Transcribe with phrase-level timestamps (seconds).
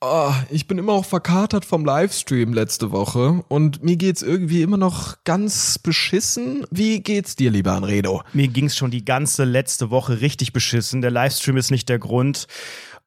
[0.00, 4.76] Oh, ich bin immer auch verkatert vom Livestream letzte Woche und mir geht's irgendwie immer
[4.76, 6.64] noch ganz beschissen.
[6.70, 8.22] Wie geht's dir, lieber Anredo?
[8.32, 11.00] Mir ging's schon die ganze letzte Woche richtig beschissen.
[11.00, 12.46] Der Livestream ist nicht der Grund,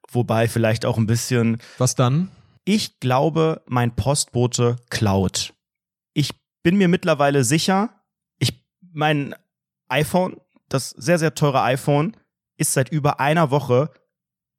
[0.10, 1.62] wobei vielleicht auch ein bisschen.
[1.78, 2.30] Was dann?
[2.66, 5.54] Ich glaube, mein Postbote klaut.
[6.14, 6.32] Ich
[6.62, 8.02] bin mir mittlerweile sicher,
[8.38, 9.34] ich mein
[9.88, 12.18] iPhone, das sehr sehr teure iPhone,
[12.58, 13.92] ist seit über einer Woche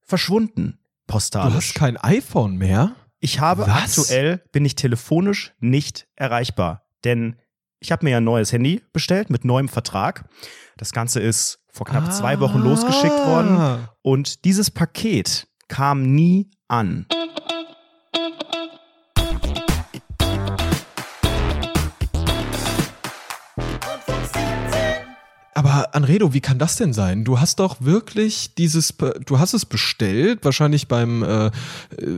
[0.01, 1.53] verschwunden postalisch.
[1.53, 2.95] Du hast kein iPhone mehr?
[3.21, 3.98] Ich habe Was?
[3.98, 6.84] aktuell, bin ich telefonisch nicht erreichbar.
[7.05, 7.37] Denn
[7.78, 10.28] ich habe mir ja ein neues Handy bestellt mit neuem Vertrag.
[10.77, 12.65] Das Ganze ist vor knapp zwei Wochen Ah.
[12.65, 13.87] losgeschickt worden.
[14.02, 17.06] Und dieses Paket kam nie an.
[25.65, 27.23] Aber Anredo, wie kann das denn sein?
[27.23, 31.51] Du hast doch wirklich dieses, du hast es bestellt, wahrscheinlich beim, äh, äh,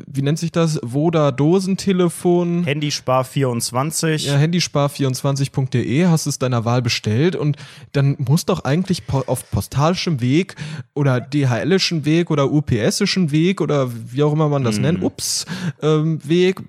[0.07, 2.65] wie nennt sich das, Voda Dosentelefon.
[2.65, 4.25] Handyspar 24.
[4.25, 7.59] Ja, handyspar24.de hast es deiner Wahl bestellt und
[7.93, 10.57] dann muss doch eigentlich auf postalischem Weg
[10.95, 15.45] oder DHLischen Weg oder UPSischen Weg oder wie auch immer man das nennt, ups,
[15.83, 16.63] ähm, Weg,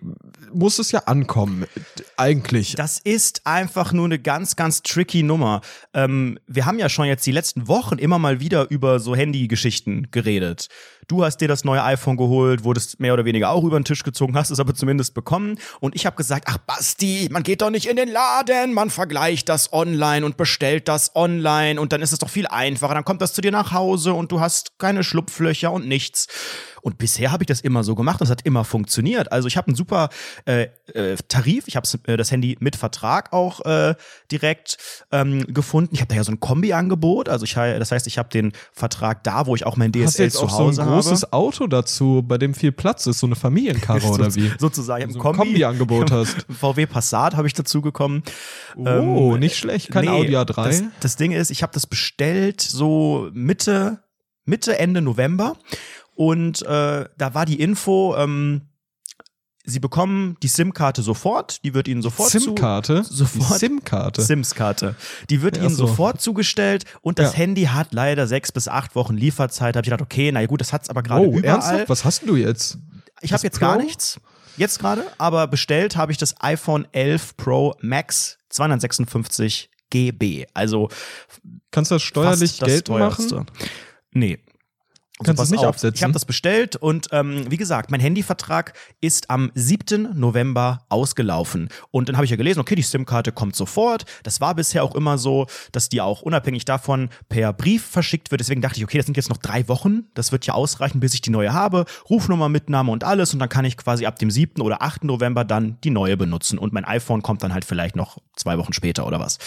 [0.54, 1.66] muss es ja ankommen.
[2.18, 2.76] Eigentlich.
[2.76, 5.62] Das ist einfach nur eine ganz, ganz tricky Nummer.
[5.94, 10.08] Ähm, wir haben ja schon jetzt die letzten Wochen immer mal wieder über so Handy-Geschichten
[10.12, 10.68] geredet.
[11.08, 14.04] Du hast dir das neue iPhone geholt, wurdest mehr oder weniger auch über den Tisch
[14.04, 15.60] gezogen, hast es aber zumindest bekommen.
[15.80, 19.50] Und ich habe gesagt, ach Basti, man geht doch nicht in den Laden, man vergleicht
[19.50, 22.96] das online und bestellt das online und dann ist es doch viel einfacher.
[22.96, 26.28] Dann kommt das zu dir nach Hause und du hast keine Schlupflöcher und nichts.
[26.82, 29.32] Und bisher habe ich das immer so gemacht es hat immer funktioniert.
[29.32, 30.10] Also ich habe einen super
[30.46, 33.96] äh, äh, Tarif, ich habe äh, das Handy mit Vertrag auch äh,
[34.32, 34.78] direkt
[35.12, 35.96] ähm, gefunden.
[35.96, 37.28] Ich habe da ja so ein Kombi-Angebot.
[37.28, 40.06] Also ich, das heißt, ich habe den Vertrag da, wo ich auch mein Hast du
[40.06, 41.34] DSL jetzt zu auch so ein Hause großes habe.
[41.34, 44.52] Auto dazu, bei dem viel Platz ist, so eine Familienkarre oder wie?
[44.58, 46.46] Sozusagen So ein Kombi-Angebot hast.
[46.60, 48.24] VW Passat habe ich dazu bekommen.
[48.76, 49.92] Oh, nicht schlecht.
[49.92, 50.64] Kein Audi A3.
[50.64, 54.00] Das, das Ding ist, ich habe das bestellt so Mitte,
[54.46, 55.58] Mitte, Ende November.
[56.16, 58.62] Und äh, da war die Info, ähm,
[59.68, 63.04] Sie bekommen die SIM-Karte sofort, die wird Ihnen sofort SIM-Karte?
[63.04, 63.60] Sofort.
[63.60, 64.22] SIM-Karte.
[64.22, 64.96] Sims-Karte.
[65.30, 65.88] Die wird Ja, Ihnen so.
[65.88, 67.40] sofort zugestellt und das Ja.
[67.40, 69.76] Handy hat leider sechs bis acht Wochen Lieferzeit.
[69.76, 71.46] Da habe ich gedacht, okay, na ja, gut, das hat's aber gerade oh, überall.
[71.56, 71.90] ernsthaft?
[71.90, 72.78] Was hast du jetzt?
[73.22, 73.84] Ich habe jetzt gar Pro?
[73.84, 74.20] nichts.
[74.58, 80.46] Jetzt gerade, aber bestellt habe ich das iPhone 11 Pro Max 256 GB.
[80.54, 80.90] Also
[81.72, 83.36] Kannst du das steuerlich das geltend teuerste.
[83.36, 83.46] machen?
[84.12, 84.40] Nee.
[85.24, 85.96] Kannst du es nicht auf, absetzen?
[85.96, 90.10] Ich habe das bestellt und ähm, wie gesagt, mein Handyvertrag ist am 7.
[90.14, 91.70] November ausgelaufen.
[91.90, 94.04] Und dann habe ich ja gelesen, okay, die SIM-Karte kommt sofort.
[94.24, 98.42] Das war bisher auch immer so, dass die auch unabhängig davon per Brief verschickt wird.
[98.42, 100.04] Deswegen dachte ich, okay, das sind jetzt noch drei Wochen.
[100.16, 101.86] Das wird ja ausreichen, bis ich die neue habe.
[102.10, 103.32] Rufnummer, Mitnahme und alles.
[103.32, 104.62] Und dann kann ich quasi ab dem 7.
[104.62, 105.06] oder 8.
[105.06, 106.60] November dann die neue benutzen.
[106.60, 109.38] Und mein iPhone kommt dann halt vielleicht noch zwei Wochen später oder was.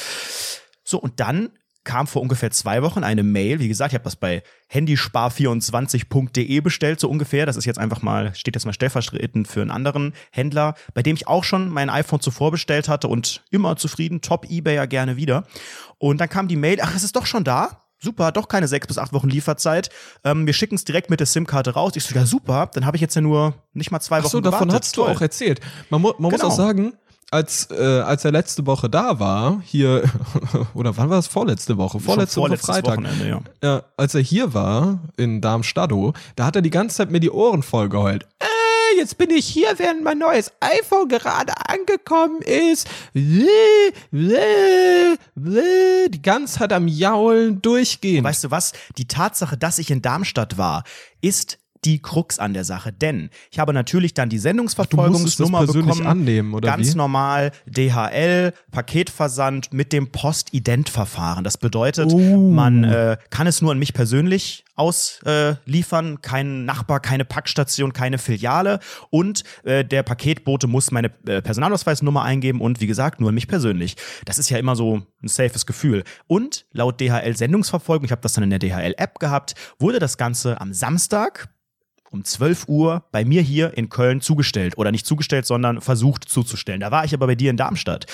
[0.83, 1.50] So, und dann
[1.88, 3.60] kam vor ungefähr zwei Wochen eine Mail.
[3.60, 7.47] Wie gesagt, ich habe das bei handyspar24.de bestellt, so ungefähr.
[7.47, 11.16] Das ist jetzt einfach mal, steht jetzt mal stellvertretend für einen anderen Händler, bei dem
[11.16, 15.44] ich auch schon mein iPhone zuvor bestellt hatte und immer zufrieden, top Ebayer gerne wieder.
[15.99, 17.82] Und dann kam die Mail, ach, es ist doch schon da.
[18.00, 19.88] Super, doch keine sechs bis acht Wochen Lieferzeit.
[20.25, 21.93] Ähm, wir schicken es direkt mit der SIM-Karte raus.
[21.97, 24.31] Ich so, ja super, dann habe ich jetzt ja nur nicht mal zwei Ach Wochen
[24.31, 24.87] so, davon gewartet.
[24.87, 25.60] hast du auch erzählt.
[25.91, 26.53] Man, mu man muss Genau.
[26.53, 26.93] auch sagen,
[27.31, 30.05] als, äh, als er letzte Woche da war, hier,
[30.75, 31.27] oder wann war das?
[31.27, 32.00] Vorletzte Woche?
[32.00, 33.00] Vorletzte Woche Freitag.
[33.27, 33.41] Ja.
[33.62, 35.93] Ja, als er hier war, in Darmstadt,
[36.37, 38.27] da hat er die ganze Zeit mir die Ohren voll geheult.
[38.41, 38.47] Äh,
[38.99, 42.88] jetzt bin ich hier, während mein neues iPhone gerade angekommen ist.
[43.15, 43.93] Die
[46.22, 48.25] ganze Zeit am Jaulen durchgehen.
[48.25, 48.72] Weißt du was?
[48.97, 50.84] Die Tatsache, dass ich in Darmstadt war,
[51.21, 52.93] ist die Krux an der Sache.
[52.93, 56.06] Denn ich habe natürlich dann die Sendungsverfolgungsnummer bekommen.
[56.06, 56.97] annehmen, oder Ganz wie?
[56.97, 61.44] normal DHL, Paketversand mit dem Postident-Verfahren.
[61.44, 62.50] Das bedeutet, Oh.
[62.50, 68.19] man äh, kann es nur an mich persönlich ausliefern, äh, kein Nachbar, keine Packstation, keine
[68.19, 68.78] Filiale
[69.11, 73.49] und äh, der Paketbote muss meine äh, Personalausweisnummer eingeben und wie gesagt nur an mich
[73.49, 73.97] persönlich.
[74.25, 76.05] Das ist ja immer so ein safes Gefühl.
[76.26, 80.61] Und laut DHL Sendungsverfolgung, ich habe das dann in der DHL-App gehabt, wurde das Ganze
[80.61, 81.49] am Samstag
[82.10, 84.78] um 12 Uhr bei mir hier in Köln zugestellt.
[84.78, 86.81] Oder nicht zugestellt, sondern versucht zuzustellen.
[86.81, 88.06] Da war ich aber bei dir in Darmstadt.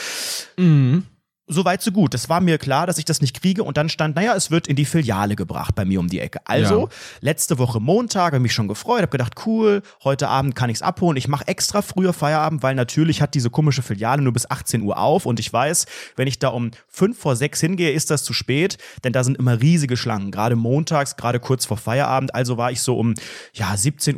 [0.57, 1.05] Mhm.
[1.47, 2.15] Soweit so gut.
[2.15, 3.65] Das war mir klar, dass ich das nicht kriege.
[3.65, 6.41] Und dann stand, naja, es wird in die Filiale gebracht bei mir um die Ecke.
[6.47, 6.89] Also, Ja.
[7.21, 11.19] letzte Woche Montag, habe mich schon gefreut, habe gedacht, cool, heute Abend kann ich's abholen.
[11.19, 14.97] Ich mache extra früher Feierabend, weil natürlich hat diese komische Filiale nur bis 18 Uhr
[14.97, 15.27] auf.
[15.27, 15.85] Und ich weiß,
[16.17, 19.37] wenn ich da um 5 vor 6 hingehe, ist das zu spät, denn da sind
[19.37, 20.31] immer riesige Schlangen.
[20.31, 22.35] Gerade montags, gerade kurz vor Feierabend.
[22.35, 23.13] Also war ich so um
[23.53, 24.17] ja, 17.30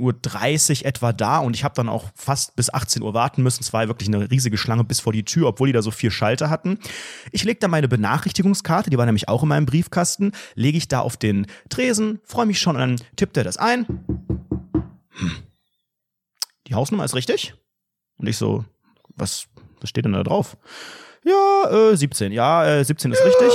[0.81, 3.63] Uhr etwa da und ich habe dann auch fast bis 18 Uhr warten müssen.
[3.65, 6.13] Es war wirklich eine riesige Schlange bis vor die Tür, obwohl die da so vier
[6.13, 6.79] Schalter hatten.
[7.33, 11.01] Ich lege da meine Benachrichtigungskarte, die war nämlich auch in meinem Briefkasten, lege ich da
[11.01, 13.87] auf den Tresen, freue mich schon und dann tippt er das ein.
[15.11, 15.31] Hm.
[16.67, 17.55] Die Hausnummer ist richtig.
[18.19, 18.65] Und ich so,
[19.15, 19.47] was,
[19.81, 20.57] was steht denn da drauf?
[21.25, 22.33] Ja, äh, 17.
[22.33, 23.53] Ja, äh, 17 ist richtig.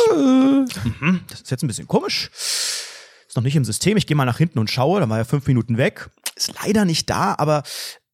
[1.00, 2.30] Mhm, das ist jetzt ein bisschen komisch.
[2.34, 3.96] Ist noch nicht im System.
[3.96, 5.00] Ich gehe mal nach hinten und schaue.
[5.00, 6.10] Da war ja fünf Minuten weg.
[6.36, 7.64] Ist leider nicht da, aber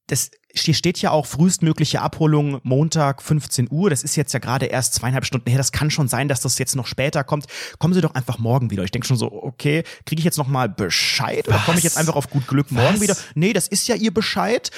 [0.08, 3.90] das hier steht ja auch frühestmögliche Abholung Montag 15 Uhr.
[3.90, 5.58] Das ist jetzt ja gerade erst zweieinhalb Stunden her.
[5.58, 7.46] Das kann schon sein, dass das jetzt noch später kommt.
[7.78, 8.82] Kommen Sie doch einfach morgen wieder.
[8.82, 11.98] Ich denke schon so, okay, kriege ich jetzt noch mal Bescheid oder komme ich jetzt
[11.98, 13.00] einfach auf gut Glück morgen Was?
[13.00, 13.16] wieder?
[13.34, 14.70] Nee, das ist ja Ihr Bescheid.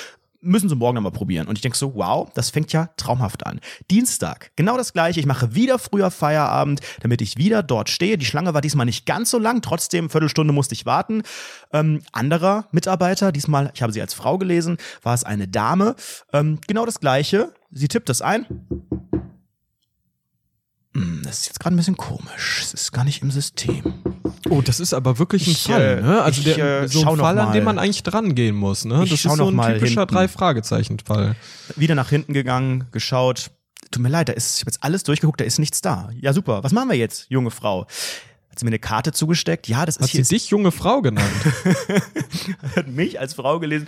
[0.43, 1.49] Müssen Sie morgen nochmal probieren.
[1.49, 3.61] Und ich denke so, wow, das fängt ja traumhaft an.
[3.91, 5.21] Dienstag, genau das gleiche.
[5.21, 8.17] Ich mache wieder früher Feierabend, damit ich wieder dort stehe.
[8.17, 11.23] Die Schlange war diesmal nicht ganz so lang, trotzdem Viertelstunde musste ich warten.
[11.73, 15.95] Ähm, anderer Mitarbeiter, diesmal, ich habe sie als Frau gelesen, war es eine Dame.
[16.33, 17.53] Ähm, genau das gleiche.
[17.71, 18.47] Sie tippt das ein.
[20.95, 22.61] Hm, Das ist jetzt gerade ein bisschen komisch.
[22.63, 23.95] Es ist gar nicht im System.
[24.49, 26.23] Oh, das ist aber wirklich ein Ich, Fall, äh, ne?
[26.23, 29.05] Also ich, der, äh, so ein Fall, an dem man eigentlich dran gehen muss, ne?
[29.05, 30.15] Ich das ist so ein typischer hinten.
[30.15, 31.37] drei Fragezeichen Fall.
[31.77, 33.51] wieder nach hinten gegangen, geschaut.
[33.93, 36.11] Tut mir leid, da ist, ich habe jetzt alles durchgeguckt, da ist nichts da.
[36.21, 36.63] Ja, super.
[36.65, 37.87] Was machen wir jetzt, junge Frau?
[38.51, 39.69] Hat sie mir eine Karte zugesteckt?
[39.69, 41.31] Ja, das ist Hat hier sie dich junge Frau genannt?
[42.77, 43.87] hat mich als Frau gelesen.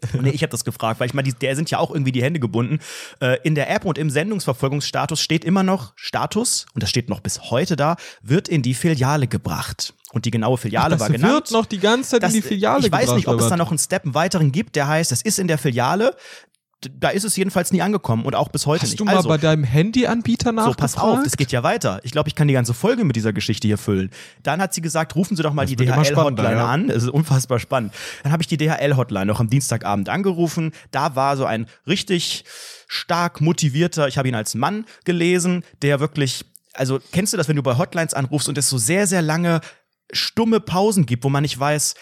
[0.20, 2.22] Nee, ich habe das gefragt, weil ich meine, die, der sind ja auch irgendwie die
[2.22, 2.78] Hände gebunden.
[3.20, 7.20] Äh, in der App und im Sendungsverfolgungsstatus steht immer noch Status, und das steht noch
[7.20, 9.94] bis heute da, wird in die Filiale gebracht.
[10.12, 11.34] Und die genaue Filiale das war genannt.
[11.34, 13.48] wird noch die ganze Zeit Das- in die Filiale Ich weiß gebracht, nicht, ob es
[13.48, 16.16] da noch einen Step einen weiteren gibt, der heißt, es ist in der Filiale.
[16.80, 19.00] Da ist es jedenfalls nie angekommen und auch bis heute Hast nicht.
[19.00, 20.78] du mal also, bei deinem Handyanbieter so, nachgefragt?
[20.78, 22.00] pass auf, das geht ja weiter.
[22.04, 24.10] Ich glaube, ich kann die ganze Folge mit dieser Geschichte hier füllen.
[24.44, 26.68] Dann hat sie gesagt, rufen Sie doch mal die immer spannender, DHL-Hotline ja.
[26.68, 26.86] an.
[26.86, 27.92] Das ist unfassbar spannend.
[28.22, 30.70] Dann habe ich die DHL-Hotline noch am Dienstagabend angerufen.
[30.92, 32.44] Da war so ein richtig
[32.86, 36.44] stark motivierter, ich habe ihn als Mann gelesen, der wirklich,
[36.74, 39.60] also kennst du das, wenn du bei Hotlines anrufst und es so sehr, sehr lange
[40.12, 41.94] stumme Pausen gibt, wo man nicht weiß,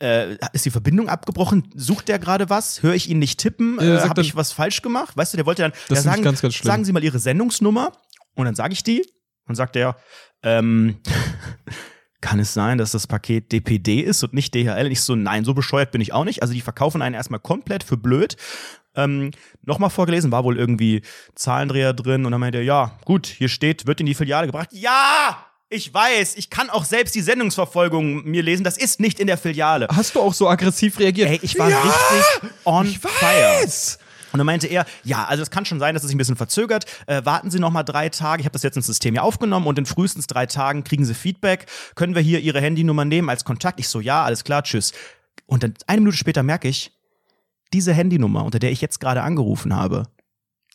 [0.00, 1.70] äh, ist die Verbindung abgebrochen?
[1.74, 2.82] Sucht der gerade was?
[2.82, 3.78] Höre ich ihn nicht tippen?
[3.80, 5.16] Ja, Äh, Habe ich was falsch gemacht?
[5.16, 7.92] Weißt du, der wollte dann Das ja, sagen, ganz, ganz sagen Sie mal Ihre Sendungsnummer
[8.34, 9.04] und dann sage ich die
[9.46, 9.96] und sagt er,
[10.42, 10.98] ähm,
[12.20, 14.86] kann es sein, dass das Paket DPD ist und nicht DHL?
[14.86, 16.42] Und ich so, nein, so bescheuert bin ich auch nicht.
[16.42, 18.36] Also die verkaufen einen erstmal komplett für blöd.
[18.94, 19.30] Ähm,
[19.62, 21.02] Nochmal vorgelesen, war wohl irgendwie
[21.34, 24.68] Zahlendreher drin und dann meinte er, ja, gut, hier steht, wird in die Filiale gebracht.
[24.72, 25.44] Ja!
[25.70, 28.64] Ich weiß, ich kann auch selbst die Sendungsverfolgung mir lesen.
[28.64, 29.86] Das ist nicht in der Filiale.
[29.94, 31.28] Hast du auch so aggressiv reagiert?
[31.28, 33.12] Ey, ich war ja, richtig on ich fire.
[33.62, 33.98] weiß.
[34.32, 36.36] Und dann meinte er, ja, also es kann schon sein, dass es sich ein bisschen
[36.36, 36.84] verzögert.
[37.06, 38.40] Äh, warten Sie noch mal drei Tage.
[38.40, 41.14] Ich habe das jetzt ins System ja aufgenommen und in frühestens drei Tagen kriegen Sie
[41.14, 41.66] Feedback.
[41.94, 43.78] Können wir hier Ihre Handynummer nehmen als Kontakt?
[43.78, 44.92] Ich so, ja, alles klar, tschüss.
[45.46, 46.92] Und dann eine Minute später merke ich,
[47.74, 50.04] diese Handynummer, unter der ich jetzt gerade angerufen habe,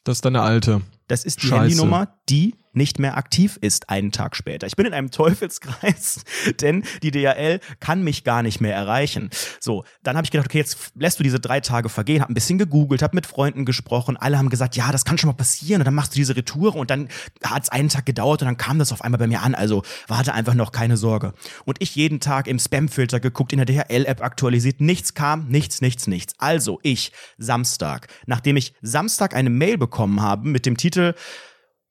[0.04, 0.82] Das ist deine alte.
[1.08, 1.62] das ist die Scheiße.
[1.62, 4.68] Handynummer, die nicht mehr aktiv ist einen Tag später.
[4.68, 6.24] Ich bin in einem Teufelskreis,
[6.62, 9.30] denn die DHL kann mich gar nicht mehr erreichen.
[9.60, 12.36] So, dann habe ich gedacht, okay, jetzt lässt du diese drei Tage vergehen, habe ein
[12.36, 15.82] bisschen gegoogelt, habe mit Freunden gesprochen, alle haben gesagt, ja, das kann schon mal passieren
[15.82, 17.10] und dann machst du diese Retour und dann
[17.44, 19.56] hat es einen Tag gedauert und dann kam das auf einmal bei mir an.
[19.56, 21.34] Also warte einfach noch, keine Sorge.
[21.66, 26.08] Und ich jeden Tag im Spamfilter geguckt, in der DHL-App aktualisiert, nichts kam, nichts, nichts,
[26.08, 26.34] nichts.
[26.38, 31.14] Also ich, Samstag, nachdem ich Samstag eine Mail bekommen habe mit dem Titel,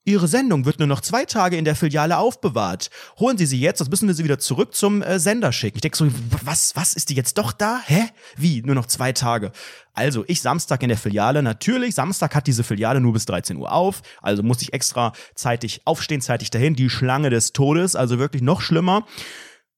[0.05, 2.91] Ihre Sendung wird nur noch zwei Tage in der Filiale aufbewahrt.
[3.21, 5.77] Holen Sie sie jetzt, sonst müssen wir sie wieder zurück zum äh, Sender schicken.
[5.77, 6.09] Ich denke so,
[6.45, 7.81] was, was, ist die jetzt doch da?
[7.87, 8.09] Hä?
[8.37, 8.63] Wie?
[8.63, 9.53] Nur noch zwei Tage.
[9.95, 11.41] Also, ich Samstag in der Filiale.
[11.41, 14.03] Natürlich, Samstag hat diese Filiale nur bis 13 Uhr auf.
[14.21, 16.75] Also musste ich extra zeitig aufstehen, zeitig dahin.
[16.75, 19.07] Die Schlange des Todes, also wirklich noch schlimmer.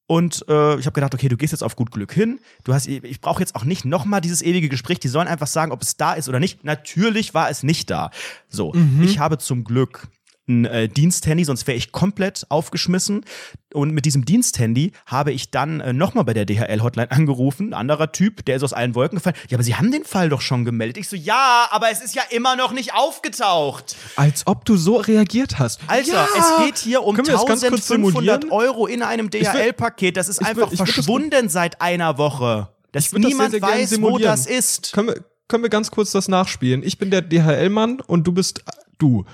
[0.06, 2.38] Und äh, ich habe gedacht, okay, du gehst jetzt auf gut Glück hin.
[2.62, 5.00] Du hast, ich brauche jetzt auch nicht nochmal dieses ewige Gespräch.
[5.00, 6.62] Die sollen einfach sagen, ob es da ist oder nicht.
[6.62, 8.10] Natürlich war es nicht da.
[8.48, 10.08] So, ich habe zum Glück
[10.46, 13.24] ein äh, Diensthandy, sonst wäre ich komplett aufgeschmissen.
[13.72, 17.68] Und mit diesem Diensthandy habe ich dann äh, nochmal bei der DHL-Hotline angerufen.
[17.68, 19.36] Ein anderer Typ, der ist aus allen Wolken gefallen.
[19.48, 20.98] Ja, aber Sie haben den Fall doch schon gemeldet.
[20.98, 23.96] Ich so, ja, aber es ist ja immer noch nicht aufgetaucht.
[24.16, 25.80] Als ob du so reagiert hast.
[25.86, 26.28] Alter, ja.
[26.38, 28.50] es geht hier um Können wir das ganz kurz 1500 simulieren?
[28.52, 30.16] Euro in einem will- DHL-Paket.
[30.16, 32.68] Das ist will- einfach das- verschwunden seit einer Woche.
[32.92, 34.92] Dass würd das niemand sehr, sehr weiß, wo das ist.
[34.92, 36.82] Können wir, können wir ganz kurz das nachspielen?
[36.84, 38.62] Ich bin der DHL-Mann und du bist
[38.98, 39.24] du.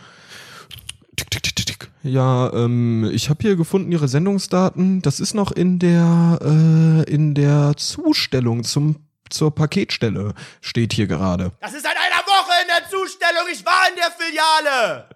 [1.21, 1.91] Tick, tick, tick, tick, tick.
[2.03, 5.03] Ja, ähm, ich habe hier gefunden Ihre Sendungsdaten.
[5.03, 11.53] Das ist noch in der äh, in der Zustellung zum zur Paketstelle steht hier gerade.
[11.61, 13.45] Das ist seit einer Woche in der Zustellung.
[13.53, 15.09] Ich war in der Filiale.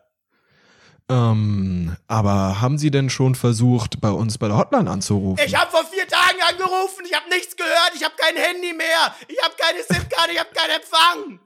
[1.08, 5.42] Ähm, aber haben Sie denn schon versucht, bei uns bei der Hotline anzurufen?
[5.46, 7.04] Ich habe vor vier Tagen angerufen.
[7.06, 7.92] Ich habe nichts gehört.
[7.94, 9.14] Ich habe kein Handy mehr.
[9.26, 10.32] Ich habe keine SIM-Karte.
[10.32, 11.40] Ich habe keinen Empfang.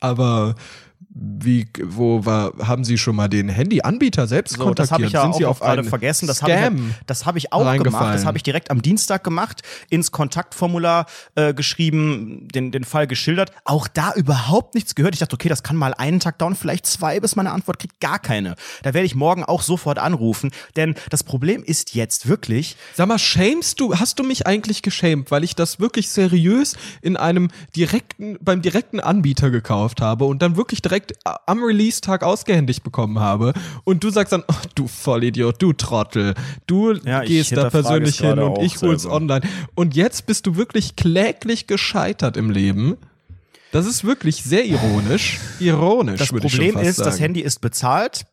[0.00, 0.54] Aber
[1.20, 4.92] wie, wo war, haben Sie schon mal den Handyanbieter selbst So, das kontaktiert?
[4.92, 6.26] habe ich ja Sind auch Sie auf gerade vergessen.
[6.26, 8.14] Das habe ich, das hab ich auch gemacht.
[8.14, 13.50] Das habe ich direkt am Dienstag gemacht, ins Kontaktformular äh, geschrieben, den, den Fall geschildert.
[13.64, 15.14] Auch da überhaupt nichts gehört.
[15.14, 18.00] Ich dachte, okay, das kann mal einen Tag dauern, vielleicht zwei, bis meine Antwort kriegt.
[18.00, 18.54] Gar keine.
[18.82, 20.50] Da werde ich morgen auch sofort anrufen.
[20.76, 25.30] Denn das Problem ist jetzt wirklich, Sag mal, shamest du, hast du mich eigentlich geschämt,
[25.30, 30.56] weil ich das wirklich seriös in einem direkten, beim direkten Anbieter gekauft habe und dann
[30.56, 33.52] wirklich direkt am Release-Tag ausgehändigt bekommen habe
[33.84, 36.34] und du sagst dann, oh, du Vollidiot, du Trottel,
[36.66, 39.16] du Ja, gehst da persönlich hin und ich hol's selber.
[39.16, 39.40] online.
[39.74, 42.96] Und jetzt bist du wirklich kläglich gescheitert im Leben.
[43.72, 45.38] Das ist wirklich sehr ironisch.
[45.60, 47.10] Ironisch, das würde ich schon Problem fast ist, sagen.
[47.10, 48.26] das Handy ist bezahlt.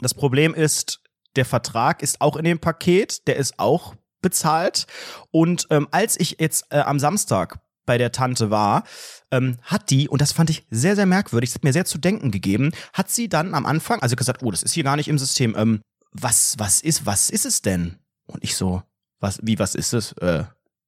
[0.00, 1.00] Das Problem ist,
[1.36, 4.86] der Vertrag ist auch in dem Paket, der ist auch bezahlt.
[5.30, 8.84] Und ähm, als ich jetzt äh, am Samstag bei der Tante war,
[9.32, 11.98] ähm, hat die, und das fand ich sehr, sehr merkwürdig, das hat mir sehr zu
[11.98, 15.08] denken gegeben, hat sie dann am Anfang, also gesagt, oh, das ist hier gar nicht
[15.08, 15.80] im System, ähm,
[16.12, 17.98] was, was ist, was ist es denn?
[18.26, 18.82] Und ich so,
[19.18, 20.12] was, wie, was ist es?
[20.18, 20.44] Äh,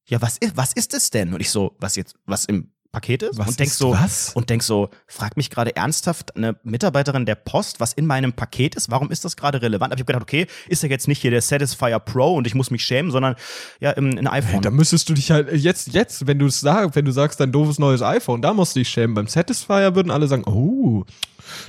[0.06, 1.32] ja, was ist, was ist es denn?
[1.32, 3.38] Und ich so, was jetzt, was im Paket ist?
[3.38, 4.32] Was und denk ist so, was?
[4.34, 8.76] und denk so, fragt mich gerade ernsthaft eine Mitarbeiterin der Post, was in meinem Paket
[8.76, 8.90] ist?
[8.90, 9.92] Warum ist das gerade relevant?
[9.92, 12.54] Aber ich habe gedacht, okay, ist ja jetzt nicht hier der Satisfier Pro und ich
[12.54, 13.34] muss mich schämen, sondern
[13.80, 14.62] ja, ein iPhone.
[14.62, 17.52] Da müsstest du dich halt jetzt, jetzt, wenn du es sagst, wenn du sagst, dein
[17.52, 19.14] doofes neues iPhone, da musst du dich schämen.
[19.14, 21.04] Beim Satisfier würden alle sagen, oh,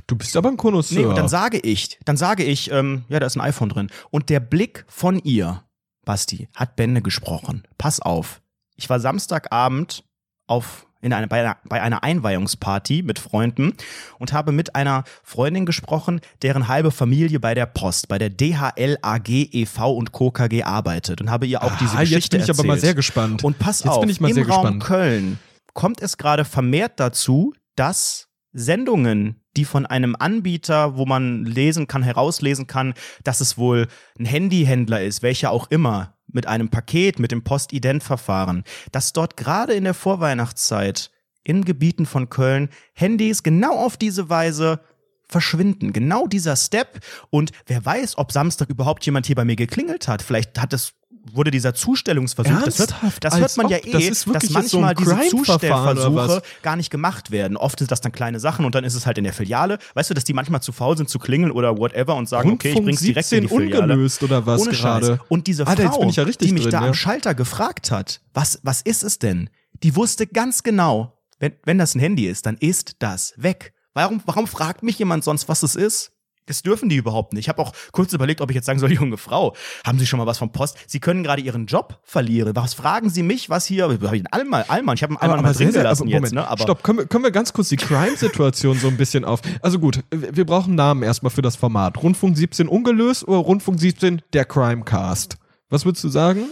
[0.08, 1.00] du bist aber ein Konnoisseur.
[1.00, 3.90] Nee, und dann sage ich, dann sage ich, ähm, ja, da ist ein iPhone drin.
[4.12, 5.64] Und der Blick von ihr,
[6.06, 7.64] Basti, hat Bände gesprochen.
[7.78, 8.42] Pass auf.
[8.76, 10.04] Ich war Samstagabend
[10.48, 13.74] auf in eine, bei, einer, bei einer Einweihungsparty mit Freunden
[14.18, 18.98] und habe mit einer Freundin gesprochen, deren halbe Familie bei der Post, bei der DHL
[19.02, 19.94] AG e.V.
[19.94, 20.32] und Co.
[20.32, 22.82] KG arbeitet und habe ihr auch diese Ah, jetzt Geschichte bin ich aber mal erzählt.
[22.82, 23.44] sehr gespannt.
[23.44, 24.84] Und pass Jetzt auf, bin ich mal im sehr Raum gespannt.
[24.84, 25.40] Köln
[25.74, 32.02] kommt es gerade vermehrt dazu, dass Sendungen, die von einem Anbieter, wo man lesen kann,
[32.02, 32.94] herauslesen kann,
[33.24, 38.64] dass es wohl ein Handyhändler ist, welcher auch immer, mit einem Paket, mit dem Postident-Verfahren,
[38.92, 41.10] dass dort gerade in der Vorweihnachtszeit
[41.44, 44.82] in Gebieten von Köln Handys genau auf diese Weise
[45.28, 45.94] verschwinden.
[45.94, 47.00] Genau dieser Step.
[47.30, 50.22] Und wer weiß, ob Samstag überhaupt jemand hier bei mir geklingelt hat.
[50.22, 50.94] Vielleicht hat es
[51.34, 53.24] wurde dieser Zustellungsversuch, das Ernsthaft?
[53.24, 53.86] das Als hört man ja ob?
[53.86, 57.58] eh, Das dass jetzt so manchmal diese Zustellversuche gar nicht gemacht werden.
[57.58, 59.80] Oft sind das dann kleine Sachen und dann ist es halt in der Filiale.
[59.94, 62.70] Weißt du, dass die manchmal zu faul sind zu klingeln oder whatever und sagen, okay,
[62.70, 63.84] ich Rundfunk bring's direkt in die 17 Filiale.
[63.94, 65.06] ungelöst oder was Ohne gerade?
[65.08, 65.20] Scheiß.
[65.30, 66.88] Und diese Alter, Frau, bin ich ja die mich drin, da ja.
[66.88, 69.50] am Schalter gefragt hat, was, was ist es denn?
[69.84, 73.74] Die wusste ganz genau, wenn, wenn das ein Handy ist, dann ist das weg.
[73.94, 76.12] Warum, warum fragt mich jemand sonst, was es ist?
[76.48, 77.46] Das dürfen die überhaupt nicht.
[77.46, 80.20] Ich habe auch kurz überlegt, ob ich jetzt sagen soll, junge Frau, haben Sie schon
[80.20, 80.78] mal was vom Post?
[80.88, 82.56] Sie können gerade Ihren Job verlieren.
[82.56, 83.86] Was fragen Sie mich, was hier?
[83.86, 84.96] Hab ich einen Allmann, Allmann.
[84.96, 86.48] Ich habe einen Allmann mal drin gelassen jetzt, ne?
[86.48, 89.42] Aber Stopp, können wir, können wir ganz kurz die Crime-Situation so ein bisschen auf.
[89.62, 92.02] Also gut, wir brauchen Namen erstmal für das Format.
[92.02, 95.38] Rundfunk 17 ungelöst oder Rundfunk 17 der Crime-Cast?
[95.70, 96.46] Was würdest du sagen?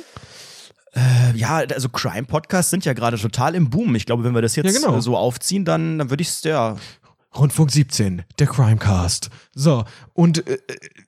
[0.96, 3.96] Äh, ja, also Crime-Podcasts sind ja gerade total im Boom.
[3.96, 5.00] Ich glaube, wenn wir das jetzt Ja, genau.
[5.00, 6.78] so aufziehen, dann, dann würde ich es ja.
[7.36, 9.32] Rundfunk 17, der Crimecast.
[9.56, 10.58] So, und äh,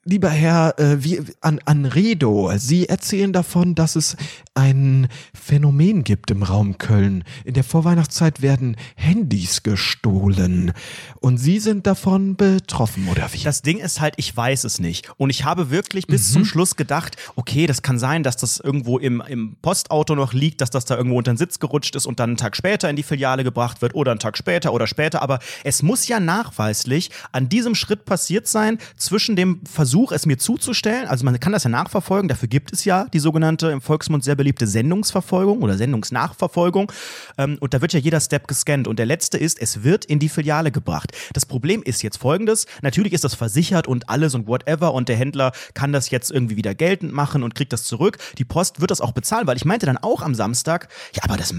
[0.04, 4.16] lieber Herr äh, wie, an, Anredo, Sie erzählen davon, dass es
[4.54, 7.24] ein Phänomen gibt im Raum Köln.
[7.44, 10.72] In der Vorweihnachtszeit werden Handys gestohlen.
[11.20, 13.42] Und Sie sind davon betroffen, oder wie?
[13.42, 15.10] Das Ding ist halt, ich weiß es nicht.
[15.16, 16.32] Und ich habe wirklich bis Mhm.
[16.32, 20.60] zum Schluss gedacht, okay, das kann sein, dass das irgendwo im, im Postauto noch liegt,
[20.60, 22.96] dass das da irgendwo unter den Sitz gerutscht ist und dann einen Tag später in
[22.96, 25.20] die Filiale gebracht wird oder einen Tag später oder später.
[25.20, 28.04] Aber es muss ja nachweislich an diesem Schritt
[28.36, 32.48] passiert sein, zwischen dem Versuch, es mir zuzustellen, also man kann das ja nachverfolgen, dafür
[32.48, 36.92] gibt es ja die sogenannte im Volksmund sehr beliebte Sendungsverfolgung oder Sendungsnachverfolgung.
[37.38, 38.88] Ähm, und da wird ja jeder Step gescannt.
[38.88, 41.12] Und der letzte ist, es wird in die Filiale gebracht.
[41.32, 45.16] Das Problem ist jetzt folgendes: Natürlich ist das versichert und alles und whatever und der
[45.16, 48.18] Händler kann das jetzt irgendwie wieder geltend machen und kriegt das zurück.
[48.38, 51.36] Die Post wird das auch bezahlen, weil ich meinte dann auch am Samstag, ja, aber
[51.36, 51.54] das,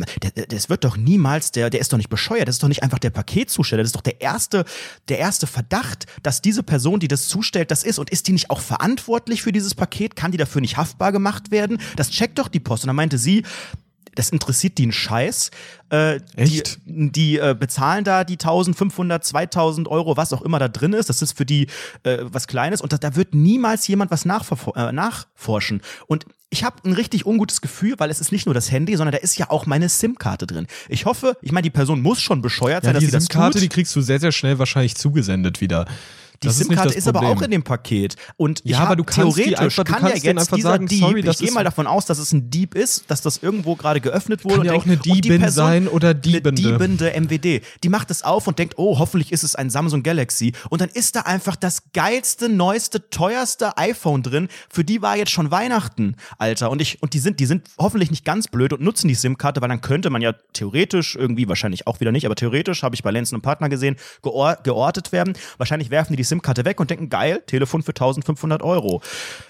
[0.49, 2.99] das wird doch niemals, der, der ist doch nicht bescheuert, das ist doch nicht einfach
[2.99, 4.65] der Paketzusteller, das ist doch der erste,
[5.09, 7.97] der erste Verdacht, dass diese Person, die das zustellt, das ist.
[7.97, 10.15] Und ist die nicht auch verantwortlich für dieses Paket?
[10.15, 11.79] Kann die dafür nicht haftbar gemacht werden?
[11.95, 12.83] Das checkt doch die Post.
[12.83, 13.43] Und dann meinte sie,
[14.17, 15.51] das interessiert die einen Scheiß.
[15.91, 16.79] Äh, Echt?
[16.85, 21.09] Die, die äh, bezahlen da die 1500, 2000 Euro, was auch immer da drin ist.
[21.09, 21.67] Das ist für die
[22.03, 25.81] äh, was Kleines und da, da wird niemals jemand was äh, nachforschen.
[26.07, 29.11] Und ich habe ein richtig ungutes Gefühl, weil es ist nicht nur das Handy, sondern
[29.11, 30.65] da ist ja auch meine SIM-Karte drin.
[30.89, 33.25] Ich hoffe, ich meine, die Person muss schon bescheuert Ja, sein, dass die sie das
[33.25, 33.63] SIM-Karte, tut.
[33.63, 35.85] die kriegst du sehr, sehr schnell wahrscheinlich zugesendet wieder.
[36.43, 38.15] Die SIM-Karte das ist, aber auch in dem Paket.
[38.37, 40.55] Und Ja, aber du kannst die theoretisch einfach- du kann ja kannst denen jetzt einfach
[40.57, 43.05] dieser sagen, Dieb, sorry, ich gehe ist- mal davon aus, dass es ein Dieb ist,
[43.09, 44.53] dass das irgendwo gerade geöffnet wurde.
[44.55, 46.61] Kann und ja auch denkt, eine die Diebin Person- sein oder Diebende.
[46.61, 47.61] diebende MWD.
[47.83, 50.53] Die macht es auf und denkt, oh, hoffentlich ist es ein Samsung Galaxy.
[50.69, 54.47] Und dann ist da einfach das geilste, neueste, teuerste iPhone drin.
[54.69, 56.69] Für die war jetzt schon Weihnachten, Alter.
[56.71, 59.61] Und ich, und die sind, die sind hoffentlich nicht ganz blöd und nutzen die SIM-Karte,
[59.61, 63.03] weil dann könnte man ja theoretisch, irgendwie, wahrscheinlich auch wieder nicht, aber theoretisch, habe ich
[63.03, 65.33] bei Lenzen und Partner gesehen, geor geortet werden.
[65.57, 69.01] Wahrscheinlich werfen die die SIM-Karte weg und denken, geil, Telefon für 1500 Euro.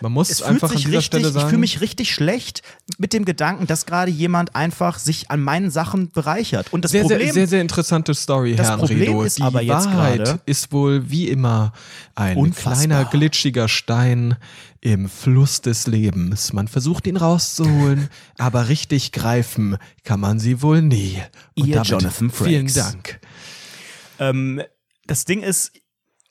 [0.01, 1.49] Man muss Es einfach an dieser richtig, Stelle ich sagen.
[1.49, 2.61] fühle mich richtig schlecht
[2.97, 6.71] mit dem Gedanken, dass gerade jemand einfach sich an meinen Sachen bereichert.
[6.71, 9.23] Und das sehr, Problem, sehr, sehr, sehr interessante Story, Das Herrn Problem Redo.
[9.23, 11.73] ist Die aber jetzt Wahrheit gerade- ist wohl wie immer
[12.15, 12.73] ein Unfassbar.
[12.73, 14.37] kleiner glitschiger Stein
[14.79, 16.53] im Fluss des Lebens.
[16.53, 21.21] Man versucht ihn rauszuholen, aber richtig greifen kann man sie wohl nie.
[21.55, 22.73] Und Ihr damit Jonathan vielen Frakes.
[22.75, 23.19] Dank.
[24.19, 24.61] Ähm,
[25.05, 25.71] das Ding ist,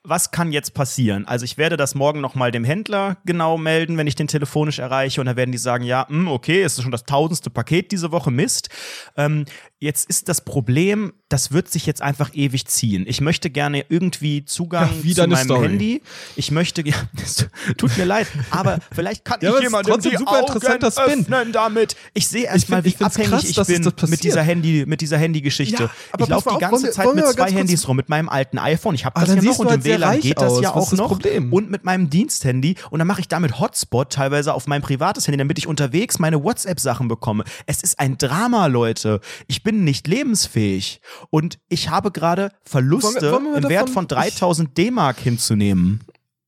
[0.08, 1.26] was kann jetzt passieren?
[1.26, 5.20] Also ich werde das morgen nochmal dem Händler genau melden, wenn ich den telefonisch erreiche
[5.20, 8.12] und dann werden die sagen, ja, hm, okay, es ist schon das tausendste Paket diese
[8.12, 8.68] Woche, Mist.
[9.16, 9.44] Ähm,
[9.78, 13.04] jetzt ist das Problem, das wird sich jetzt einfach ewig ziehen.
[13.06, 15.68] Ich möchte gerne irgendwie Zugang Ja, zu meinem Story.
[15.68, 16.02] Handy.
[16.37, 20.16] Ich möchte, ja, das tut mir leid, aber vielleicht kann Ja, ich jemandem trotzdem die
[20.18, 21.21] super interessanter Spin.
[21.21, 21.97] öffnen damit.
[22.14, 25.83] Ich sehe erstmal, wie abhängig krass, ich bin das mit dieser Handy, mit dieser Handygeschichte.
[25.85, 28.95] Ja, ich laufe die ganze wir- Zeit mit zwei Handys rum, mit meinem alten iPhone.
[28.95, 30.62] Ich habe Aber das ja noch und halt im sehr WLAN geht das aus.
[30.62, 31.09] ja Was auch das noch.
[31.09, 31.52] Problem?
[31.52, 35.37] Und mit meinem Diensthandy und dann mache ich damit Hotspot teilweise auf mein privates Handy,
[35.38, 37.45] damit ich unterwegs meine WhatsApp-Sachen bekomme.
[37.66, 39.21] Es ist ein Drama, Leute.
[39.49, 43.90] Ich bin nicht lebensfähig und ich habe gerade Verluste Wollen wir- wollen wir im Wert
[43.90, 46.00] von 3000 D-Mark hinzunehmen.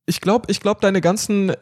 [0.07, 1.57] Ich glaube, ich glaub, deine ganzen äh,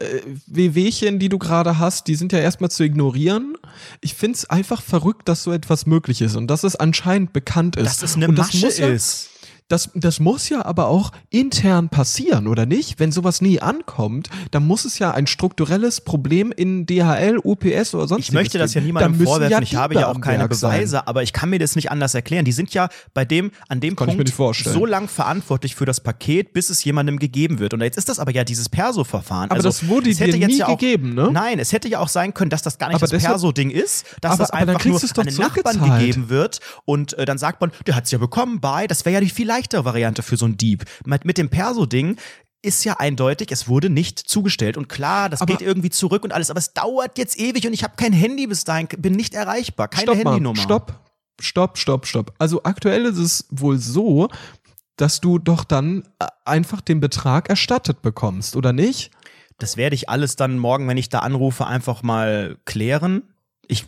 [0.47, 3.57] Wehwehchen, die du gerade hast, die sind ja erstmal zu ignorieren.
[4.01, 7.87] Ich find's einfach verrückt, dass so etwas möglich ist und dass es anscheinend bekannt ist.
[7.87, 9.31] Dass es eine und das Masche ja, ist.
[9.69, 13.01] Das, das muss ja aber auch intern passieren, oder nicht?
[13.01, 18.07] Wenn sowas nie ankommt, dann muss es ja ein strukturelles Problem in DHL, UPS oder
[18.07, 20.71] sonst Ich möchte das ja niemandem vorwerfen, ja ich habe ja auch keine Werk sein.
[20.71, 22.45] Beweise, aber ich kann mir das nicht anders erklären.
[22.45, 25.99] Die sind ja bei dem, an dem Kann Punkt nicht so lang verantwortlich für das
[26.01, 27.75] Paket, bis es jemandem gegeben wird.
[27.75, 29.51] Und jetzt ist das aber ja dieses Perso-Verfahren.
[29.51, 31.31] Aber also, das wurde es hätte dir jetzt nie ja auch, gegeben, ne?
[31.33, 34.07] Nein, es hätte ja auch sein können, dass das gar nicht Aber das Perso-Ding ist,
[34.21, 37.73] dass Aber- das einfach nur an den Nachbarn gegeben wird und äh, dann sagt man,
[37.85, 38.87] der hat es ja bekommen, bye.
[38.87, 40.85] Das wäre ja die viel leichtere Variante für so einen Dieb.
[41.05, 42.17] Mit, mit dem Perso-Ding
[42.63, 44.77] ist ja eindeutig, es wurde nicht zugestellt.
[44.77, 47.73] Und klar, das Aber- geht irgendwie zurück und alles, aber es dauert jetzt ewig und
[47.73, 50.57] ich habe kein Handy bis dahin, bin nicht erreichbar, keine stopp Handynummer.
[50.57, 51.01] Mal, stopp,
[51.41, 52.35] stopp, stopp, stopp.
[52.39, 54.29] Also aktuell ist es wohl so,
[54.97, 59.11] dass du doch dann äh, einfach den Betrag erstattet bekommst, oder nicht?
[59.59, 63.23] Das werde ich alles dann morgen, wenn ich da anrufe, einfach mal klären.
[63.69, 63.85] Ich,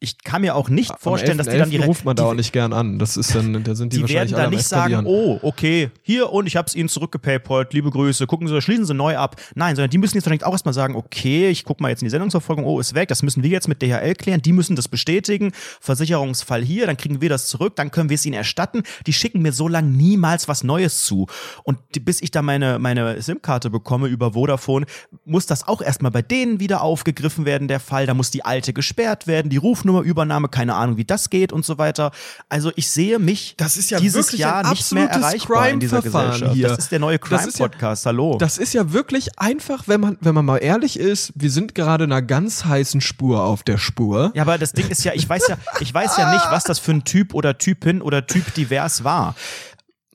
[0.00, 1.88] ich kann mir auch nicht vorstellen, dass die dann direkt.
[1.88, 2.98] ruft man da auch nicht gern an.
[2.98, 6.32] Das ist dann, da sind die, die wahrscheinlich werden da nicht sagen, oh, okay, hier
[6.32, 9.36] und ich habe es ihnen zurückgepaypalt, liebe Grüße, gucken Sie, schließen Sie neu ab.
[9.54, 12.06] Nein, sondern die müssen jetzt vielleicht auch erstmal sagen, okay, ich gucke mal jetzt in
[12.06, 14.88] die Sendungsverfolgung, oh, ist weg, das müssen wir jetzt mit DHL klären, die müssen das
[14.88, 18.82] bestätigen, Versicherungsfall hier, dann kriegen wir das zurück, dann können wir es ihnen erstatten.
[19.06, 21.28] Die schicken mir so lange niemals was Neues zu.
[21.62, 24.86] Und die, bis ich da meine, meine SIM-Karte bekomme über Vodafone,
[25.24, 28.06] muss das auch erstmal bei denen wieder aufgegriffen werden, der Fall.
[28.06, 31.78] Da muss die alte gesperrt werden, die Rufnummerübernahme, keine Ahnung, wie das geht und so
[31.78, 32.10] weiter.
[32.48, 36.30] Also ich sehe mich Das ist ja dieses Jahr nicht mehr erreichbar in dieser Crime-Verfahren
[36.32, 36.54] Gesellschaft.
[36.56, 36.68] hier.
[36.68, 38.36] Das ist der neue ist ja- Crime-Podcast, hallo.
[38.38, 42.04] Das ist ja wirklich einfach, wenn man, wenn man mal ehrlich ist, wir sind gerade
[42.04, 44.32] in einer ganz heißen Spur auf der Spur.
[44.34, 46.78] Ja, aber das Ding ist ja, ich weiß ja, ich weiß ja nicht, was das
[46.78, 49.34] für ein Typ oder Typin oder Typ divers war.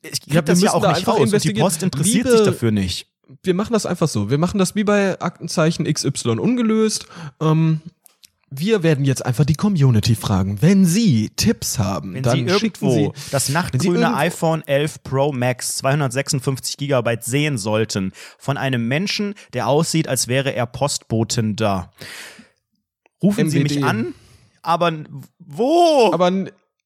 [0.02, 1.54] Ich wir das ja auch da nicht raus und die.
[1.54, 3.08] Post interessiert Liebe- sich dafür nicht.
[3.44, 4.30] wir machen das einfach so.
[4.30, 7.06] Wir machen das wie bei Aktenzeichen XY ungelöst.
[7.42, 7.82] Ähm,
[8.52, 10.62] wir werden jetzt einfach die Community fragen.
[10.62, 13.22] Wenn Sie Tipps haben, Wenn dann Sie schicken irgendwo Sie.
[13.32, 19.68] das Sie nachtgrüne iPhone 11 Pro Max 256 Gigabyte sehen sollten von einem Menschen, der
[19.68, 21.92] aussieht, als wäre er Postbotender,
[23.22, 23.76] rufen Sie MWD.
[23.76, 24.14] mich an.
[24.62, 24.92] Aber
[25.40, 26.10] wo?
[26.12, 26.32] Aber,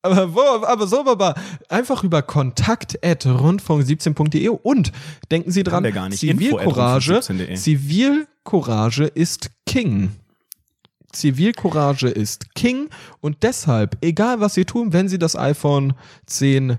[0.01, 1.35] aber, wo, aber so, aber
[1.69, 4.91] einfach über kontakt.rundfunk17.de und
[5.31, 7.55] denken Sie dran, Zivilcourage, rundfunk17.de.
[7.55, 10.11] Zivilcourage ist King.
[11.13, 12.89] Zivilcourage ist King
[13.21, 15.93] und deshalb, egal was Sie tun, wenn Sie das iPhone
[16.25, 16.77] 10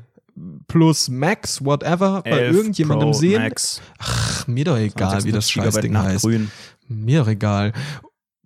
[0.66, 5.46] Plus Max, whatever, bei 11 irgendjemandem Pro sehen, Max, ach, mir doch egal, wie das
[5.46, 6.24] 256 Scheißding heißt.
[6.24, 6.50] nachtgrün.
[6.88, 7.72] Mir doch egal.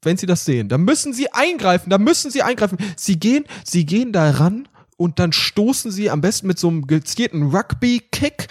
[0.02, 2.78] wenn Sie das sehen, dann müssen Sie eingreifen, da müssen Sie eingreifen.
[2.96, 6.86] Sie gehen, Sie gehen da ran und dann stoßen Sie am besten mit so einem
[6.86, 8.48] gezielten Rugby-Kick,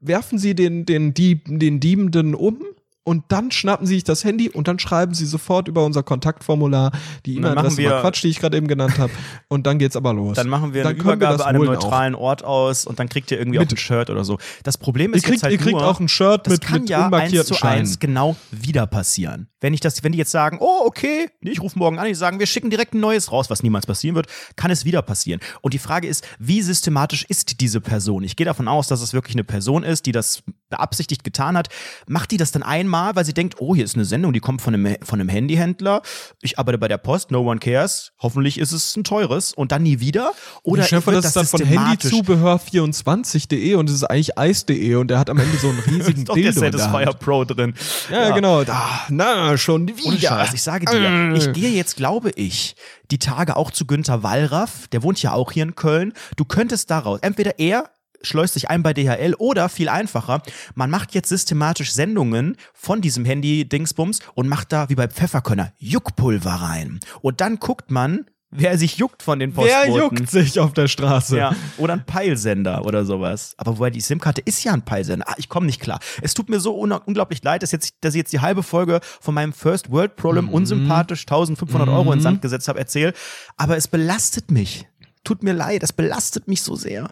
[0.00, 2.62] werfen Sie den, den, Dieb, den Diebenden um
[3.06, 6.90] und dann schnappen sie sich das Handy und dann schreiben sie sofort über unser Kontaktformular
[7.24, 9.12] die E-Mail-Adresse wir- war Quatsch, die ich gerade eben genannt habe.
[9.48, 10.34] Und dann geht's aber los.
[10.36, 13.08] Dann machen wir eine Dann wir Übergabe das an einem neutralen Ort aus und dann
[13.08, 14.38] kriegt ihr irgendwie Mit- auch ein Shirt oder so.
[14.64, 16.60] Das Problem ihr ist kriegt, jetzt halt ihr kriegt nur, auch ein Shirt das mit,
[16.62, 17.78] kann mit ja eins unmarkierten zu Scheinen.
[17.80, 19.48] eins genau wieder passieren.
[19.60, 22.14] Wenn ich das, wenn die jetzt sagen, oh okay, nee, ich rufe morgen an, die
[22.14, 25.40] sagen, wir schicken direkt ein neues raus, was niemals passieren wird, kann es wieder passieren.
[25.62, 28.22] Und die Frage ist, wie systematisch ist diese Person?
[28.24, 31.68] Ich gehe davon aus, dass es wirklich eine Person ist, die das beabsichtigt getan hat.
[32.08, 34.62] Macht die das dann einmal, weil sie denkt, oh, hier ist eine Sendung, die kommt
[34.62, 36.02] von einem, von einem Handyhändler.
[36.42, 38.12] Ich arbeite bei der Post, no one cares.
[38.20, 40.32] Hoffentlich ist es ein teures und dann nie wieder.
[40.62, 45.08] Oder ich wird das ist dann von systematisch- handyzubehör24.de und es ist eigentlich eis.de und
[45.08, 47.18] der hat am Ende so einen riesigen Ist doch Dildo der Satisfier Hand.
[47.20, 47.74] Pro drin.
[48.10, 48.64] Ja, genau.
[48.64, 50.08] Da, na, schon wieder.
[50.08, 51.36] Ohne Scheiß, ich sage dir, Äh.
[51.36, 52.74] ich gehe jetzt, glaube ich,
[53.10, 56.12] die Tage auch zu Günther Wallraff, der wohnt ja auch hier in Köln.
[56.36, 57.90] Du könntest daraus, entweder er
[58.22, 60.42] schleust sich ein bei DHL oder viel einfacher,
[60.74, 66.50] man macht jetzt systematisch Sendungen von diesem Handy-Dingsbums und macht da, wie bei Pfefferkönner, Juckpulver
[66.50, 67.00] rein.
[67.20, 70.18] Und dann guckt man, wer sich juckt von den Wer Postboten.
[70.18, 71.36] juckt sich auf der Straße?
[71.36, 73.54] Ja, oder ein Peilsender oder sowas.
[73.56, 75.28] Aber wobei die SIM-Karte ist ja ein Peilsender.
[75.28, 76.00] Ah, ich komme nicht klar.
[76.22, 79.00] Es tut mir so un unglaublich leid, dass, jetzt, dass ich jetzt die halbe Folge
[79.20, 83.12] von meinem First World Problem unsympathisch 1500 Euro in den Sand gesetzt habe, erzähl.
[83.56, 84.86] Aber es belastet mich.
[85.24, 87.10] Tut mir leid, es belastet mich so sehr.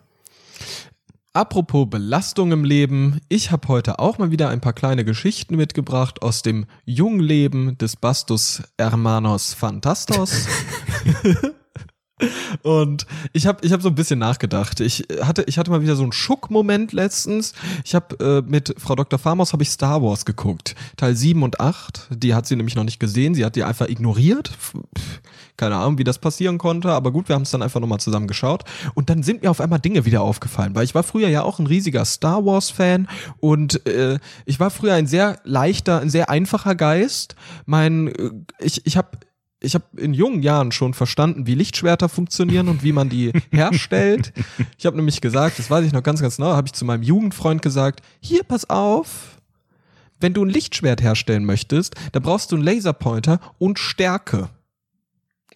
[1.37, 6.23] Apropos Belastung im Leben, ich habe heute auch mal wieder ein paar kleine Geschichten mitgebracht
[6.23, 10.47] aus dem Jungleben des Bastus Hermanos Fantastos.
[12.63, 14.81] Und ich habe ich hab so ein bisschen nachgedacht.
[14.81, 17.55] Ich hatte, ich hatte mal wieder so einen Schuck-Moment letztens.
[17.85, 19.19] Ich habe äh, mit Frau Dr.
[19.19, 20.75] Farmers habe ich Star Wars geguckt.
[20.97, 22.09] Teil 7 und 8.
[22.11, 23.35] Die hat sie nämlich noch nicht gesehen.
[23.35, 24.53] Sie hat die einfach ignoriert.
[25.57, 26.91] Keine Ahnung, wie das passieren konnte.
[26.91, 28.65] Aber gut, wir haben es dann einfach nochmal zusammen geschaut.
[28.95, 30.75] Und dann sind mir auf einmal Dinge wieder aufgefallen.
[30.75, 33.09] Weil ich war früher ja auch ein riesiger Star Wars-Fan.
[33.39, 37.37] Und äh, ich war früher ein sehr leichter, ein sehr einfacher Geist.
[37.67, 39.09] Mein, äh, ich, ich habe
[39.65, 44.33] ich habe in jungen Jahren schon verstanden, wie Lichtschwerter funktionieren und wie man die herstellt.
[44.79, 47.03] Ich habe nämlich gesagt, das weiß ich noch ganz, ganz genau, habe ich zu meinem
[47.03, 49.41] Jugendfreund gesagt, hier, pass auf,
[50.21, 54.49] wenn du ein Lichtschwert herstellen möchtest, da brauchst du einen Laserpointer und Stärke.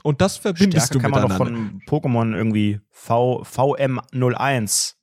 [0.02, 1.70] Und das verbindest Stärke du kann man doch miteinander.
[1.86, 4.94] von Pokémon irgendwie v, VM01.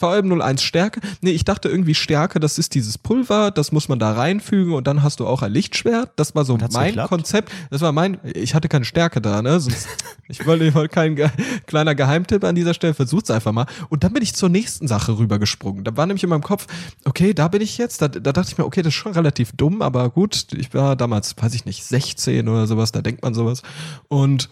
[0.00, 1.00] VM01 Stärke.
[1.20, 4.86] Nee, ich dachte irgendwie Stärke, das ist dieses Pulver, das muss man da reinfügen und
[4.86, 6.10] dann hast du auch ein Lichtschwert.
[6.16, 7.08] Das war so hat's mein geklappt?
[7.08, 7.52] Konzept.
[7.70, 9.60] Das war mein, ich hatte keine Stärke da, ne?
[9.60, 9.88] Sonst,
[10.28, 11.30] ich wollte, ich wollte kein ge
[11.66, 13.66] kleiner Geheimtipp an dieser Stelle, versucht's einfach mal.
[13.88, 15.84] Und dann bin ich zur nächsten Sache rübergesprungen.
[15.84, 16.66] Da war nämlich in meinem Kopf,
[17.04, 19.52] okay, da bin ich jetzt, da, da dachte ich mir, okay, das ist schon relativ
[19.52, 23.34] dumm, aber gut, ich war damals, weiß ich nicht, 16 oder sowas, da denkt man
[23.34, 23.62] sowas.
[24.08, 24.48] Und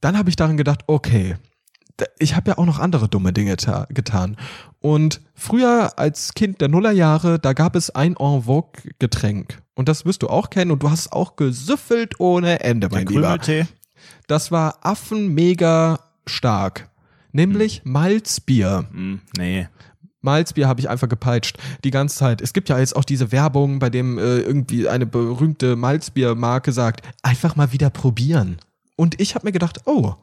[0.00, 1.36] dann habe ich daran gedacht, okay,
[2.18, 4.36] ich habe ja auch noch andere dumme Dinge ta- getan.
[4.80, 9.62] Und früher als Kind der Nullerjahre, da gab es ein En vogue Getränk.
[9.74, 13.20] Und das wirst du auch kennen und du hast auch gesüffelt ohne Ende, mein Lieber.
[13.22, 13.66] Krümeltee.
[14.26, 16.88] Das war Affen mega stark.
[17.32, 18.86] Nämlich Malzbier.
[18.90, 19.68] Hm, nee.
[20.22, 21.58] Malzbier habe ich einfach gepeitscht.
[21.84, 22.40] Die ganze Zeit.
[22.40, 27.06] Es gibt ja jetzt auch diese Werbung, bei dem äh, irgendwie eine berühmte Malzbiermarke sagt,
[27.22, 28.56] einfach mal wieder probieren.
[28.96, 30.14] Und ich habe mir gedacht, oh,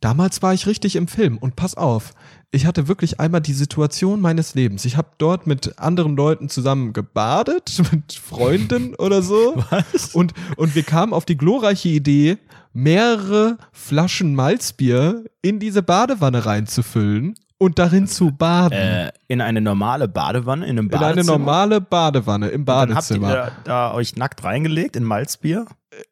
[0.00, 1.38] damals war ich richtig im Film.
[1.38, 2.12] Und pass auf,
[2.50, 4.84] ich hatte wirklich einmal die Situation meines Lebens.
[4.84, 9.54] Ich habe dort mit anderen Leuten zusammen gebadet, mit Freunden oder so.
[9.70, 10.14] Was?
[10.14, 12.38] Und, und wir kamen auf die glorreiche Idee,
[12.72, 18.78] mehrere Flaschen Malzbier in diese Badewanne reinzufüllen und darin zu baden.
[18.78, 21.32] Äh, in eine normale Badewanne, in einem in Badezimmer.
[21.32, 23.32] eine normale Badewanne im Dann habt ihr Badezimmer.
[23.32, 25.66] da, da euch nackt reingelegt in Malzbier?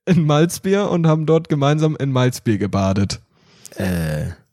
[0.06, 3.20] In Malzbier und haben dort gemeinsam in Malzbier gebadet.
[3.76, 4.43] Äh.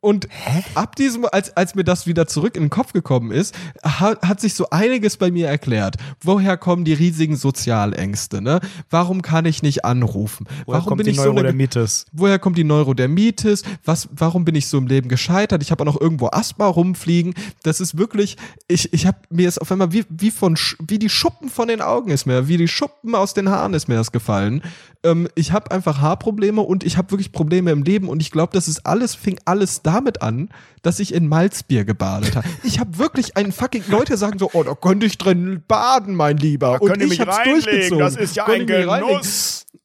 [0.00, 0.28] Und
[0.74, 4.40] ab diesem, als, als mir das wieder zurück in den Kopf gekommen ist, hat, hat
[4.40, 5.96] sich so einiges bei mir erklärt.
[6.22, 8.60] Woher kommen die riesigen Sozialängste, ne?
[8.88, 10.46] Warum kann ich nicht anrufen?
[10.64, 12.06] Woher Warum kommt bin die ich so eine Neurodermitis?
[12.12, 13.62] Woher kommt die Neurodermitis?
[13.84, 15.62] Was, warum bin ich so im Leben gescheitert?
[15.62, 17.34] Ich habe auch noch irgendwo Asthma rumfliegen.
[17.62, 21.10] Das ist wirklich, ich, ich habe mir es auf einmal wie, wie von, wie die
[21.10, 24.12] Schuppen von den Augen ist mir, wie die Schuppen aus den Haaren ist mir das
[24.12, 24.62] gefallen.
[25.02, 28.52] Ähm, ich habe einfach Haarprobleme und ich habe wirklich Probleme im Leben und ich glaube,
[28.52, 30.48] das ist alles, fing alles damit an,
[30.82, 32.48] dass ich in Malzbier gebadet habe.
[32.62, 36.36] Ich habe wirklich einen fucking, Leute sagen so, oh, da könnte ich drin baden, mein
[36.36, 36.80] Lieber.
[36.80, 37.98] und ich hab's durchgezogen.
[38.46, 39.20] Könnt ihr mich reinlegen?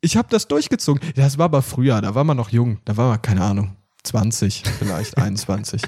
[0.01, 1.01] Ich habe das durchgezogen.
[1.15, 4.63] Das war aber früher, da war man noch jung, da war man, keine Ahnung, 20,
[4.79, 5.81] vielleicht 21.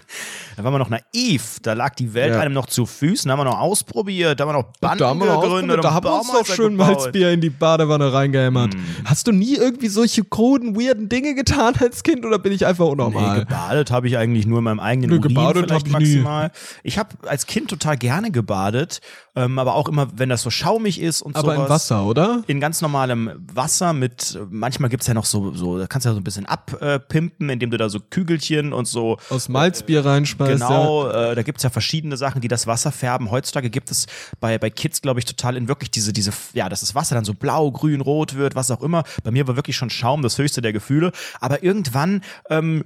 [0.56, 2.40] Da waren wir noch naiv, da lag die Welt Ja.
[2.42, 5.10] einem noch zu Füßen, da haben wir noch ausprobiert, da haben wir noch Banden da
[5.10, 6.76] haben wir noch gegründet, da haben wir uns doch Baumhäuser schön.
[6.76, 8.74] Malzbier in die Badewanne reingehämmert.
[8.74, 8.82] Hm.
[9.06, 12.86] Hast du nie irgendwie solche kruden, weirden Dinge getan als Kind oder bin ich einfach
[12.86, 13.40] Nee, unnormal?
[13.42, 16.00] gebadet habe ich eigentlich nur in meinem eigenen Nee, Urin gebadet vielleicht ich nie.
[16.00, 16.52] maximal.
[16.84, 19.00] Ich habe als Kind total gerne gebadet,
[19.36, 21.66] ähm, aber auch immer, wenn das so schaumig ist und aber sowas.
[21.66, 22.44] im Wasser, oder?
[22.48, 26.14] In ganz normalem Wasser mit, manchmal gibt's ja noch so, so, da kannst du ja
[26.16, 30.62] so ein bisschen abpimpen, indem du da so Kügelchen und so Aus Malzbier reinschmeißt.
[30.62, 30.68] Ja.
[30.68, 33.32] Genau, äh, da gibt's ja verschiedene Sachen, die das Wasser färben.
[33.32, 34.08] Heutzutage gibt es
[34.40, 37.26] bei, bei Kids, glaube ich, total in wirklich diese, diese, ja, dass das Wasser dann
[37.26, 39.04] so blau, grün, rot wird, was auch immer.
[39.24, 41.12] Bei mir war wirklich schon Schaum das höchste der Gefühle.
[41.40, 42.84] Aber irgendwann, ähm,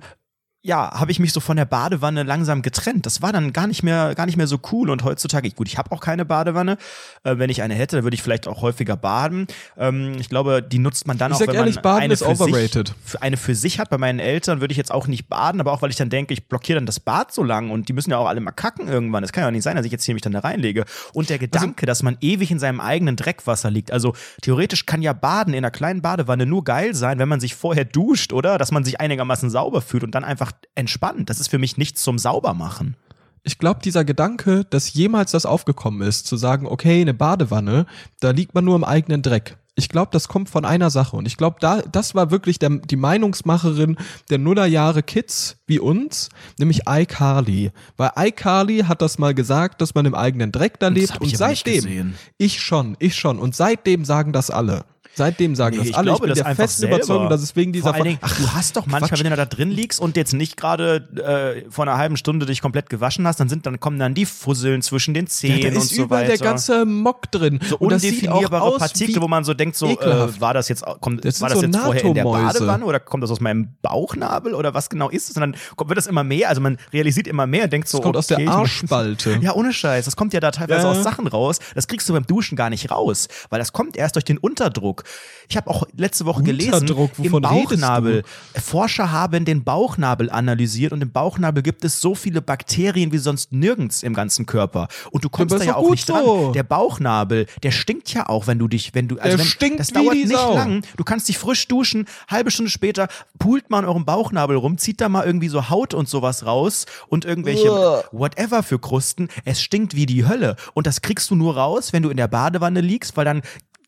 [0.64, 3.08] ja, habe ich mich so von der Badewanne langsam getrennt.
[3.08, 4.92] Das war dann gar nicht mehr, gar nicht mehr so cool.
[4.92, 6.78] Und heutzutage, gut, ich habe auch keine Badewanne.
[7.24, 9.48] Äh, wenn ich eine hätte, dann würde ich vielleicht auch häufiger baden.
[9.76, 12.24] Ähm, ich glaube, die nutzt man dann Ich auch, wenn ehrlich, man Baden eine ist
[12.24, 12.36] für.
[12.36, 13.90] Sich, für eine für sich hat.
[13.90, 16.34] Bei meinen Eltern würde ich jetzt auch nicht baden, aber auch weil ich dann denke,
[16.34, 18.88] ich blockiere dann das Bad so lang und die müssen ja auch alle mal kacken
[18.88, 19.24] irgendwann.
[19.24, 20.86] Das kann ja auch nicht sein, dass ich jetzt hier mich dann da reinlege.
[21.14, 23.92] Und der Also Gedanke, dass man ewig in seinem eigenen Dreckwasser liegt.
[23.92, 27.56] Also theoretisch kann ja Baden in einer kleinen Badewanne nur geil sein, wenn man sich
[27.56, 28.60] vorher duscht, oder?
[28.60, 31.30] Dass man sich einigermaßen sauber fühlt und dann einfach entspannt.
[31.30, 32.96] Das ist für mich nichts zum Saubermachen.
[33.44, 37.88] Ich glaube, dieser Gedanke, dass jemals das aufgekommen ist, zu sagen, okay, eine Badewanne,
[38.20, 39.58] da liegt man nur im eigenen Dreck.
[39.76, 41.16] Ich glaube, das kommt von einer Sache.
[41.16, 43.98] Und ich glaube, da, das war wirklich der, die Meinungsmacherin
[44.30, 47.72] der Nullerjahre Kids wie uns, nämlich iCarly.
[47.98, 51.20] Weil iCarly hat das mal gesagt, dass man im eigenen Dreck da lebt.
[51.20, 53.40] Und seitdem, ich schon, ich schon.
[53.40, 54.84] Und seitdem sagen das alle.
[55.16, 56.06] Seitdem sagen Nee, das ich alle.
[56.06, 56.88] glaube, ich bin das der festen.
[56.88, 59.24] Überzeugung, dass es wegen dieser Vor allen Dingen, Ach, du hast doch manchmal, Quatsch.
[59.24, 62.62] wenn du da drin liegst und jetzt nicht gerade äh, vor einer halben Stunde dich
[62.62, 65.68] komplett gewaschen hast, dann sind dann kommen dann die Fusseln zwischen den ja, Zähnen da
[65.70, 66.38] und ist so überall weiter.
[66.38, 67.60] der ganze Mock drin.
[67.68, 71.26] so und das undefinierbare Partikel, wo man so denkt, so äh, war das jetzt kommt,
[71.26, 72.24] Das war das so jetzt vorher in der.
[72.24, 75.36] Badewanne oder kommt das aus meinem Bauchnabel oder was genau ist es?
[75.36, 78.04] Und dann kommt, wird das immer mehr, also man realisiert immer mehr, denkt so, Das
[78.04, 79.32] kommt aus der okay, ich- Arschspalte.
[79.42, 80.06] Ja, ohne Scheiß.
[80.06, 80.92] Das kommt ja da teilweise Ja.
[80.92, 81.60] aus Sachen raus.
[81.76, 85.01] Das kriegst du beim Duschen gar nicht raus, weil das kommt erst durch den Unterdruck.
[85.50, 87.12] Ich habe auch letzte Woche gelesen, Unterdruck?
[87.22, 88.24] im Bauchnabel.
[88.56, 93.52] Forscher haben den Bauchnabel analysiert und im Bauchnabel gibt es so viele Bakterien wie sonst
[93.52, 94.88] nirgends im ganzen Körper.
[95.12, 96.24] Und du kommst da ja auch nicht dran.
[96.24, 96.52] so.
[96.54, 99.80] Der Bauchnabel, der stinkt ja auch, wenn du dich, wenn du, also Der wenn, stinkt
[99.82, 100.54] das dauert nicht Sau.
[100.56, 100.84] lang.
[100.96, 105.10] Du kannst dich frisch duschen, halbe Stunde später pult man eurem Bauchnabel rum, zieht da
[105.10, 108.04] mal irgendwie so Haut und sowas raus und irgendwelche Uah.
[108.14, 109.28] whatever für Krusten.
[109.44, 110.56] Es stinkt wie die Hölle.
[110.74, 113.42] Und das kriegst du nur raus, wenn du in der Badewanne liegst, weil dann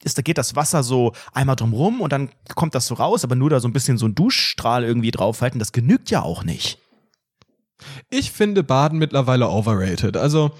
[0.06, 3.24] ist, da geht das Wasser so einmal drum rum und dann kommt das so raus,
[3.24, 6.44] aber nur da so ein bisschen so ein Duschstrahl irgendwie draufhalten, das genügt ja auch
[6.44, 6.80] nicht.
[8.10, 10.18] Ich finde Baden mittlerweile overrated.
[10.18, 10.52] Also,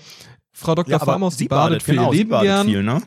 [0.52, 1.00] Frau Dr.
[1.00, 2.68] Farmhaus, die badet, für genau, ihr Leben badet gern.
[2.68, 3.02] viel, ne?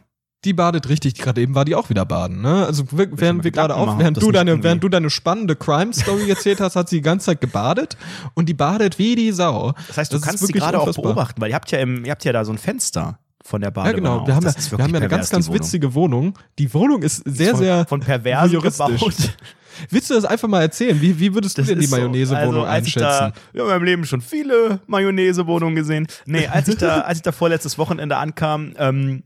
[0.45, 1.15] Die badet richtig.
[1.15, 2.41] Gerade eben war die auch wieder baden.
[2.41, 2.67] Ne?
[2.67, 6.61] Also während wir gerade auf, während du das deine, während du deine spannende Crime-Story erzählt
[6.61, 7.97] hast, hat sie die ganze Zeit gebadet
[8.35, 9.73] und die badet wie die Sau.
[9.89, 12.13] Das heißt, du ist kannst sie gerade auch beobachten, weil ihr habt ja im, ihr
[12.13, 14.19] habt ja da so ein Fenster von der Ja, Badewanne genau.
[14.21, 14.27] aus.
[14.27, 15.61] Wir haben, ja, Das wir haben ja eine ganz, pervers, ganz Wohnung.
[15.61, 16.39] witzige Wohnung.
[16.59, 18.77] Die Wohnung ist sehr, von, sehr von voyeuristisch.
[19.01, 19.15] gebaut.
[19.91, 20.99] Willst du das einfach mal erzählen?
[21.03, 21.97] Wie, wie würdest du Das denn die ist so.
[21.97, 23.03] Mayonnaise-Wohnung also, ich einschätzen?
[23.03, 26.07] Da, ich habe in meinem Leben schon viele Mayonnaise-Wohnungen gesehen.
[26.25, 29.23] Nee, als ich da, als ich da vorletztes Wochenende ankam, ähm,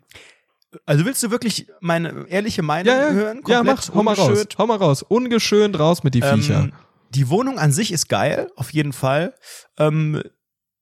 [0.87, 3.41] also willst du wirklich meine ehrliche Meinung ja, ja, hören?
[3.47, 4.27] ja, Komplett mach, hau mal raus.
[4.29, 4.59] ungeschönt?
[4.59, 5.03] Hau mal raus.
[5.03, 6.61] Ungeschönt raus mit die Viecher.
[6.65, 6.73] Ähm,
[7.15, 9.35] die Wohnung an sich ist geil, auf jeden Fall.
[9.79, 10.21] Ähm,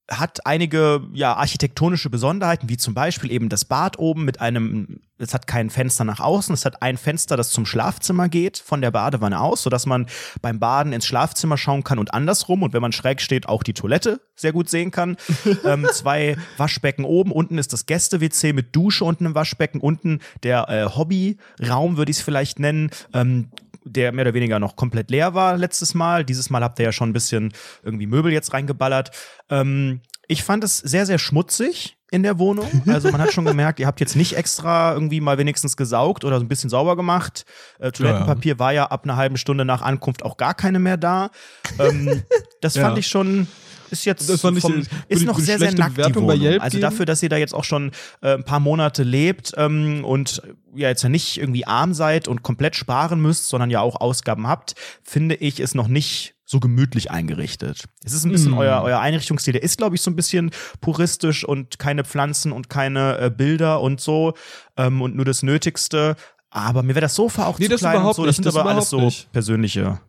[0.09, 5.35] hat einige ja, architektonische Besonderheiten, wie zum Beispiel eben das Bad oben mit einem, es
[5.35, 8.91] hat kein Fenster nach außen, es hat ein Fenster, das zum Schlafzimmer geht, von der
[8.91, 10.07] Badewanne aus, sodass man
[10.41, 13.75] beim Baden ins Schlafzimmer schauen kann und andersrum und wenn man schräg steht, auch die
[13.75, 15.19] Toilette sehr gut sehen kann.
[15.65, 20.71] ähm, zwei Waschbecken oben, unten ist das Gäste-WC mit Dusche unten im Waschbecken, unten der
[20.71, 22.91] äh, Hobbyraum, würde ich es vielleicht nennen.
[23.13, 23.51] Ähm,
[23.93, 26.25] der mehr oder weniger noch komplett leer war letztes Mal.
[26.25, 29.11] Dieses Mal habt ihr ja schon ein bisschen irgendwie Möbel jetzt reingeballert.
[29.51, 32.67] Ähm, ich fand es sehr, sehr schmutzig in der Wohnung.
[32.87, 36.39] Also man hat schon gemerkt, ihr habt jetzt nicht extra irgendwie mal wenigstens gesaugt oder
[36.39, 37.45] so ein bisschen sauber gemacht.
[37.79, 41.31] Äh, Toilettenpapier war ja ab einer halben Stunde nach Ankunft auch gar keine mehr da.
[41.79, 42.23] Ähm,
[42.61, 42.83] das Ja.
[42.85, 43.47] fand ich schon.
[43.91, 46.39] Ist jetzt Das fand ich, vom, äh, ist noch sehr, sehr nackt die Bewertung bei
[46.39, 46.61] Wohnung.
[46.61, 50.43] Also dafür, dass ihr da jetzt auch schon äh, ein paar Monate lebt ähm, und
[50.75, 54.47] ja jetzt ja nicht irgendwie arm seid und komplett sparen müsst, sondern ja auch Ausgaben
[54.47, 57.85] habt, finde ich es noch nicht so gemütlich eingerichtet.
[58.05, 58.59] Es ist ein bisschen Mm.
[58.59, 62.71] euer, euer Einrichtungsstil, der ist, glaube ich, so ein bisschen puristisch und keine Pflanzen und
[62.71, 64.33] keine äh, Bilder und so
[64.79, 66.17] ähm, und nur das Nötigste.
[66.51, 68.23] Aber mir wäre das Sofa auch Nee, zu das klein und so.
[68.25, 69.31] Das nicht, sind das aber alles so nicht.
[69.33, 70.01] persönliche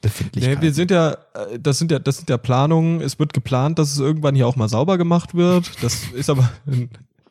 [0.00, 0.60] Befindlichkeiten.
[0.60, 3.00] Nee, wir sind ja, äh, das sind ja, das sind ja Planungen.
[3.00, 5.70] Es wird geplant, dass es irgendwann hier auch mal sauber gemacht wird.
[5.82, 6.50] Das ist aber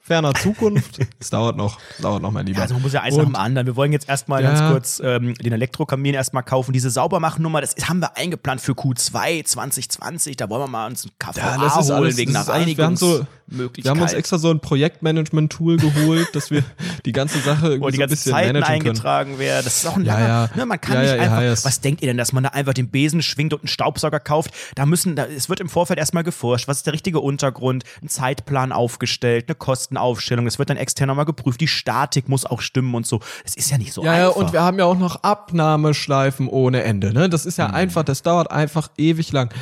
[0.06, 1.00] ferner Zukunft.
[1.20, 2.58] Es dauert noch, dauert noch, mein Lieber.
[2.58, 3.66] Ja, also man muss ja eins nach dem anderen.
[3.66, 4.50] Wir wollen jetzt erstmal Ja.
[4.54, 6.74] ganz kurz ähm, den Elektrokamin erstmal kaufen.
[6.74, 10.36] Diese Saubermachnummer, das haben wir eingeplant für Q2 2020.
[10.36, 12.98] Da wollen wir mal uns einen KVA Ja, holen alles- wegen einer alles- wir haben
[12.98, 13.06] so-
[13.48, 13.84] Reinigungsmöglichkeit.
[13.86, 16.64] Wir haben uns extra so ein Projektmanagement-Tool geholt, dass wir
[17.06, 19.64] die ganze Sache irgendwie wo die so ein bisschen Zeiten eingetragen werden.
[19.64, 20.50] Das ist auch ein langer, ja.
[20.56, 22.74] Ne, man kann nicht einfach, ja, es- was denkt ihr denn, dass man da einfach
[22.74, 24.52] den Besen schwingt und einen Staubsauger kauft?
[24.76, 28.10] Da müssen, da, es wird im Vorfeld erstmal geforscht, was ist der richtige Untergrund, ein
[28.10, 29.56] Zeitplan aufgestellt, eine
[29.94, 33.20] Kostenaufstellung, es wird dann extern nochmal geprüft, die Statik muss auch stimmen und so.
[33.46, 34.36] Es ist ja nicht so Ja, ja, einfach.
[34.42, 37.14] und wir haben ja auch noch Abnahmeschleifen ohne Ende.
[37.14, 37.30] Ne?
[37.30, 37.64] Das ist Mhm.
[37.66, 39.54] ja einfach, das dauert einfach ewig lang.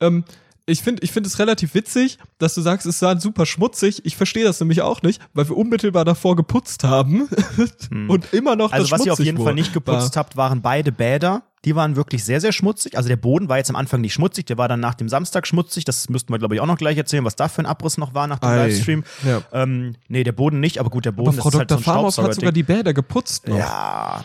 [0.00, 0.24] Ähm,
[0.66, 4.04] ich finde ich finde es relativ witzig, dass du sagst, es sah super schmutzig.
[4.04, 7.26] Ich verstehe das nämlich auch nicht, weil wir unmittelbar davor geputzt haben
[8.08, 9.80] und immer noch Also das was ihr auf jeden Fall nicht war.
[9.80, 11.42] geputzt habt, waren beide Bäder.
[11.64, 12.96] Die waren wirklich sehr, sehr schmutzig.
[12.96, 15.46] Also der Boden war jetzt am Anfang nicht schmutzig, der war dann nach dem Samstag
[15.46, 15.84] schmutzig.
[15.84, 18.14] Das müssten wir, glaube ich, auch noch gleich erzählen, was da für ein Abriss noch
[18.14, 19.04] war nach dem Ei, Livestream.
[19.24, 19.42] ja.
[19.52, 21.78] Ähm, nee, der Boden nicht, aber gut, der Boden Aber Frau ist halt Dr.
[21.78, 23.58] so ein Farmaus hat sogar die Bäder geputzt noch.
[23.58, 24.24] Ja,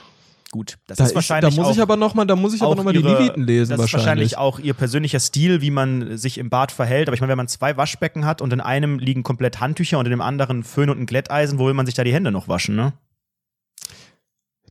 [0.51, 0.77] gut.
[0.87, 2.75] Das Da, ist wahrscheinlich da muss auch, ich aber noch mal, da muss ich aber
[2.75, 4.35] noch mal die Leviten lesen Das ist wahrscheinlich.
[4.35, 7.07] wahrscheinlich auch ihr persönlicher Stil, wie man sich im Bad verhält.
[7.07, 10.05] Aber ich meine, wenn man zwei Waschbecken hat und in einem liegen komplett Handtücher und
[10.05, 12.47] in dem anderen Föhn und ein Glätteisen, wo will man sich da die Hände noch
[12.47, 12.93] waschen, ne?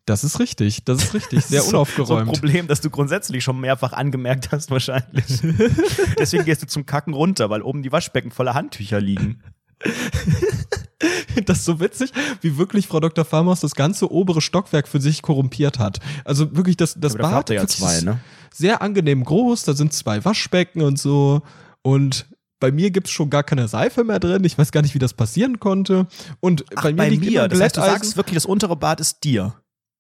[0.05, 2.29] Das ist richtig, das ist richtig, sehr So- So ein unaufgeräumt.
[2.33, 5.25] Problem, das du grundsätzlich schon mehrfach angemerkt hast, wahrscheinlich.
[6.19, 9.43] Deswegen gehst du zum Kacken runter, weil oben die Waschbecken voller Handtücher liegen.
[11.47, 13.25] das ist so witzig, wie wirklich Frau Dr.
[13.25, 15.99] Farmaus das ganze obere Stockwerk für sich korrumpiert hat.
[16.25, 18.21] Also wirklich das, das Aber Bad ja zwei, ist ne?
[18.53, 21.43] sehr angenehm groß, da sind zwei Waschbecken und so
[21.83, 22.27] und
[22.61, 24.45] bei mir gibt's schon gar keine Seife mehr drin.
[24.45, 26.07] Ich weiß gar nicht, wie das passieren konnte.
[26.39, 29.01] Und Ach, bei mir liegt immer ein Das heißt, du sagst wirklich, das untere Bad
[29.01, 29.55] ist dir.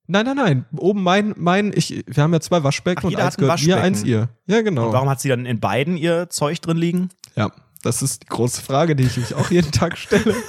[0.06, 0.64] Nein, nein, nein.
[0.76, 3.66] Oben mein, mein, ich, wir haben ja zwei Waschbecken Ach, und eins hat ein gehört
[3.66, 4.28] mir, eins ihr.
[4.46, 4.86] Ja, genau.
[4.86, 7.08] Und warum hat sie dann in beiden ihr Zeug drin liegen?
[7.36, 10.34] Ja, das ist die große Frage, die ich mich auch jeden Tag stelle.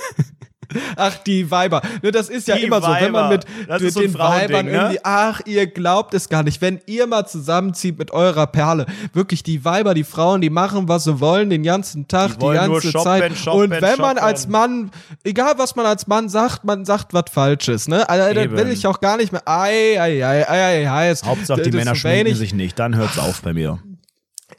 [0.95, 1.81] Ach, die Weiber.
[2.01, 3.43] Das ist ja Die immer so, wenn man Weiber.
[3.69, 4.71] mit, mit so den Weibern ne?
[4.71, 6.61] irgendwie, ach, ihr glaubt es gar nicht.
[6.61, 11.03] Wenn ihr mal zusammenzieht mit eurer Perle, wirklich die Weiber, die Frauen, die machen, was
[11.05, 13.37] sie wollen, den ganzen Tag, Die die, ganze shoppen, Zeit.
[13.37, 14.17] shoppen, Und wenn man shoppen.
[14.19, 14.91] als Mann,
[15.23, 18.07] egal was man als Mann sagt, man sagt was Falsches, ne?
[18.09, 18.57] Also, das Eben.
[18.57, 19.41] will ich auch gar nicht mehr.
[19.45, 21.15] Ei, ei, ei, ei, ei, ei.
[21.25, 22.77] Hauptsache, die Männer schminken sich nicht.
[22.79, 23.79] Dann hört's auf bei mir.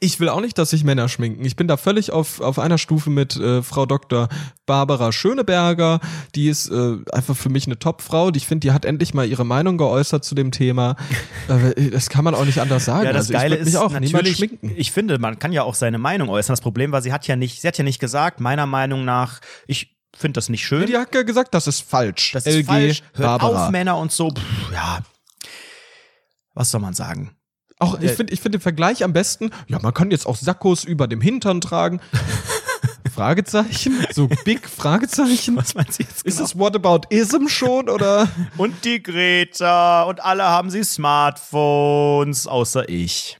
[0.05, 1.43] Ich will auch nicht, dass sich Männer schminken.
[1.45, 4.29] Ich bin da völlig auf, auf einer Stufe mit äh, Frau Dr.
[4.67, 5.99] Barbara Schöneberger.
[6.35, 8.29] Die ist äh, einfach für mich eine Top-Frau.
[8.35, 10.95] Ich finde, die hat endlich mal ihre Meinung geäußert zu dem Thema.
[11.47, 13.05] äh, das kann man auch nicht anders sagen.
[13.05, 14.73] Ja, das also Geile ist auch natürlich, schminken.
[14.75, 16.53] ich finde, man kann ja auch seine Meinung äußern.
[16.53, 19.41] Das Problem war, sie hat ja nicht, sie hat ja nicht gesagt, meiner Meinung nach,
[19.65, 20.85] ich finde das nicht schön.
[20.85, 22.31] Die hat ja gesagt, das ist falsch.
[22.33, 23.03] das ist LG falsch.
[23.15, 23.65] Hört Barbara.
[23.65, 24.29] auf, Männer und so.
[24.29, 24.99] Pff, ja.
[26.53, 27.34] Was soll man sagen?
[27.79, 29.51] Auch ich Äh, finde ich find den Vergleich am besten.
[29.67, 31.99] Ja, man kann jetzt auch Sakkos über dem Hintern tragen.
[33.13, 34.05] Fragezeichen?
[34.13, 35.55] So big Fragezeichen?
[35.55, 36.47] Was meinst du jetzt Ist genau?
[36.49, 38.27] das Whataboutism schon oder?
[38.57, 43.37] Und die Greta und alle haben sie Smartphones, außer ich.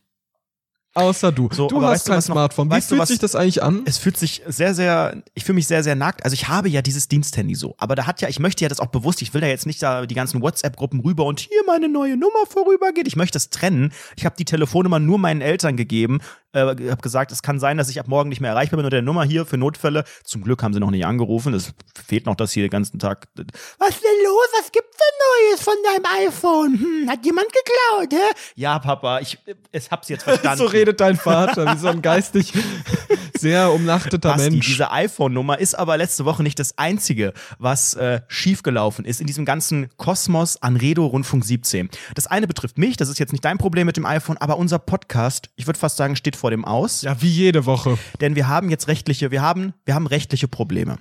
[0.96, 1.50] Außer du.
[1.52, 2.68] So, du hast weißt kein Smartphone.
[2.68, 3.82] Wie weißt du, fühlt was- sich das eigentlich an?
[3.86, 6.24] Es fühlt sich sehr, sehr, ich fühle mich sehr, sehr nackt.
[6.24, 8.80] Also ich habe ja dieses Diensthandy so, aber da hat ja, ich möchte ja das
[8.80, 11.90] auch bewusst, ich will da jetzt nicht da die ganzen WhatsApp-Gruppen rüber und hier meine
[11.90, 13.08] neue Nummer vorübergeht.
[13.08, 13.92] Ich möchte das trennen.
[14.16, 16.22] Ich habe die Telefonnummer nur meinen Eltern gegeben,
[16.56, 18.96] äh, habe gesagt, es kann sein, dass ich ab morgen nicht mehr erreichbar bin unter
[18.98, 20.04] der Nummer hier für Notfälle.
[20.24, 21.54] Zum Glück haben sie noch nicht angerufen.
[21.54, 21.74] Es
[22.08, 23.28] fehlt noch das hier den ganzen Tag.
[23.36, 24.48] Was ist denn los?
[24.60, 26.80] Was gibt's denn Neues von deinem iPhone?
[26.80, 28.34] Hm, hat jemand geklaut, hä?
[28.56, 29.38] Ja, Papa, ich,
[29.72, 30.58] ich hab's jetzt verstanden.
[30.58, 32.54] so redet dein Vater, wie so ein geistig
[33.38, 34.68] sehr umnachteter Basti, Mensch.
[34.68, 39.46] diese iPhone-Nummer ist aber letzte Woche nicht das einzige, was äh, schiefgelaufen ist in diesem
[39.46, 41.90] ganzen Kosmos an Redo Rundfunk 17.
[42.16, 44.80] Das eine betrifft mich, das ist jetzt nicht dein Problem mit dem iPhone, aber unser
[44.80, 47.02] Podcast, ich würde fast sagen, steht vor dem Aus.
[47.02, 47.98] Ja, wie jede Woche.
[48.22, 50.98] Denn wir haben jetzt rechtliche, wir haben, wir haben rechtliche Probleme.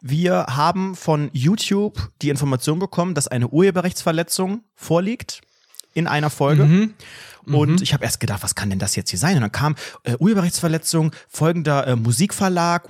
[0.00, 5.40] Wir haben von YouTube die Information bekommen, dass eine Urheberrechtsverletzung vorliegt
[5.94, 6.64] in einer Folge.
[6.64, 6.94] Mhm.
[7.46, 9.36] Und ich habe erst gedacht, was kann denn das jetzt hier sein?
[9.36, 12.88] Und dann kam äh, Urheberrechtsverletzung, folgender äh, Musikverlag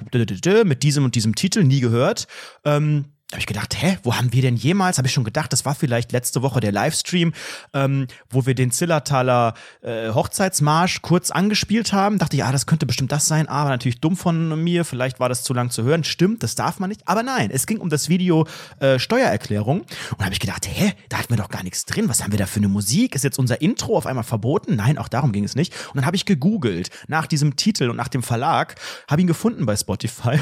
[0.64, 2.26] mit diesem und diesem Titel, nie gehört.
[2.64, 4.98] Ähm, habe ich gedacht, hä, wo haben wir denn jemals?
[4.98, 7.32] Habe ich schon gedacht, das war vielleicht letzte Woche der Livestream,
[7.74, 12.18] ähm, wo wir den Zillertaler äh, Hochzeitsmarsch kurz angespielt haben.
[12.18, 13.48] Dachte ich, ah, das könnte bestimmt das sein.
[13.48, 14.84] Aber natürlich dumm von mir.
[14.84, 16.04] Vielleicht war das zu lang zu hören.
[16.04, 17.08] Stimmt, das darf man nicht.
[17.08, 18.46] Aber nein, es ging um das Video
[18.78, 19.80] äh, Steuererklärung.
[19.80, 22.08] Und habe ich gedacht, hä, da hatten wir doch gar nichts drin.
[22.08, 23.16] Was haben wir da für eine Musik?
[23.16, 24.76] Ist jetzt unser Intro auf einmal verboten?
[24.76, 25.74] Nein, auch darum ging es nicht.
[25.88, 28.76] Und dann habe ich gegoogelt nach diesem Titel und nach dem Verlag,
[29.10, 30.38] habe ihn gefunden bei Spotify.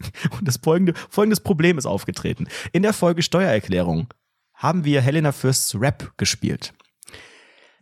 [0.30, 2.48] Und das folgende, folgendes Problem ist aufgetreten.
[2.72, 4.08] In der Folge Steuererklärung
[4.54, 6.72] haben wir Helena Fürsts Rap gespielt.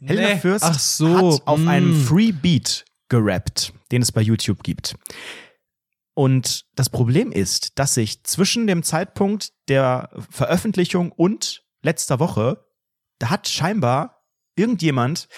[0.00, 0.38] Helena Nee.
[0.38, 1.68] Fürst Ach so, hat auf mm.
[1.68, 4.94] einem Free Beat gerappt, den es bei YouTube gibt.
[6.14, 12.64] Und das Problem ist, dass sich zwischen dem Zeitpunkt der Veröffentlichung und letzter Woche,
[13.18, 14.24] da hat scheinbar
[14.56, 15.28] irgendjemand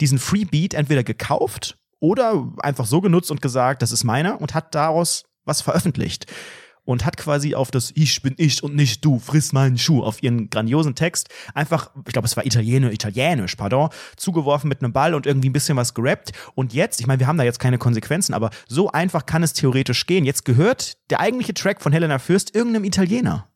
[0.00, 4.74] diesen Freebeat entweder gekauft oder einfach so genutzt und gesagt, das ist meiner und hat
[4.74, 6.26] daraus was veröffentlicht
[6.86, 10.22] und hat quasi auf das Ich bin ich und nicht du, friss meinen Schuh, auf
[10.22, 15.14] ihren grandiosen Text einfach, ich glaube, es war Italienisch, Italienisch, pardon, zugeworfen mit einem Ball
[15.14, 16.32] und irgendwie ein bisschen was gerappt.
[16.54, 19.52] Und jetzt, ich meine, wir haben da jetzt keine Konsequenzen, aber so einfach kann es
[19.52, 20.24] theoretisch gehen.
[20.24, 23.48] Jetzt gehört der eigentliche Track von Helena Fürst irgendeinem Italiener.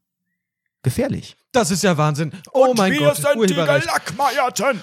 [0.82, 1.36] Gefährlich.
[1.52, 2.32] Das ist ja Wahnsinn.
[2.52, 3.54] Oh und mein wir Gott, sind die.
[3.54, 4.80] Gelackmeierten.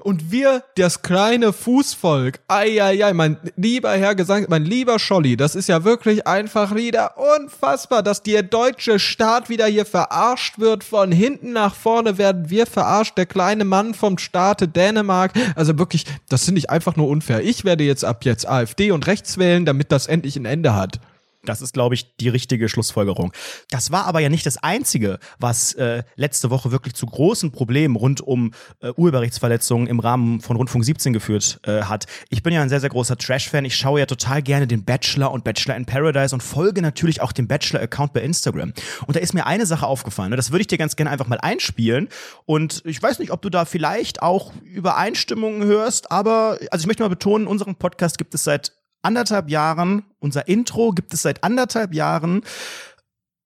[0.00, 5.68] Und wir, das kleine Fußvolk, eieiei, mein lieber Herr Gesang, mein lieber Scholli, das ist
[5.68, 10.84] ja wirklich einfach wieder unfassbar, dass der deutsche Staat wieder hier verarscht wird.
[10.84, 15.32] Von hinten nach vorne werden wir verarscht, der kleine Mann vom Staate Dänemark.
[15.54, 17.42] Also wirklich, das finde ich einfach nur unfair.
[17.42, 21.00] Ich werde jetzt ab jetzt AfD und rechts wählen, damit das endlich ein Ende hat.
[21.44, 23.32] Das ist, glaube ich, die richtige Schlussfolgerung.
[23.70, 27.96] Das war aber ja nicht das Einzige, was äh, letzte Woche wirklich zu großen Problemen
[27.96, 32.06] rund um äh, Urheberrechtsverletzungen im Rahmen von Rundfunk 17 geführt äh, hat.
[32.28, 33.64] Ich bin ja ein sehr, sehr großer Trash-Fan.
[33.64, 37.32] Ich schaue ja total gerne den Bachelor und Bachelor in Paradise und folge natürlich auch
[37.32, 38.74] dem Bachelor-Account bei Instagram.
[39.06, 40.30] Und da ist mir eine Sache aufgefallen.
[40.30, 40.36] Ne?
[40.36, 42.08] Das würde ich dir ganz gerne einfach mal einspielen.
[42.44, 47.02] Und ich weiß nicht, ob du da vielleicht auch Übereinstimmungen hörst, aber also ich möchte
[47.02, 48.72] mal betonen, unseren Podcast gibt es seit
[49.02, 50.04] anderthalb Jahren.
[50.18, 52.44] Unser Intro gibt es seit anderthalb Jahren.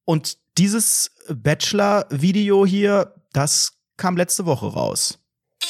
[0.05, 5.19] Und dieses Bachelor-Video hier, das kam letzte Woche raus.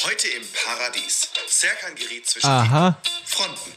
[0.04, 1.30] Heute im Paradies.
[1.48, 3.02] Serkan geriet zwischen Aha.
[3.06, 3.72] die Fronten.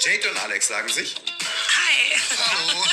[0.00, 2.20] Jade und Alex sagen sich Hi.
[2.38, 2.84] Hallo.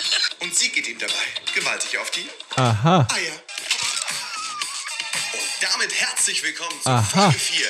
[0.41, 1.14] Und sie geht ihm dabei
[1.55, 3.07] gewaltig auf die Aha.
[3.11, 3.34] Eier.
[5.34, 7.01] Und damit herzlich willkommen zu Aha.
[7.32, 7.66] Folge 4.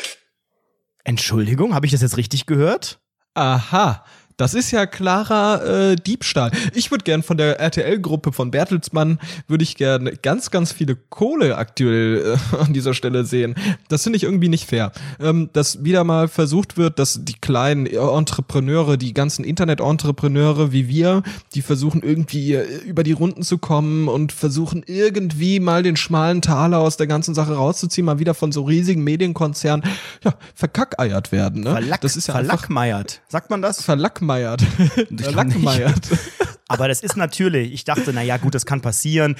[1.05, 2.99] Entschuldigung, habe ich das jetzt richtig gehört?
[3.35, 4.03] Aha.
[4.37, 6.51] Das ist ja klarer äh, Diebstahl.
[6.73, 11.57] Ich würde gern von der RTL-Gruppe von Bertelsmann, würde ich gerne ganz, ganz viele Kohle
[11.57, 13.55] aktuell äh, an dieser Stelle sehen.
[13.89, 14.91] Das finde ich irgendwie nicht fair.
[15.19, 21.23] Ähm, dass wieder mal versucht wird, dass die kleinen Entrepreneure, die ganzen Internet-Entrepreneure wie wir,
[21.53, 26.41] die versuchen irgendwie äh, über die Runden zu kommen und versuchen irgendwie mal den schmalen
[26.41, 29.85] Taler aus der ganzen Sache rauszuziehen, mal wieder von so riesigen Medienkonzernen,
[30.23, 31.63] ja, verkackeiert werden.
[31.63, 31.71] Ne?
[31.71, 33.21] Verlack, das ist ja verlackmeiert.
[33.27, 33.83] Sagt man das?
[33.83, 34.22] verlackmeiert.
[34.27, 36.01] Kann Verlackmeiert.
[36.67, 39.35] Aber das ist natürlich, ich dachte, na ja, gut, das kann passieren.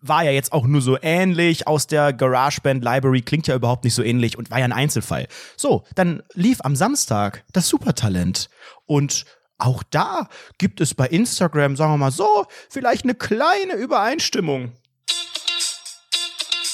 [0.00, 3.94] War ja jetzt auch nur so ähnlich aus der GarageBand Library, klingt ja überhaupt nicht
[3.94, 5.28] so ähnlich und war ja ein Einzelfall.
[5.56, 8.50] So, dann lief am Samstag das Supertalent.
[8.86, 9.24] Und
[9.58, 14.72] auch da gibt es bei Instagram, sagen wir mal so, vielleicht eine kleine Übereinstimmung.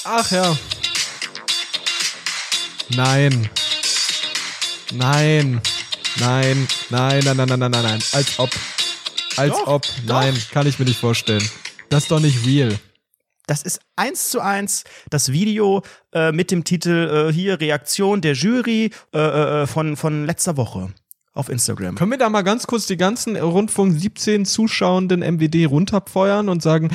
[0.03, 0.57] Ach ja.
[2.89, 3.49] Nein.
[4.91, 5.61] Nein.
[6.19, 6.67] Nein.
[6.89, 7.99] Nein, nein, nein, nein, nein, nein, nein.
[8.13, 8.49] Als ob.
[9.37, 9.83] Als Doch, ob.
[10.05, 10.21] doch.
[10.21, 11.43] Nein, kann ich mir nicht vorstellen.
[11.89, 12.77] Das ist doch nicht real.
[13.47, 15.83] Das ist eins zu eins das Video
[16.13, 20.93] äh, mit dem Titel äh, hier Reaktion der Jury äh, äh, von, von letzter Woche
[21.33, 21.95] auf Instagram.
[21.95, 26.91] Können wir da mal ganz kurz die ganzen Rundfunk 17 zuschauenden MWD runterfeuern und sagen,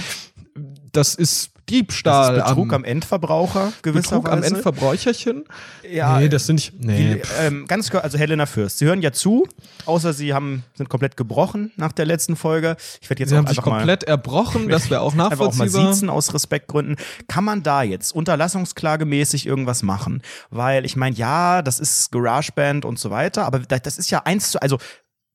[0.93, 4.23] das ist Diebstahl Das ist Betrug am, am Endverbraucher gewisserweise.
[4.23, 5.45] Betrug am Endverbräucherchen?
[5.91, 6.73] Ja, nee, das sind nicht.
[6.85, 7.15] Nee.
[7.17, 8.79] Die, ähm, ganz kurz, also Helena Fürst.
[8.79, 9.47] Sie hören ja zu,
[9.85, 12.77] außer Sie haben, sind komplett gebrochen nach der letzten Folge.
[13.01, 15.65] Ich werde jetzt Sie haben sich komplett erbrochen, das wäre auch mal, einfach auch mal
[15.65, 15.95] nachvollziehbar.
[15.95, 16.97] siezen aus Respektgründen.
[17.29, 20.23] Kann man da jetzt unterlassungsklagemäßig irgendwas machen?
[20.51, 24.23] Weil ich meine, ja, das ist GarageBand und so weiter, aber da- das ist ja
[24.25, 24.79] eins zu, also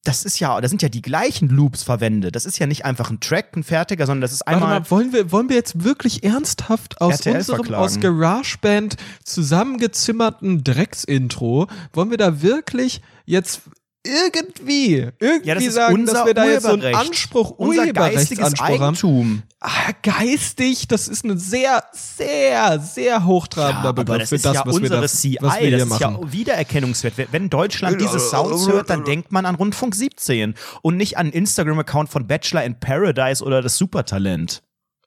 [0.03, 2.35] das ist ja, da sind ja die gleichen Loops verwendet.
[2.35, 4.79] Das ist ja nicht einfach ein Track, ein fertiger, sondern das ist Warte einmal.
[4.79, 7.83] mal, wollen wir, wollen wir jetzt wirklich ernsthaft aus RTL unserem, verklagen?
[7.83, 13.61] aus GarageBand zusammengezimmerten Drecksintro, wollen wir da wirklich jetzt
[14.03, 16.95] irgendwie, irgendwie Ja, das ist sagen, dass wir da jetzt so einen.
[16.95, 18.59] Anspruch, unser geistiges haben?
[18.59, 19.43] Eigentum.
[19.59, 24.55] Ah, geistig, das ist ein sehr, sehr, sehr hochtrabender aber Begriff das für ist das,
[24.55, 26.17] ja was wir, da, CI, was wir hier das ist machen.
[26.23, 27.13] ja Wiedererkennungswert.
[27.31, 32.09] Wenn Deutschland diese Sounds hört, dann denkt man an Rundfunk 17 und nicht an Instagram-Account
[32.09, 34.63] von Bachelor in Paradise oder das Supertalent.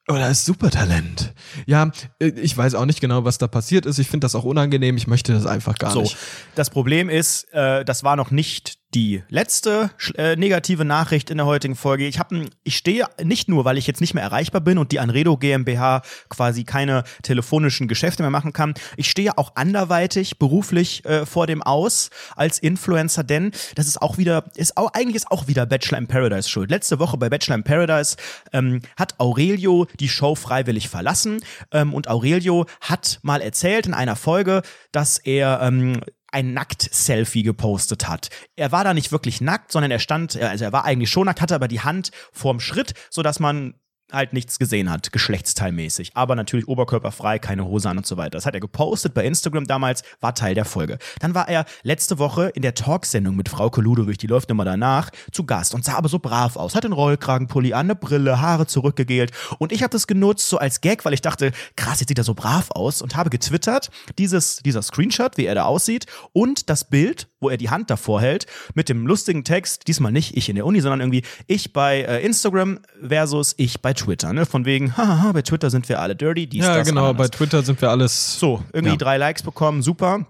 [0.07, 1.33] Oder ist Supertalent.
[1.65, 3.97] Ja, äh, ich weiß auch nicht genau, was da passiert ist.
[3.97, 4.97] Ich finde das auch unangenehm.
[4.97, 6.15] Ich möchte das einfach gar So, nicht.
[6.53, 11.45] das Problem ist, äh, das war noch nicht die letzte äh, negative Nachricht in der
[11.45, 12.07] heutigen Folge.
[12.07, 15.01] Ich habe, ich stehe nicht nur, weil ich jetzt nicht mehr erreichbar bin und die
[15.01, 18.73] Anredo GmbH quasi keine telefonischen Geschäfte mehr machen kann.
[18.95, 24.17] Ich stehe auch anderweitig beruflich äh, vor dem Aus als Influencer, denn das ist auch
[24.17, 26.71] wieder, ist auch eigentlich ist auch wieder Bachelor in Paradise schuld.
[26.71, 28.15] Letzte Woche bei Bachelor in Paradise
[28.53, 31.41] ähm, hat Aurelio die Show freiwillig verlassen
[31.71, 34.61] ähm, und Aurelio hat mal erzählt in einer Folge,
[34.93, 35.99] dass er ähm,
[36.35, 38.27] ein Nackt-Selfie gepostet hat.
[38.57, 41.39] Er war da nicht wirklich nackt, sondern er stand, also er war eigentlich schon nackt,
[41.39, 43.75] hatte aber die Hand vorm Schritt, sodass man
[44.11, 46.11] halt nichts gesehen hat, geschlechtsteilmäßig.
[46.15, 48.31] Aber natürlich oberkörperfrei, keine Hose an und so weiter.
[48.31, 50.97] Das hat er gepostet bei Instagram damals, war Teil der Folge.
[51.19, 55.09] Dann war er letzte Woche in der Talksendung mit Frau Ludewig, die läuft immer danach,
[55.31, 56.75] zu Gast und sah aber so brav aus.
[56.75, 59.31] Hat den Rollkragenpulli an, eine Brille, Haare zurückgegelt.
[59.59, 62.23] Und ich habe das genutzt so als Gag, weil ich dachte, krass, jetzt sieht er
[62.23, 66.85] so brav aus und habe getwittert, dieses, dieser Screenshot, wie er da aussieht und das
[66.85, 70.55] Bild, wo er die Hand davor hält, mit dem lustigen Text, diesmal nicht ich in
[70.55, 74.33] der Uni, sondern irgendwie ich bei äh, Instagram versus ich bei Twitter.
[74.33, 74.47] Ne?
[74.47, 77.17] Von wegen, haha, bei Twitter sind wir alle dirty, dies, Ja, das, genau, Ananas.
[77.29, 78.97] bei Twitter sind wir alles So, irgendwie Ja.
[78.97, 80.25] drei Likes bekommen, super.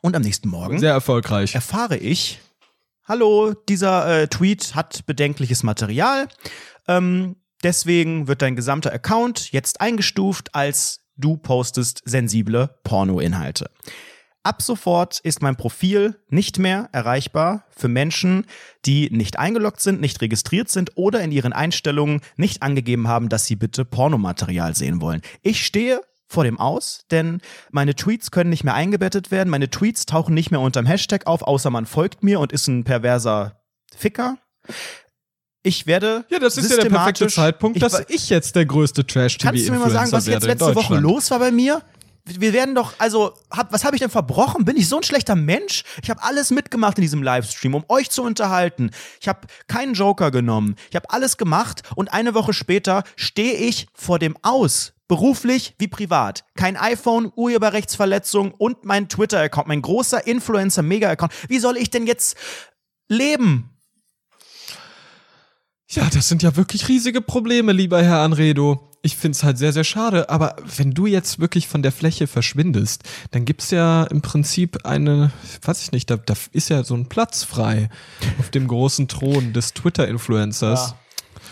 [0.00, 1.54] Und am nächsten Morgen sehr erfolgreich.
[1.54, 2.38] erfahre ich,
[3.06, 6.28] hallo, dieser äh, Tweet hat bedenkliches Material.
[6.86, 13.68] Ähm, deswegen wird dein gesamter Account jetzt eingestuft als du postest sensible Pornoinhalte.
[14.48, 18.46] Ab sofort ist mein Profil nicht mehr erreichbar für Menschen,
[18.86, 23.44] die nicht eingeloggt sind, nicht registriert sind oder in ihren Einstellungen nicht angegeben haben, dass
[23.44, 25.20] sie bitte Pornomaterial sehen wollen.
[25.42, 27.42] Ich stehe vor dem Aus, denn
[27.72, 31.42] meine Tweets können nicht mehr eingebettet werden, meine Tweets tauchen nicht mehr unterm Hashtag auf,
[31.42, 33.60] außer man folgt mir und ist ein perverser
[33.94, 34.38] Ficker.
[35.62, 39.06] Ich werde Ja, das ist ja der perfekte Zeitpunkt, Ich dass ich jetzt der größte
[39.06, 41.82] Trash-TV-Influencer Kannst du mir mal sagen, was jetzt werde letzte Woche los war bei mir?
[42.36, 44.64] Wir werden doch, also, hab, was habe ich denn verbrochen?
[44.64, 45.84] Bin ich so ein schlechter Mensch?
[46.02, 48.90] Ich habe alles mitgemacht in diesem Livestream, um euch zu unterhalten.
[49.20, 50.76] Ich habe keinen Joker genommen.
[50.90, 54.92] Ich habe alles gemacht und eine Woche später stehe ich vor dem Aus.
[55.08, 56.44] Beruflich wie privat.
[56.54, 61.32] Kein iPhone, Urheberrechtsverletzung und mein Twitter-Account, mein großer Influencer-Mega-Account.
[61.48, 62.36] Wie soll ich denn jetzt
[63.08, 63.77] leben?
[65.90, 68.90] Ja, das sind ja wirklich riesige Probleme, lieber Herr Anredo.
[69.00, 70.28] Ich find's halt sehr, sehr schade.
[70.28, 75.30] Aber wenn du jetzt wirklich von der Fläche verschwindest, dann gibt's ja im Prinzip eine,
[75.62, 77.88] weiß ich nicht, da, da ist ja so ein Platz frei
[78.38, 80.94] auf dem großen Thron des Twitter-Influencers.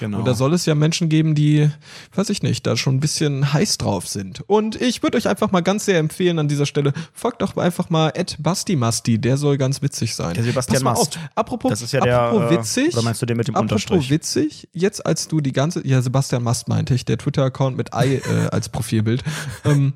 [0.01, 0.19] Genau.
[0.19, 1.71] Und da soll es ja Menschen geben, die,
[2.15, 4.43] weiß ich nicht, da schon ein bisschen heiß drauf sind.
[4.47, 7.91] Und ich würde euch einfach mal ganz sehr empfehlen an dieser Stelle, folgt doch einfach
[7.91, 10.35] mal Ed Bastimasti, der soll ganz witzig sein.
[10.35, 11.17] Der Sebastian Pass mal Mast.
[11.17, 12.95] auf, apropos, Das ist ja der, apropos äh, witzig.
[12.95, 14.11] oder meinst du den mit dem apropos Unterstrich?
[14.11, 18.17] witzig, jetzt als du die ganze, ja, Sebastian Mast meinte ich, der Twitter-Account mit Ei
[18.17, 19.23] äh, als Profilbild.
[19.65, 19.95] ähm,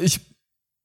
[0.00, 0.20] ich,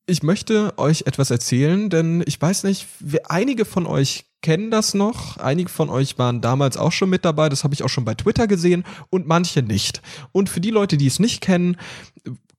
[0.07, 4.93] ich möchte euch etwas erzählen, denn ich weiß nicht, wir, einige von euch kennen das
[4.93, 8.05] noch, einige von euch waren damals auch schon mit dabei, das habe ich auch schon
[8.05, 10.01] bei Twitter gesehen und manche nicht.
[10.31, 11.77] Und für die Leute, die es nicht kennen,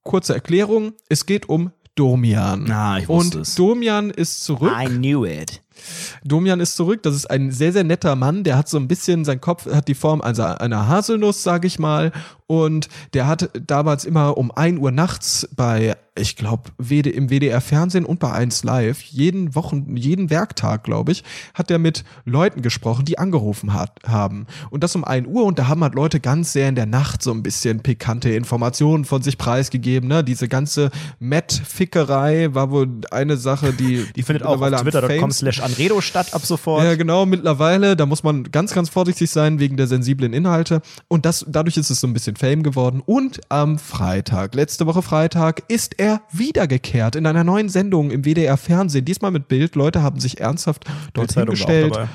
[0.03, 2.69] kurze Erklärung, es geht um Domian.
[2.69, 3.55] Ah, ich wusste und es.
[3.55, 4.71] Domian ist zurück.
[4.77, 5.61] I knew it.
[6.23, 7.01] Domian ist zurück.
[7.03, 8.43] Das ist ein sehr, sehr netter Mann.
[8.43, 11.79] Der hat so ein bisschen, sein Kopf hat die Form also einer Haselnuss, sage ich
[11.79, 12.11] mal.
[12.47, 17.59] Und der hat damals immer um 1 Uhr nachts bei, ich glaube, WD, im WDR
[17.59, 22.61] Fernsehen und bei 1 Live, jeden Wochen, jeden Werktag, glaube ich, hat er mit Leuten
[22.61, 24.47] gesprochen, die angerufen hat, haben.
[24.69, 25.43] Und das um 1 Uhr.
[25.43, 29.03] Und da haben halt Leute ganz sehr in der Nacht so ein bisschen pikante Informationen
[29.03, 30.07] von sich preisgegeben.
[30.07, 30.23] Ne?
[30.23, 30.89] Diese ganze
[31.19, 36.45] Matt-Fickerei war wohl eine Sache, die, Die findet auch auf twitter.com slash Anredo statt ab
[36.45, 36.83] sofort.
[36.85, 40.81] ja, genau, mittlerweile, da muss man ganz, ganz vorsichtig sein wegen der sensiblen Inhalte.
[41.09, 43.01] Und das, dadurch ist es so ein bisschen Fame geworden.
[43.05, 48.57] Und am Freitag, letzte Woche Freitag, ist er wiedergekehrt in einer neuen Sendung im WDR
[48.57, 49.05] Fernsehen.
[49.05, 49.75] Diesmal mit Bild.
[49.75, 51.95] Leute haben sich ernsthaft dort Bildzeitung war auch hingestellt.
[51.95, 52.09] dabei.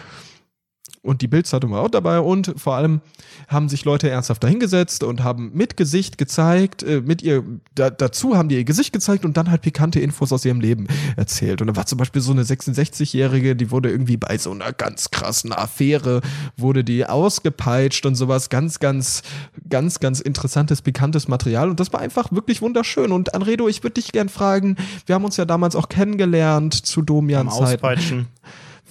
[1.03, 3.00] Und die Bildzeitung war auch dabei und vor allem
[3.48, 7.42] haben sich Leute ernsthaft dahingesetzt und haben mit Gesicht gezeigt, äh, mit ihr,
[7.74, 10.86] da, dazu haben die ihr Gesicht gezeigt und dann halt pikante Infos aus ihrem Leben
[11.16, 11.61] erzählt.
[11.61, 15.11] Und da war zum Beispiel so eine 66-Jährige, die wurde irgendwie bei so einer ganz
[15.11, 16.20] krassen Affäre,
[16.57, 18.48] wurde die ausgepeitscht und sowas.
[18.48, 19.22] Ganz, ganz,
[19.68, 21.68] ganz, ganz interessantes, pikantes Material.
[21.68, 23.11] Und das war einfach wirklich wunderschön.
[23.11, 24.76] Und Anredo, ich würde dich gern fragen,
[25.07, 28.28] wir haben uns ja damals auch kennengelernt zu Domian-Zeiten.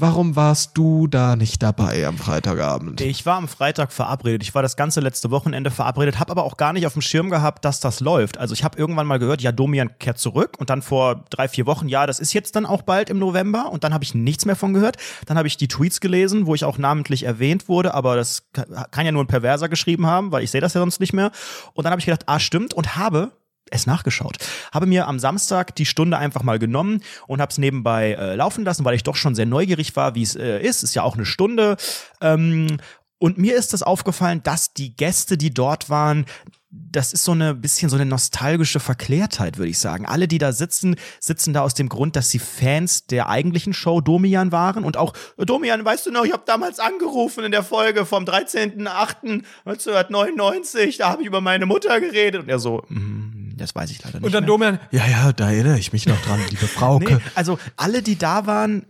[0.01, 3.01] Warum warst du da nicht dabei am Freitagabend?
[3.01, 4.41] Ich war am Freitag verabredet.
[4.41, 7.29] Ich war das ganze letzte Wochenende verabredet, habe aber auch gar nicht auf dem Schirm
[7.29, 8.39] gehabt, dass das läuft.
[8.39, 11.67] Also ich habe irgendwann mal gehört, ja, Domian kehrt zurück und dann vor drei, vier
[11.67, 14.45] Wochen, ja, das ist jetzt dann auch bald im November und dann habe ich nichts
[14.45, 14.97] mehr von gehört.
[15.27, 18.49] Dann habe ich die Tweets gelesen, wo ich auch namentlich erwähnt wurde, aber das
[18.89, 21.29] kann ja nur ein Perverser geschrieben haben, weil ich sehe das ja sonst nicht mehr.
[21.75, 23.33] Und dann habe ich gedacht, ah, stimmt und habe
[23.69, 24.37] es nachgeschaut.
[24.73, 28.65] Habe mir am Samstag die Stunde einfach mal genommen und habe es nebenbei äh, laufen
[28.65, 30.83] lassen, weil ich doch schon sehr neugierig war, wie es äh, ist.
[30.83, 31.77] Ist ja auch eine Stunde.
[32.19, 32.77] Ähm,
[33.17, 36.25] und mir ist das aufgefallen, dass die Gäste, die dort waren,
[36.71, 40.05] das ist so eine bisschen so eine nostalgische Verklärtheit, würde ich sagen.
[40.05, 43.99] Alle, die da sitzen, sitzen da aus dem Grund, dass sie Fans der eigentlichen Show
[43.99, 48.05] Domian waren und auch Domian, weißt du noch, ich habe damals angerufen in der Folge
[48.05, 53.91] vom 13.08.1999, da habe ich über meine Mutter geredet und er so, mm, das weiß
[53.91, 54.25] ich leider nicht.
[54.25, 54.47] Und dann mehr.
[54.47, 57.15] Domian, ja, ja, da erinnere ich mich noch dran, liebe Frauke.
[57.15, 58.85] Nee, also alle, die da waren,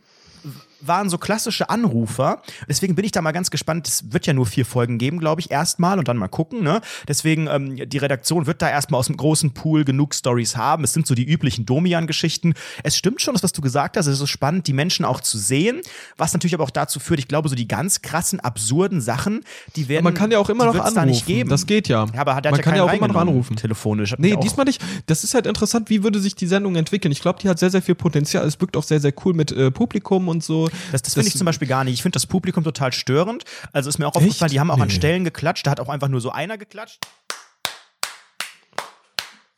[0.82, 2.42] waren so klassische Anrufer.
[2.68, 3.88] Deswegen bin ich da mal ganz gespannt.
[3.88, 6.64] Es wird ja nur vier Folgen geben, glaube ich, erstmal und dann mal gucken.
[6.64, 6.82] Ne?
[7.08, 10.84] Deswegen, ähm, die Redaktion wird da erstmal aus dem großen Pool genug Stories haben.
[10.84, 12.54] Es sind so die üblichen Domian-Geschichten.
[12.84, 14.08] Es stimmt schon, das, was du gesagt hast.
[14.08, 15.82] Es ist so spannend, die Menschen auch zu sehen.
[16.18, 19.44] Was natürlich aber auch dazu führt, ich glaube, so die ganz krassen, absurden Sachen,
[19.76, 20.04] die werden.
[20.04, 20.96] Man kann ja auch immer noch anrufen.
[20.96, 21.50] da nicht geben.
[21.50, 22.06] Das geht ja.
[22.14, 23.56] Ja, aber hat, Man hat kann ja, auch immer noch anrufen.
[23.56, 24.12] Telefonisch.
[24.12, 24.82] Hat Nee, diesmal nicht.
[25.06, 27.12] Das ist halt interessant, wie würde sich die Sendung entwickeln.
[27.12, 28.46] Ich glaube, die hat sehr, sehr viel Potenzial.
[28.46, 30.70] Es wirkt auch sehr, sehr cool mit äh, Publikum und so.
[30.92, 31.94] Das, das finde ich zum Beispiel gar nicht.
[31.96, 33.44] Ich finde das Publikum total störend.
[33.74, 34.94] Also ist mir auch aufgefallen, die haben auch an Nee.
[34.94, 35.66] Stellen geklatscht.
[35.68, 37.00] Da hat auch einfach nur so einer geklatscht.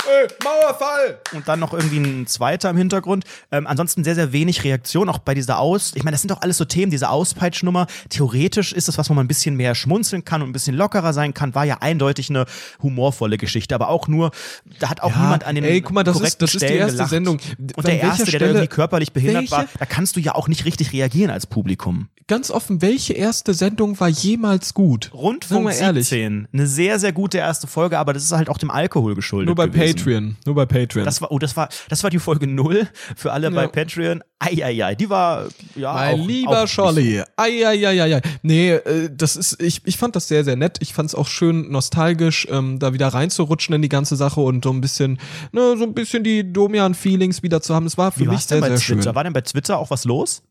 [0.06, 1.18] Ey, Mauerfall!
[1.34, 3.24] Und dann noch irgendwie ein zweiter im Hintergrund.
[3.51, 5.93] Ähm, ansonsten sehr, sehr wenig Reaktion, auch bei dieser Aus.
[5.95, 7.88] Ich meine, das sind doch alles so Themen, diese Auspeitschnummer.
[8.10, 11.14] Theoretisch ist das, was man mal ein bisschen mehr schmunzeln kann und ein bisschen lockerer
[11.14, 12.45] sein kann, war ja eindeutig eine
[12.82, 13.76] humorvolle Geschichte.
[13.76, 14.32] Aber auch nur,
[14.80, 16.62] da hat auch Ja, niemand an den ey, guck mal, das ist- korrekten das ist
[16.62, 17.10] die Stellen erste gelacht.
[17.10, 17.39] Sendung.
[17.60, 20.36] Und An der Erste, der Stelle- irgendwie körperlich behindert war, welche- da kannst du ja
[20.36, 22.10] auch nicht richtig reagieren als Publikum.
[22.28, 25.12] Ganz offen, welche erste Sendung war jemals gut?
[25.14, 26.08] Rundfunk Sagen wir ehrlich.
[26.08, 26.47] 17.
[26.54, 29.47] Eine sehr, sehr gute erste Folge, aber das ist halt auch dem Alkohol geschuldet.
[29.47, 29.92] Nur bei gewesen.
[29.95, 30.35] Patreon.
[30.45, 31.05] Nur bei Patreon.
[31.05, 33.67] Das war, oh, das war, das war die Folge 0 für alle bei Ja.
[33.67, 34.23] Patreon.
[34.39, 35.93] Eieiei, die war, ja.
[35.93, 37.21] Mein auch, lieber auch Scholli.
[37.37, 38.21] Eieieiei.
[38.41, 40.77] Nee, äh, das ist, ich, ich fand das sehr, sehr nett.
[40.81, 44.63] Ich fand es auch schön nostalgisch, ähm, da wieder reinzurutschen in die ganze Sache und
[44.65, 45.17] so ein bisschen,
[45.53, 47.85] ne, so ein bisschen die Domian-Feelings wieder zu haben.
[47.85, 49.03] Es war für Wie mich es denn sehr, bei sehr Twitter?
[49.03, 49.15] schön.
[49.15, 50.43] War denn bei Twitter auch was los?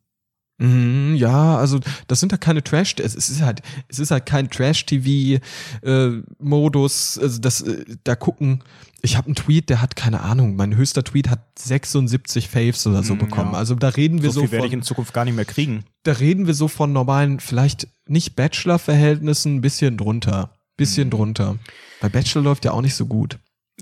[0.63, 4.49] Mhm, ja, also das sind ja keine Trash, es ist halt, es ist halt kein
[4.49, 7.19] Trash-TV-Modus.
[7.21, 8.63] also das, äh, da gucken.
[9.05, 10.55] Ich habe einen Tweet, der hat keine Ahnung.
[10.55, 13.51] Mein höchster Tweet hat 76 Faves oder so Hm, bekommen.
[13.53, 13.59] ja.
[13.59, 15.45] Also da reden wir So so, viel werde ich von, in Zukunft gar nicht mehr
[15.45, 15.83] kriegen.
[16.05, 21.57] da reden wir so von normalen, vielleicht nicht Bachelor-Verhältnissen, ein bisschen drunter, bisschen drunter.
[22.01, 23.39] Bei Bachelor läuft ja auch nicht so gut.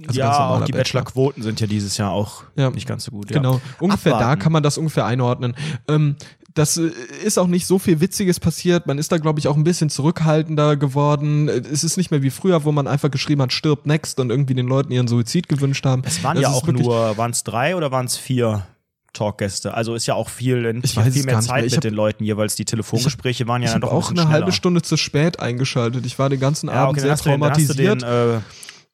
[0.08, 1.02] Also ja, auch die Bachelor.
[1.02, 2.70] Bachelor-Quoten sind ja dieses Jahr auch Ja.
[2.70, 3.30] nicht ganz so gut.
[3.30, 3.36] Ja.
[3.36, 4.38] Genau, ungefähr Abwarten.
[4.38, 5.54] da kann man das ungefähr einordnen.
[5.88, 6.16] Ähm,
[6.54, 6.90] das äh,
[7.24, 8.86] ist auch nicht so viel Witziges passiert.
[8.86, 11.48] Man ist da, glaube ich, auch ein bisschen zurückhaltender geworden.
[11.48, 14.30] Äh, Es ist nicht mehr wie früher, wo man einfach geschrieben hat, stirbt next und
[14.30, 16.02] irgendwie den Leuten ihren Suizid gewünscht haben.
[16.04, 18.66] Es waren Das ja auch nur, waren es drei oder waren es vier
[19.12, 19.74] Talkgäste?
[19.74, 21.64] Also ist ja auch viel, Ich viel, mehr Zeit mehr.
[21.64, 22.54] Mit hab- den Leuten jeweils.
[22.54, 24.52] Die Telefongespräche waren ja ich dann doch ein auch bisschen eine halbe schneller.
[24.52, 26.06] Stunde zu spät eingeschaltet.
[26.06, 28.02] Ich war den ganzen Ja, Abend okay, sehr traumatisiert.
[28.02, 28.40] den äh,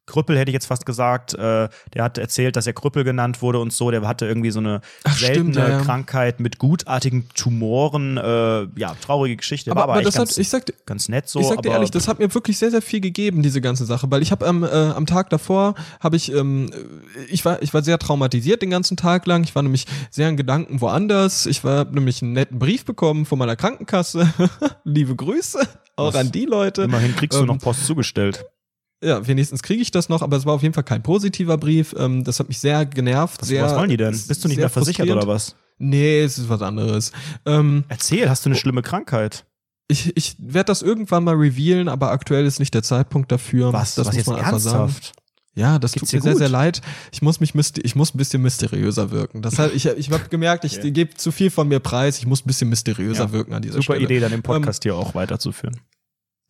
[0.07, 1.34] Krüppel hätte ich jetzt fast gesagt.
[1.34, 3.90] Äh, der hat erzählt, dass er Krüppel genannt wurde und so.
[3.90, 5.80] Der hatte irgendwie so eine Ach, seltene stimmt, ja.
[5.80, 8.16] Krankheit mit gutartigen Tumoren.
[8.16, 9.70] Äh, ja, traurige Geschichte.
[9.70, 11.40] aber, War aber, aber das ganz, hat, ich sagte, ganz nett so.
[11.40, 14.11] ich sag dir ehrlich, das hat mir wirklich sehr, sehr viel gegeben, diese ganze Sache,
[14.11, 16.70] weil ich habe am, äh, am Tag davor, habe ich, ähm,
[17.28, 19.42] ich war, ich war sehr traumatisiert den ganzen Tag lang.
[19.42, 21.46] Ich war nämlich sehr in Gedanken woanders.
[21.46, 24.32] Ich war hab nämlich einen netten Brief bekommen von meiner Krankenkasse.
[24.84, 25.61] Liebe Grüße
[25.96, 26.16] auch Was?
[26.16, 26.82] an die Leute.
[26.82, 28.44] immerhin kriegst du ähm, noch Post zugestellt.
[29.03, 31.94] Ja, wenigstens kriege ich das noch, aber es war auf jeden Fall kein positiver Brief.
[31.99, 33.42] Ähm, das hat mich sehr genervt.
[33.42, 34.12] Was, sehr, was wollen die denn?
[34.12, 35.55] Bist du nicht mehr versichert oder was?
[35.78, 37.12] Nee, es ist was anderes.
[37.44, 39.44] Ähm, Erzähl, hast du eine schlimme Krankheit?
[39.88, 43.72] ich ich werde das irgendwann mal revealen, aber aktuell ist nicht der Zeitpunkt dafür.
[43.72, 43.94] Was?
[43.94, 44.78] das was muss jetzt man einfach sagen.
[44.80, 45.12] ernsthaft?
[45.55, 46.82] Ja, das Geht's tut mir sehr, sehr leid.
[47.12, 49.40] Ich muss mich ich muss ein bisschen mysteriöser wirken.
[49.42, 50.90] Das heißt, ich, ich habe gemerkt, ich Okay.
[50.90, 52.18] gebe zu viel von mir preis.
[52.18, 53.32] Ich muss ein bisschen mysteriöser Ja.
[53.32, 54.05] wirken an dieser Super Stelle.
[54.05, 55.78] Idee, dann den Podcast hier auch weiterzuführen.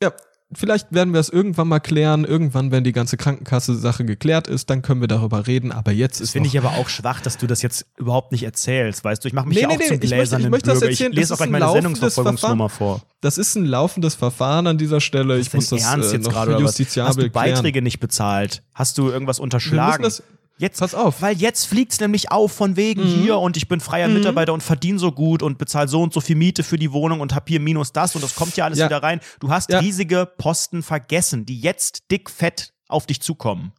[0.02, 0.12] Ja,
[0.54, 2.24] vielleicht werden wir es irgendwann mal klären.
[2.24, 5.72] Irgendwann, wenn die ganze Krankenkasse-Sache geklärt ist, dann können wir darüber reden.
[5.72, 8.44] Aber jetzt Das ist finde ich aber auch schwach, dass du das jetzt überhaupt nicht
[8.44, 9.28] erzählst, weißt du?
[9.28, 10.82] Ich mache mich Nee, ja nee, auch nee, zum ich möchte- ich gläsernen möchte das
[10.82, 13.02] erzählen, ich lese auch gleich meine Sendungsverfolgungsnummer vor.
[13.20, 15.38] Das ist ein laufendes Verfahren an dieser Stelle.
[15.38, 17.84] Ich muss das Ernst äh, jetzt noch gerade justiziabel Hast du Beiträge klären.
[17.84, 18.62] nicht bezahlt?
[18.74, 20.02] Hast du irgendwas unterschlagen?
[20.02, 20.22] das,
[20.58, 21.20] Jetzt, Pass auf.
[21.20, 24.98] Weil jetzt fliegt's nämlich auf von wegen hier und ich bin freier Mitarbeiter und verdiene
[24.98, 27.60] so gut und bezahle so und so viel Miete für die Wohnung und hab hier
[27.60, 28.86] minus das und das kommt ja alles Ja.
[28.86, 29.20] wieder rein.
[29.40, 29.80] Du hast Ja.
[29.80, 33.72] riesige Posten vergessen, die jetzt dick fett auf dich zukommen.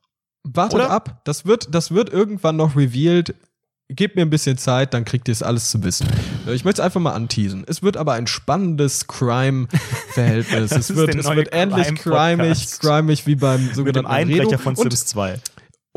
[0.43, 0.91] wartet oder?
[0.91, 1.21] ab.
[1.25, 3.33] Das wird, das wird irgendwann noch revealed.
[3.89, 6.07] Gebt mir ein bisschen Zeit, dann kriegt ihr es alles zu wissen.
[6.45, 7.63] Äh, Ich möchte es einfach mal anteasen.
[7.67, 10.71] Es wird aber ein spannendes Crime-Verhältnis.
[10.73, 12.79] Es wird, es wird ähnlich crimig, Crime-Podcast.
[12.81, 14.57] crimig wie beim Mit dem sogenannten Einbrecher Redo.
[14.57, 15.39] von und, Sims 2.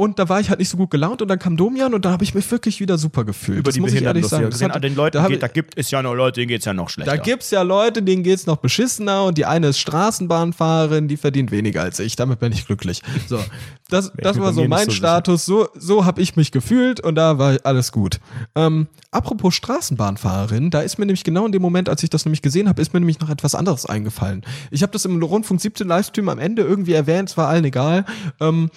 [0.01, 2.11] und da war ich halt nicht so gut gelaunt und dann kam Domian und da
[2.11, 3.59] habe ich mich wirklich wieder super gefühlt.
[3.59, 4.49] Über das die muss ich ehrlich sagen.
[4.49, 6.65] Das Den, hat- den Leuten da geht, da gibt es ja noch Leute, denen geht's
[6.65, 7.15] ja noch schlechter.
[7.17, 11.51] Da gibt's ja Leute, denen geht's noch beschissener und die eine ist Straßenbahnfahrerin, die verdient
[11.51, 12.17] weniger als ich.
[12.17, 13.03] Damit bin ich glücklich.
[13.29, 13.39] So,
[13.91, 14.93] das, das war so mein so.
[14.93, 15.45] Status.
[15.45, 18.21] So, so habe ich mich gefühlt und da war alles gut.
[18.55, 22.43] Ähm, apropos Straßenbahnfahrerin, da ist mir nämlich genau in dem Moment, als ich das nämlich
[22.43, 24.43] gesehen habe, ist mir nämlich noch etwas anderes eingefallen.
[24.71, 28.05] Ich habe das im Rundfunk 17 Livestream am Ende irgendwie erwähnt, es war allen egal.
[28.41, 28.71] Ähm,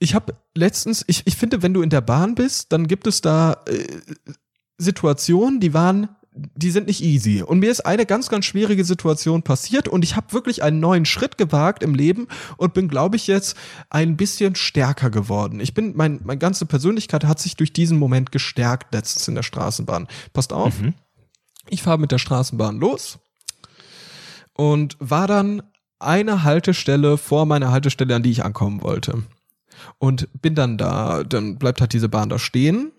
[0.00, 3.20] ich habe letztens, ich, ich finde, wenn du in der Bahn bist, dann gibt es
[3.20, 3.86] da äh,
[4.78, 7.42] Situationen, die waren die sind nicht easy.
[7.42, 11.04] Und mir ist eine ganz, ganz schwierige Situation passiert und ich habe wirklich einen neuen
[11.04, 13.56] Schritt gewagt im Leben und bin, glaube ich, jetzt
[13.90, 15.60] ein bisschen stärker geworden.
[15.60, 19.42] Ich bin, mein, meine ganze Persönlichkeit hat sich durch diesen Moment gestärkt letztens in der
[19.42, 20.06] Straßenbahn.
[20.32, 20.80] Passt auf.
[20.80, 20.94] Mhm.
[21.68, 23.18] Ich fahre mit der Straßenbahn los
[24.54, 25.62] und war dann
[25.98, 29.24] eine Haltestelle vor meiner Haltestelle, an die ich ankommen wollte.
[29.98, 32.92] Und bin dann da, dann bleibt halt diese Bahn da stehen.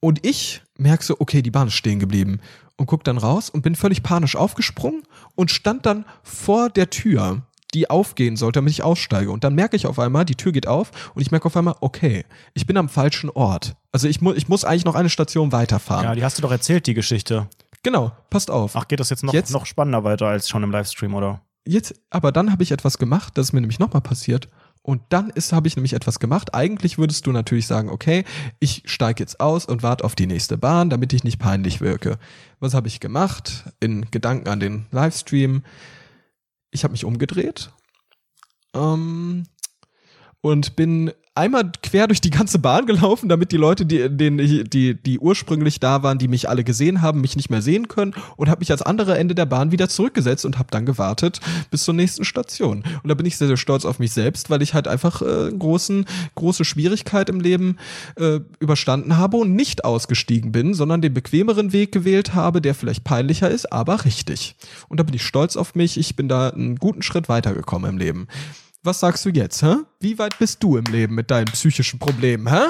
[0.00, 2.40] Und ich merke so, okay, die Bahn ist stehen geblieben.
[2.76, 5.02] Und guck dann raus und bin völlig panisch aufgesprungen
[5.34, 7.42] und stand dann vor der Tür,
[7.72, 9.30] die aufgehen sollte, damit ich aussteige.
[9.30, 11.74] Und dann merke ich auf einmal, die Tür geht auf und ich merke auf einmal,
[11.80, 13.76] okay, ich bin am falschen Ort.
[13.92, 16.04] Also ich, mu ich muss eigentlich noch eine Station weiterfahren.
[16.04, 17.48] Ja, die hast du doch erzählt, die Geschichte.
[17.82, 18.76] Genau, passt auf.
[18.76, 21.40] Ach, geht das jetzt noch, Jetzt- noch spannender weiter als schon im Livestream, oder?
[21.66, 24.48] Jetzt, aber dann habe ich etwas gemacht, das ist mir nämlich nochmal passiert.
[24.86, 26.54] Und dann habe ich nämlich etwas gemacht.
[26.54, 28.24] Eigentlich würdest du natürlich sagen, okay,
[28.60, 32.18] ich steige jetzt aus und warte auf die nächste Bahn, damit ich nicht peinlich wirke.
[32.60, 33.64] Was habe ich gemacht?
[33.80, 35.64] In Gedanken an den Livestream.
[36.70, 37.72] Ich habe mich umgedreht
[38.74, 39.48] ähm,
[40.40, 44.94] und bin einmal quer durch die ganze Bahn gelaufen, damit die Leute, die, die, die,
[44.94, 48.48] die ursprünglich da waren, die mich alle gesehen haben, mich nicht mehr sehen können und
[48.48, 51.94] habe mich ans andere Ende der Bahn wieder zurückgesetzt und habe dann gewartet bis zur
[51.94, 52.84] nächsten Station.
[53.02, 55.50] Und da bin ich sehr, sehr stolz auf mich selbst, weil ich halt einfach äh,
[55.52, 57.76] großen, große Schwierigkeit im Leben
[58.16, 63.04] äh, überstanden habe und nicht ausgestiegen bin, sondern den bequemeren Weg gewählt habe, der vielleicht
[63.04, 64.56] peinlicher ist, aber richtig.
[64.88, 65.98] Und da bin ich stolz auf mich.
[65.98, 68.28] Ich bin da einen guten Schritt weitergekommen im Leben.
[68.86, 69.78] Was sagst du jetzt, hä?
[69.98, 72.66] Wie weit bist du im Leben mit deinen psychischen Problemen, hä?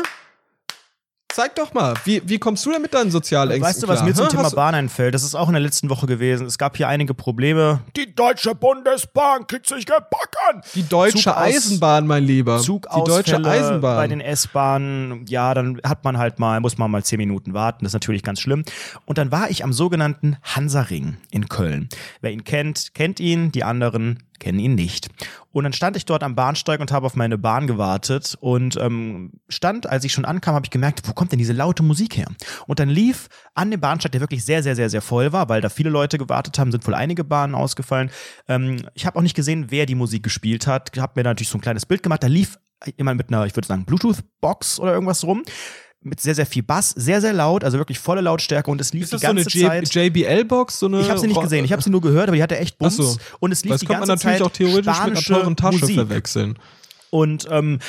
[1.30, 4.08] Zeig doch mal, wie, wie kommst du denn mit deinen Sozialängsten Weißt du, was klar,
[4.08, 4.30] mir zum hä?
[4.30, 5.14] Thema Hast Bahn einfällt?
[5.14, 6.46] Das ist auch in der letzten Woche gewesen.
[6.46, 7.80] Es gab hier einige Probleme.
[7.94, 10.62] Die Deutsche Bundesbahn kriegt sich gebacken.
[10.74, 12.58] Die deutsche Zugaus- Eisenbahn, mein Lieber.
[12.58, 13.96] Die deutsche Zugausfälle Eisenbahn.
[13.96, 17.84] bei den S-Bahnen, ja, dann hat man halt mal, muss man mal zehn Minuten warten,
[17.84, 18.64] das ist natürlich ganz schlimm.
[19.04, 21.90] Und dann war ich am sogenannten Hansaring in Köln.
[22.22, 25.08] Wer ihn kennt, kennt ihn, die anderen kennen ihn nicht.
[25.56, 29.40] Und dann stand ich dort am Bahnsteig und habe auf meine Bahn gewartet und ähm,
[29.48, 32.26] stand, als ich schon ankam, habe ich gemerkt, wo kommt denn diese laute Musik her?
[32.66, 35.62] Und dann lief an dem Bahnsteig, der wirklich sehr, sehr, sehr, sehr voll war, weil
[35.62, 38.10] da viele Leute gewartet haben, sind wohl einige Bahnen ausgefallen.
[38.48, 40.90] Ähm, ich habe auch nicht gesehen, wer die Musik gespielt hat.
[40.98, 42.22] Habe mir natürlich so ein kleines Bild gemacht.
[42.22, 42.58] Da lief
[42.98, 45.42] jemand mit einer, ich würde sagen, Bluetooth-Box oder irgendwas rum.
[46.08, 49.02] Mit sehr, sehr viel Bass, sehr, sehr laut, also wirklich volle Lautstärke und es lief
[49.02, 50.14] ist die das so eine ganze Zeit.
[50.14, 50.78] JBL-Box?
[50.78, 52.56] So eine Ich habe sie nicht gesehen, ich habe sie nur gehört, aber die hatte
[52.58, 52.96] echt Bums.
[52.96, 53.16] So.
[53.40, 55.56] Und es lief Das die kann man ganze natürlich Zeit auch theoretisch mit einer teuren
[55.56, 55.96] Tasche Musik.
[55.96, 56.58] verwechseln.
[57.10, 57.80] Und ähm,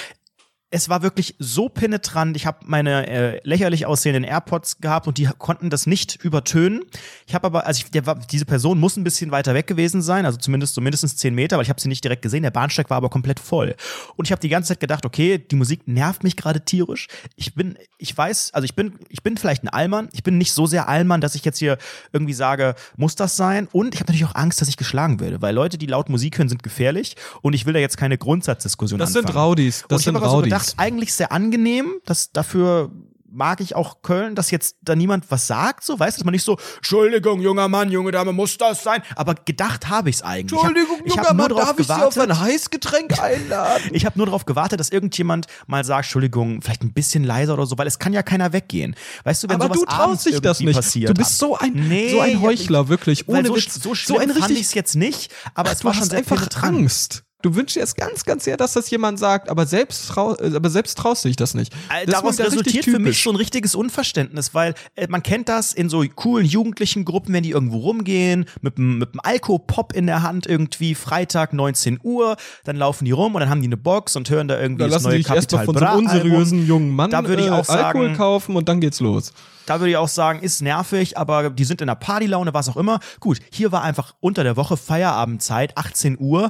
[0.70, 2.36] es war wirklich so penetrant.
[2.36, 6.82] Ich habe meine äh, lächerlich aussehenden AirPods gehabt und die konnten das nicht übertönen.
[7.26, 10.02] Ich habe aber, also ich, der war, diese Person muss ein bisschen weiter weg gewesen
[10.02, 12.44] sein, also zumindest so mindestens 10 Meter, weil ich habe sie nicht direkt gesehen.
[12.44, 13.76] Der Bahnsteig war aber komplett voll.
[14.18, 17.08] Und ich habe die ganze Zeit gedacht, okay, die Musik nervt mich gerade tierisch.
[17.38, 20.10] Ich bin, ich weiß, also ich bin, ich bin vielleicht ein Allmann.
[20.12, 21.78] Ich bin nicht so sehr Allmann, dass ich jetzt hier
[22.12, 23.70] irgendwie sage, muss das sein?
[23.72, 26.38] Und ich habe natürlich auch Angst, dass ich geschlagen werde, weil Leute, die laut Musik
[26.38, 27.16] hören, sind gefährlich.
[27.42, 29.28] Und ich will da jetzt keine Grundsatzdiskussion Das anfangen.
[29.28, 29.86] sind Raudis.
[29.88, 30.57] Das sind Raudis.
[30.60, 32.92] Gedacht, eigentlich sehr angenehm, dass dafür
[33.30, 36.32] mag ich auch Köln, dass jetzt da niemand was sagt, so, weißt du, dass man
[36.32, 39.02] nicht so, Entschuldigung, junger Mann, junge Dame, muss das sein?
[39.16, 40.60] Aber gedacht habe ich es eigentlich.
[40.60, 42.08] Entschuldigung, ich hab, junger Mann, darf ich Sie gewartet.
[42.08, 43.84] auf ein Heißgetränk einladen?
[43.92, 47.66] Ich habe nur darauf gewartet, dass irgendjemand mal sagt, Entschuldigung, vielleicht ein bisschen leiser oder
[47.66, 48.96] so, weil es kann ja keiner weggehen.
[49.24, 50.76] Weißt du, wenn Aber sowas du traust dich das nicht.
[50.76, 51.10] passiert.
[51.10, 53.28] Du bist so ein, Nee, so ein Heuchler, wirklich.
[53.28, 53.74] Ohne so, Witz.
[53.76, 56.38] so schlimm ein fand richtig ich es jetzt nicht, aber es war schon sehr einfach
[56.38, 56.78] penetrant.
[56.78, 57.24] Angst.
[57.44, 60.56] Du wünschst dir jetzt ganz, ganz sehr, dass das jemand sagt, aber selbst, trau äh,
[60.56, 61.72] aber selbst traust du dich das nicht.
[61.96, 65.72] Äh, Das Daraus resultiert für mich so ein richtiges Unverständnis, weil äh, man kennt das
[65.72, 70.24] in so coolen jugendlichen Gruppen, wenn die irgendwo rumgehen, mit einem mit Alko-Pop in der
[70.24, 74.16] Hand irgendwie, Freitag 19 Uhr, dann laufen die rum und dann haben die eine Box
[74.16, 77.24] und hören da irgendwie Da das neue Capital von so einem unseriösen jungen Mann Da
[77.28, 79.32] würde ich äh, auch sagen- Alkohol kaufen und dann geht's los.
[79.68, 82.78] Da würde ich auch sagen, ist nervig, aber die sind in der Partylaune, was auch
[82.78, 83.00] immer.
[83.20, 86.50] Gut, hier war einfach unter der Woche Feierabendzeit, 18 Uhr.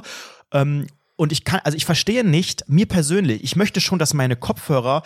[0.52, 0.86] Ähm,
[1.16, 5.02] und ich kann, also ich verstehe nicht, mir persönlich, ich möchte schon, dass meine Kopfhörer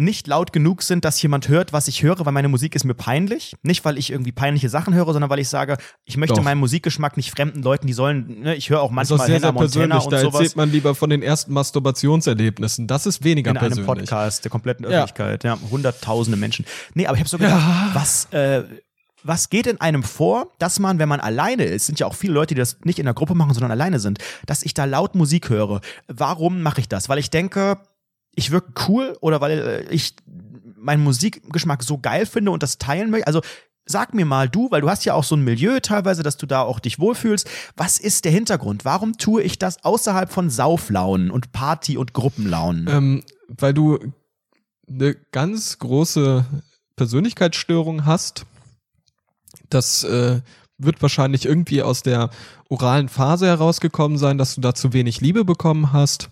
[0.00, 2.94] nicht laut genug sind, dass jemand hört, was ich höre, weil meine Musik ist mir
[2.94, 3.56] peinlich.
[3.62, 6.44] Nicht, weil ich irgendwie peinliche Sachen höre, sondern weil ich sage, ich möchte Doch.
[6.44, 9.40] meinen Musikgeschmack nicht fremden Leuten, die sollen, ne, ich höre auch Das manchmal sehr, Hannah
[9.40, 10.04] sehr Montana persönlich.
[10.04, 12.86] und Da sowas erzählt man lieber von den ersten Masturbationserlebnissen.
[12.86, 13.86] Das ist weniger in einem persönlich.
[13.86, 15.02] Podcast der kompletten Ja.
[15.02, 15.42] Öffentlichkeit.
[15.42, 16.64] Ja, hunderttausende Menschen.
[16.94, 17.90] Nee, aber ich habe so gedacht, Ja.
[17.92, 18.62] was, äh,
[19.28, 22.32] was geht in einem vor, dass man, wenn man alleine ist, sind ja auch viele
[22.32, 25.14] Leute, die das nicht in der Gruppe machen, sondern alleine sind, dass ich da laut
[25.14, 25.82] Musik höre.
[26.08, 27.08] Warum mache ich das?
[27.10, 27.78] Weil ich denke,
[28.34, 30.16] ich wirke cool oder weil äh, ich
[30.76, 33.26] meinen Musikgeschmack so geil finde und das teilen möchte.
[33.26, 33.42] Also
[33.84, 36.46] sag mir mal du, weil du hast ja auch so ein Milieu teilweise, dass du
[36.46, 37.48] da auch dich wohlfühlst.
[37.76, 38.86] Was ist der Hintergrund?
[38.86, 42.86] Warum tue ich das außerhalb von Sauflaunen und Party- und Gruppenlaunen?
[42.88, 43.98] Ähm, weil du
[44.88, 46.46] eine ganz große
[46.96, 48.46] Persönlichkeitsstörung hast,
[49.70, 50.40] Das äh,
[50.78, 52.30] wird wahrscheinlich irgendwie aus der
[52.68, 56.30] oralen Phase herausgekommen sein, dass du da zu wenig Liebe bekommen hast.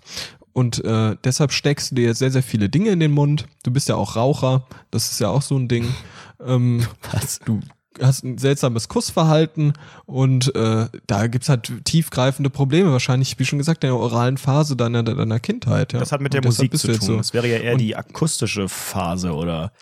[0.53, 3.47] Und äh, deshalb steckst du dir sehr, sehr viele Dinge in den Mund.
[3.63, 4.67] Du bist ja auch Raucher.
[4.91, 5.87] Das ist ja auch so ein Ding.
[6.47, 7.39] Ähm, Was?
[7.47, 7.61] du
[7.99, 9.73] hast ein seltsames Kussverhalten
[10.05, 12.93] und äh, da gibt's halt tiefgreifende Probleme.
[12.93, 15.95] Wahrscheinlich, wie schon gesagt, in der oralen Phase deiner, deiner Kindheit.
[15.95, 15.99] Ja.
[16.01, 17.01] Das hat mit der Musik zu tun.
[17.01, 17.17] So.
[17.17, 19.73] Das wäre ja eher Und- die akustische Phase oder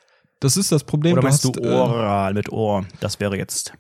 [0.44, 1.14] Das ist das Problem.
[1.14, 2.84] oder du meinst hast, du äh, oral mit Ohr?
[3.00, 3.72] Das wäre jetzt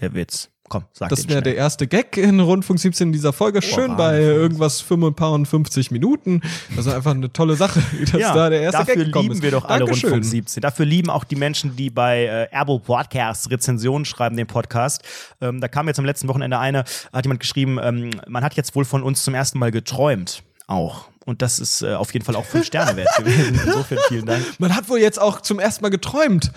[0.00, 0.50] der Witz.
[0.68, 3.60] Komm, sag Das wäre der erste Gag in Rundfunk 17 in dieser Folge.
[3.60, 3.96] Schön Oral.
[3.96, 6.42] bei irgendwas 55 Minuten.
[6.76, 7.82] Also einfach eine tolle Sache,
[8.12, 9.42] dass ja, da der erste dafür Gag gekommen lieben ist.
[9.42, 10.10] wir doch alle Dankeschön.
[10.10, 10.60] Rundfunk 17.
[10.60, 15.02] Dafür lieben auch die Menschen, die bei äh, Apple Podcasts Rezensionen schreiben, den Podcast.
[15.40, 18.76] Ähm, da kam jetzt am letzten Wochenende eine, hat jemand geschrieben, ähm, man hat jetzt
[18.76, 20.44] wohl von uns zum ersten Mal geträumt.
[20.68, 21.08] Auch.
[21.26, 23.60] Und das ist äh, auf jeden Fall auch fünf Sterne wert gewesen.
[23.66, 24.44] Insofern vielen Dank.
[24.58, 26.52] Man hat wohl jetzt auch zum ersten Mal geträumt.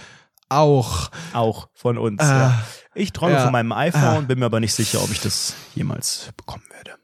[0.48, 1.12] Auch.
[1.34, 2.22] Auch von uns.
[2.22, 2.40] Ah.
[2.40, 2.64] ja.
[2.96, 3.44] Ich träume Ja.
[3.44, 4.20] von meinem iPhone, Ah.
[4.22, 6.96] bin mir aber nicht sicher, ob ich das jemals bekommen werde.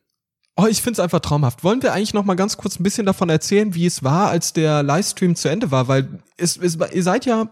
[0.58, 1.64] Oh, ich find's einfach traumhaft.
[1.64, 4.54] Wollen wir eigentlich noch mal ganz kurz ein bisschen davon erzählen, wie es war, als
[4.54, 5.88] der Livestream zu Ende war?
[5.90, 6.08] Weil
[6.38, 7.50] es, es, ihr seid ja,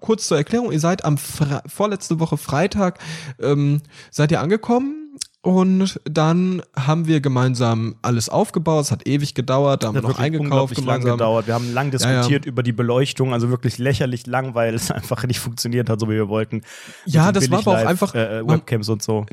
[0.00, 2.98] kurz zur Erklärung, ihr seid am Fre vorletzte Woche Freitag,
[3.40, 5.05] ähm, seid ihr angekommen
[5.46, 8.86] und dann haben wir gemeinsam alles aufgebaut.
[8.86, 11.18] Es hat ewig gedauert, da haben wir noch eingekauft unglaublich lang gemeinsam.
[11.18, 11.46] gedauert.
[11.46, 11.98] Wir haben lang ja.
[11.98, 16.08] diskutiert über die Beleuchtung, also wirklich lächerlich lang, weil es einfach nicht funktioniert hat, so
[16.08, 16.62] wie wir wollten.
[17.04, 19.24] Ja, das war aber auch einfach- Äh, äh, man- Webcams und so.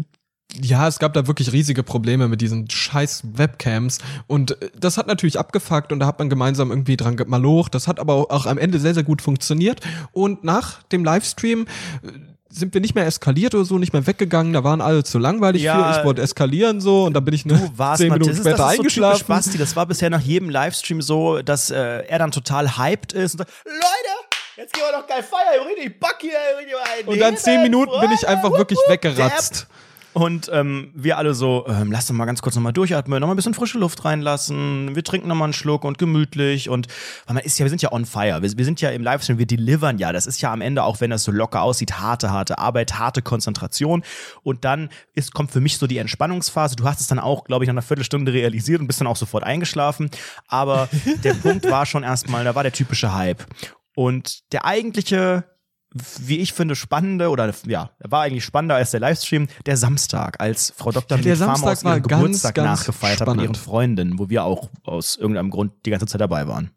[0.61, 3.97] Ja, es gab da wirklich riesige Probleme mit diesen scheiß Webcams
[4.27, 7.73] und äh, das hat natürlich abgefuckt und da hat man gemeinsam irgendwie dran gemalocht.
[7.73, 9.79] Das hat aber auch- auch am Ende sehr, sehr gut funktioniert
[10.11, 11.65] und nach dem Livestream
[12.03, 12.07] äh,
[12.53, 15.63] sind wir nicht mehr eskaliert oder so, nicht mehr weggegangen, da waren alle zu langweilig
[15.63, 17.45] Ja, für, ich wollte eskalieren so und da bin ich
[17.75, 19.17] warst zehn Minuten das ist, später das ist so eingeschlafen.
[19.17, 19.57] typisch Basti.
[19.57, 23.37] Das war bisher nach jedem Livestream so, dass äh, er dann total hyped ist und
[23.39, 23.81] sagt, Leute,
[24.57, 26.75] jetzt gehen wir doch geil feiern, richtig Bock hier, richtig
[27.05, 29.67] mal und dann zehn Minuten bin ich einfach wirklich weggeratzt.
[30.13, 33.37] Und ähm, wir alle so, ähm, lass doch mal ganz kurz nochmal durchatmen, nochmal ein
[33.37, 36.69] bisschen frische Luft reinlassen, wir trinken nochmal einen Schluck und gemütlich.
[36.69, 36.87] Und
[37.25, 39.39] weil man ist ja, wir sind ja on fire, wir, wir sind ja im Livestream,
[39.39, 42.31] wir delivern ja, das ist ja am Ende, auch wenn das so locker aussieht, harte,
[42.31, 44.03] harte Arbeit, harte Konzentration.
[44.43, 47.65] Und dann ist, kommt für mich so die Entspannungsphase, du hast es dann auch, glaube
[47.65, 50.11] ich, nach einer Viertelstunde realisiert und bist dann auch sofort eingeschlafen,
[50.47, 50.89] aber
[51.23, 53.45] der Punkt war schon erstmal, da war der typische Hype.
[53.95, 55.45] Und der eigentliche
[55.93, 60.73] wie ich finde, spannende oder ja, war eigentlich spannender als der Livestream, der Samstag, als
[60.75, 61.17] Frau Dr.
[61.17, 63.43] Der Miet Farmer Samstag aus ihrem war ganz, Geburtstag ganz nachgefeiert hat mit spannend.
[63.43, 66.71] ihren Freundinnen, wo wir auch aus irgendeinem Grund die ganze Zeit dabei waren.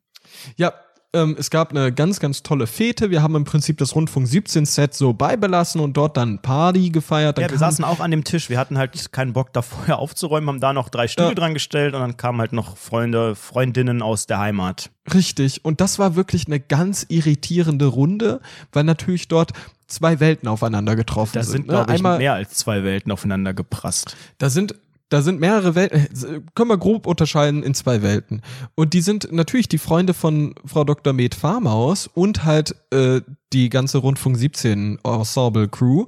[0.57, 0.75] Ja,
[1.17, 3.11] ähm, es gab eine ganz, ganz tolle Fete.
[3.11, 7.39] Wir haben im Prinzip das Rundfunk 17 Set so beibelassen und dort dann Party gefeiert.
[7.39, 9.99] Dann Ja, wir saßen auch an dem Tisch, wir hatten halt keinen Bock da vorher
[9.99, 11.35] aufzuräumen, haben da noch drei Stühle Ja.
[11.35, 14.91] dran gestellt und dann kamen halt noch Freunde, Freundinnen aus der Heimat.
[15.15, 15.65] Richtig.
[15.65, 18.41] Und das war wirklich eine ganz irritierende Runde,
[18.73, 19.53] weil natürlich dort
[19.87, 21.53] zwei Welten aufeinander getroffen Da sind.
[21.53, 21.73] sind, ne?
[21.75, 24.17] glaube ich, Einmal, mehr als zwei Welten aufeinander geprasst.
[24.39, 24.75] da sind
[25.09, 28.43] da sind mehrere Welten, äh, können wir grob unterscheiden in zwei Welten.
[28.75, 31.13] Und die sind natürlich die Freunde von Frau Dr.
[31.13, 33.21] Med Farmaus und halt äh,
[33.53, 36.07] die ganze Rundfunk 17 Ensemble Crew.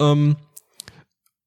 [0.00, 0.36] Ähm,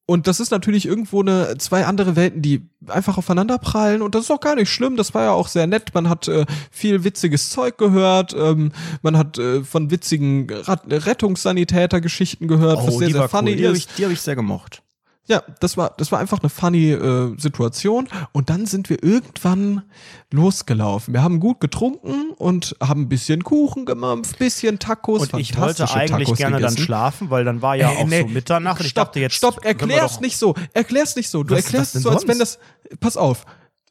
[0.05, 4.23] und das ist natürlich irgendwo eine zwei andere Welten, die einfach aufeinander prallen und das
[4.23, 4.97] ist auch gar nicht schlimm.
[4.97, 5.93] Das war ja auch sehr nett.
[5.93, 8.35] Man hat äh, viel witziges Zeug gehört.
[8.35, 8.71] Ähm,
[9.03, 13.57] man hat äh, von witzigen Rettungssanitäter-Geschichten gehört, was sehr sehr funny cool.
[13.57, 13.87] Die habe ist.
[13.87, 14.81] ich, die hab ich sehr gemocht.
[15.29, 18.07] Ja, das war, das war einfach eine funny äh, Situation.
[18.31, 19.83] Und dann sind wir irgendwann
[20.31, 21.13] losgelaufen.
[21.13, 25.31] Wir haben gut getrunken und haben ein bisschen Kuchen gemampft, bisschen Tacos.
[25.31, 26.83] Und ich wollte eigentlich Tacos gerne dann gegessen.
[26.83, 28.21] schlafen, weil dann war ja Ey, auch nee.
[28.21, 28.79] so Mitternacht.
[28.79, 29.35] Und ich stopp, dachte jetzt.
[29.35, 30.55] stopp, erklär's nicht so.
[30.73, 31.43] Erklär's nicht so.
[31.43, 32.57] Du Was erklärst es so, als wenn das.
[32.99, 33.45] Pass auf.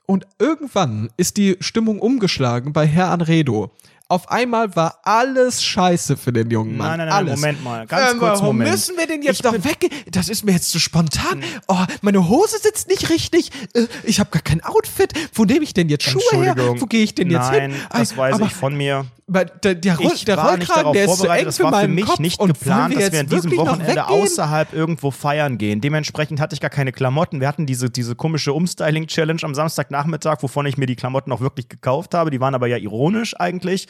[0.07, 3.71] Und irgendwann ist die Stimmung umgeschlagen bei Herr Anredo.
[4.11, 6.89] Auf einmal war alles scheiße für den jungen Mann.
[6.89, 7.41] Nein, nein, nein, alles.
[7.41, 7.87] Moment mal.
[7.87, 8.71] Ganz Ähm, kurz, warum Moment.
[8.71, 9.93] müssen wir denn jetzt Ich doch weggehen?
[10.11, 11.43] Das ist mir jetzt zu spontan.
[11.67, 13.51] Oh, meine Hose sitzt nicht richtig.
[13.75, 15.13] Äh, Ich habe gar kein Outfit.
[15.35, 16.55] Wo nehme ich denn jetzt Schuhe her?
[16.57, 17.81] Wo gehe ich denn jetzt Nein, hin?
[17.93, 19.05] das weiß Aber ich von mir.
[19.31, 21.49] Der, der, Roll, Ich der war nicht darauf der vorbereitet.
[21.49, 22.19] Das für war für mich Kopf.
[22.19, 25.83] nicht Und geplant, dass wir an diesem Wochenende außerhalb irgendwo feiern gehen.
[25.83, 27.39] Dementsprechend hatte ich gar keine Klamotten.
[27.41, 31.69] Wir hatten diese, diese komische Umstyling-Challenge am Samstagnachmittag, wovon ich mir die Klamotten auch wirklich
[31.69, 32.31] gekauft habe.
[32.31, 33.87] Die waren aber ja ironisch eigentlich.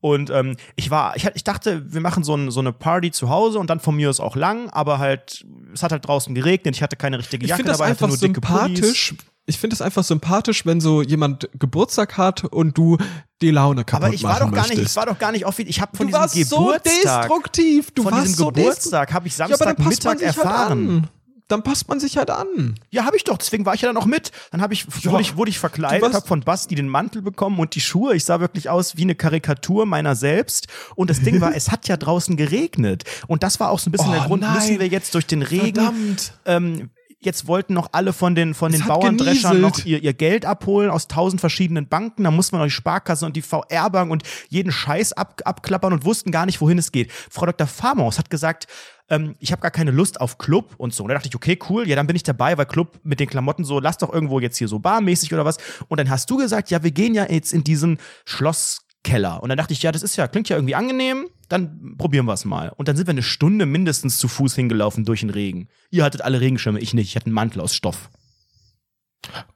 [0.00, 3.28] Und ähm, ich war, ich, ich dachte, wir machen so, ein, so eine Party zu
[3.30, 6.76] Hause und dann von mir aus auch lang, aber halt, es hat halt draußen geregnet,
[6.76, 8.76] ich hatte keine richtige Ich Jacke finde das dabei, hatte einfach nur dicke Pullis.
[8.76, 9.14] sympathisch.
[9.48, 12.98] Ich finde es einfach sympathisch, wenn so jemand Geburtstag hat und du
[13.40, 14.90] die Laune kaputt Aber ich war doch gar nicht, möchtest.
[14.90, 15.70] ich war doch gar nicht offiziell.
[15.70, 17.90] Ich habe von du diesem warst so Geburtstag, destruktiv.
[17.92, 20.88] Du von warst diesem so Geburtstag habe ich Ja, Samstagmittag sich halt erfahren.
[21.04, 21.08] an.
[21.48, 22.74] Dann passt man sich halt an.
[22.90, 23.38] Ja, habe ich doch.
[23.38, 24.32] Deswegen war ich ja dann auch mit.
[24.50, 25.12] Dann habe ich, Ja.
[25.12, 28.14] wurde ich, wurde ich verkleidet, habe von Basti den Mantel bekommen und die Schuhe.
[28.16, 30.66] Ich sah wirklich aus wie eine Karikatur meiner selbst.
[30.96, 33.04] Und das Ding war, es hat ja draußen geregnet.
[33.28, 34.54] Und das war auch so ein bisschen Oh, der Grund, nein.
[34.54, 35.74] müssen wir jetzt durch den Regen.
[35.74, 36.32] Verdammt.
[36.44, 39.86] Ähm, Jetzt wollten noch alle von den, von den Bauerndreschern noch genieselt.
[39.86, 42.22] ihr, ihr Geld abholen aus tausend verschiedenen Banken.
[42.24, 46.04] Da musste man noch die Sparkasse und die VR-Bank und jeden Scheiß ab, abklappern und
[46.04, 47.10] wussten gar nicht, wohin es geht.
[47.30, 47.66] Frau Dr.
[47.66, 48.66] Farmaus hat gesagt,
[49.08, 51.04] ähm, ich habe gar keine Lust auf Club und so.
[51.04, 53.28] Und da dachte ich, okay, cool, ja, dann bin ich dabei, weil Club mit den
[53.28, 55.58] Klamotten so, lass doch irgendwo jetzt hier so barmäßig oder was.
[55.88, 59.42] Und dann hast du gesagt, ja, wir gehen ja jetzt in diesen Schlosskeller.
[59.42, 62.34] Und dann dachte ich, ja, das ist ja, klingt ja irgendwie angenehm, dann probieren wir
[62.34, 62.70] es mal.
[62.70, 65.68] Und dann sind wir eine Stunde mindestens zu Fuß hingelaufen durch den Regen.
[65.90, 67.08] Ihr hattet alle Regenschirme, ich nicht.
[67.08, 68.10] Ich hatte einen Mantel aus Stoff.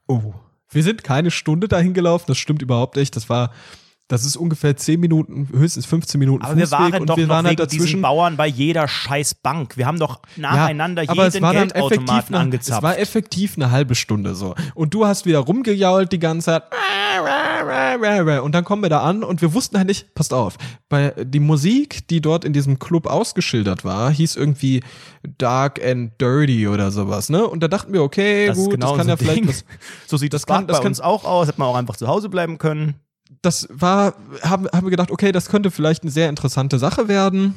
[0.07, 0.33] Oh.
[0.73, 3.13] Wir sind keine Stunde dahin gelaufen, das stimmt überhaupt nicht.
[3.17, 3.51] Das war,
[4.11, 7.29] das ist ungefähr 10 Minuten, höchstens 15 Minuten Aber wir Fußweg waren und doch wir
[7.29, 8.01] waren halt dazwischen.
[8.01, 9.77] Bauern bei jeder scheiß Bank.
[9.77, 12.77] Wir haben doch nacheinander aber es jeden war dann effektiv Geldautomaten eine, angezapft.
[12.79, 14.53] Es war effektiv eine halbe Stunde so.
[14.75, 16.63] Und du hast wieder rumgejault die ganze Zeit.
[18.43, 20.57] Und dann kommen wir da an und wir wussten halt nicht, passt auf,
[20.89, 24.83] bei die Musik, die dort in diesem Club ausgeschildert war, hieß irgendwie
[25.37, 27.45] Dark and Dirty oder sowas, ne?
[27.47, 29.47] Und da dachten wir, okay, das gut, genau das kann so ja ein vielleicht Ding.
[29.47, 29.65] was,
[30.07, 31.47] So sieht das, das kann- bei das kann- uns auch aus.
[31.47, 32.95] Hätte man auch einfach zu Hause bleiben können.
[33.41, 34.13] Das war,
[34.43, 37.55] haben, haben wir gedacht, okay, das könnte vielleicht eine sehr interessante Sache werden.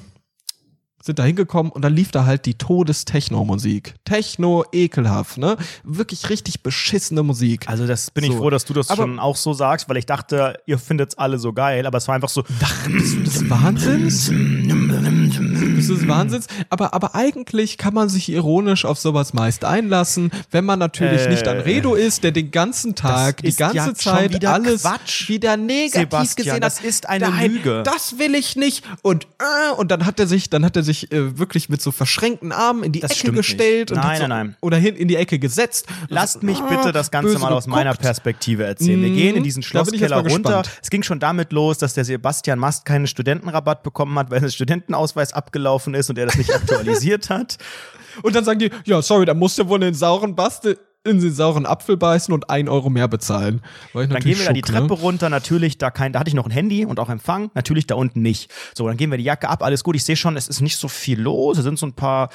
[1.07, 3.95] Sind da hingekommen und dann lief da halt die Todes-Techno-Musik.
[4.07, 5.59] Techno, ekelhaft, ne?
[5.83, 7.69] Wirklich richtig beschissene Musik.
[7.69, 8.39] Also das bin ich So.
[8.39, 11.39] froh, dass du das Aber- schon auch so sagst, weil ich dachte, ihr findet's alle
[11.39, 12.43] so geil, aber es war einfach so.
[12.89, 14.31] Bist du des Wahnsinns?
[14.31, 16.47] Bist du des Wahnsinns?
[16.71, 21.29] Aber, aber eigentlich kann man sich ironisch auf sowas meist einlassen, wenn man natürlich Äh,
[21.31, 24.53] nicht an Redo ist, der den ganzen Tag, die ist ja ganze schon Zeit wieder
[24.55, 25.29] alles Quatsch.
[25.29, 26.63] wieder negativ Sebastian, gesehen hat.
[26.63, 27.83] das ist eine Nein, Lüge.
[27.85, 28.85] Das will ich nicht.
[29.03, 31.91] Und äh, und dann hat er sich, dann hat er sich äh, wirklich mit so
[31.91, 34.57] verschränkten Armen in die Das Ecke gestellt Nein, so, nein, nein.
[34.61, 35.87] oder hin in die Ecke gesetzt.
[36.09, 37.95] Lasst mich Ah, bitte das Ganze mal aus meiner.
[37.95, 39.01] Perspektive erzählen.
[39.03, 39.17] Wir Mhm.
[39.17, 40.33] gehen in diesen Schlosskeller runter.
[40.63, 40.71] gespannt.
[40.83, 44.51] Es ging schon damit los, dass der Sebastian Mast keinen Studentenrabatt bekommen hat, weil sein
[44.51, 47.59] Studentenausweis abgelaufen ist und er das nicht aktualisiert hat.
[48.23, 51.21] Und dann sagen die, ja, sorry, da musst du wohl in den sauren Bastel, in
[51.21, 53.61] den sauren Apfel beißen und ein Euro mehr bezahlen.
[53.93, 55.01] Dann gehen wir da die schock, Treppe ne?
[55.01, 57.95] runter, natürlich, da kein, da hatte ich noch ein Handy und auch Empfang, natürlich da
[57.95, 58.51] unten nicht.
[58.75, 59.97] So, dann gehen wir die Jacke ab, alles gut.
[59.97, 61.59] Ich sehe schon, es ist nicht so viel los.
[61.59, 62.31] Es sind so ein paar,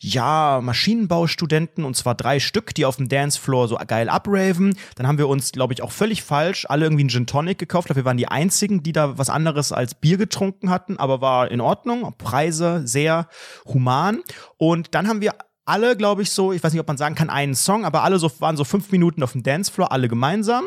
[0.00, 4.76] ja, Maschinenbaustudenten und zwar drei Stück, die auf dem Dancefloor so geil abraven.
[4.96, 7.86] Dann haben wir uns, glaube ich, auch völlig falsch alle irgendwie einen Gin Tonic gekauft.
[7.86, 11.50] Glaube, wir waren die einzigen, die da was anderes als Bier getrunken hatten, aber war
[11.50, 12.12] in Ordnung.
[12.18, 13.28] Preise sehr
[13.64, 14.22] human.
[14.58, 15.34] Und dann haben wir
[15.64, 18.18] alle, glaube ich, so, ich weiß nicht, ob man sagen kann, einen Song, aber alle
[18.18, 20.66] so waren so fünf Minuten auf dem Dancefloor, alle gemeinsam,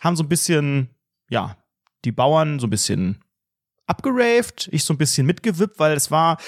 [0.00, 0.90] haben so ein bisschen,
[1.28, 1.56] ja,
[2.04, 3.24] die Bauern so ein bisschen
[3.86, 6.38] abgeraved, ich so ein bisschen mitgewippt, weil es war,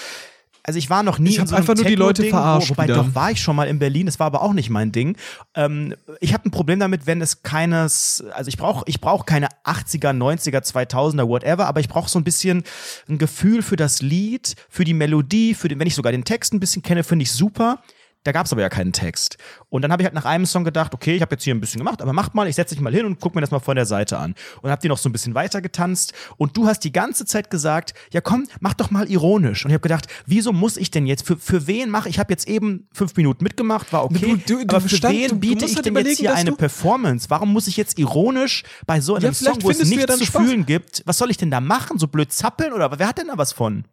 [0.66, 2.72] also ich war noch nie Ich in so einem einfach nur die Leute verarscht Wo,
[2.72, 2.96] wobei wieder.
[2.96, 5.16] doch war ich schon mal in Berlin, das war aber auch nicht mein Ding.
[5.54, 9.48] Ähm, ich habe ein Problem damit, wenn es keines, also ich brauche ich brauch keine
[9.64, 12.64] 80er, 90er, 2000er, whatever, aber ich brauche so ein bisschen
[13.08, 16.52] ein Gefühl für das Lied, für die Melodie, für den, wenn ich sogar den Text
[16.52, 17.78] ein bisschen kenne, finde ich super.
[18.27, 19.37] Da gab es aber ja keinen Text.
[19.68, 21.61] Und dann habe ich halt nach einem Song gedacht, okay, ich habe jetzt hier ein
[21.61, 23.61] bisschen gemacht, aber macht mal, ich setze dich mal hin und guck mir das mal
[23.61, 24.35] von der Seite an.
[24.62, 26.12] Und hab die noch so ein bisschen weiter getanzt.
[26.37, 29.64] Und du hast die ganze Zeit gesagt, ja komm, mach doch mal ironisch.
[29.64, 32.33] Und ich habe gedacht, wieso muss ich denn jetzt, für, für wen mache ich, habe
[32.33, 35.64] jetzt eben fünf Minuten mitgemacht, war okay, Du- du- du aber für du- wen biete
[35.64, 37.31] ich halt denn jetzt hier eine Performance?
[37.31, 40.18] Warum muss ich jetzt ironisch bei so einem Ja, Song, wo es ja nichts dann
[40.18, 40.43] zu Spaß.
[40.43, 41.99] fühlen gibt, was soll ich denn da machen?
[41.99, 43.85] So blöd zappeln oder wer hat denn da was von?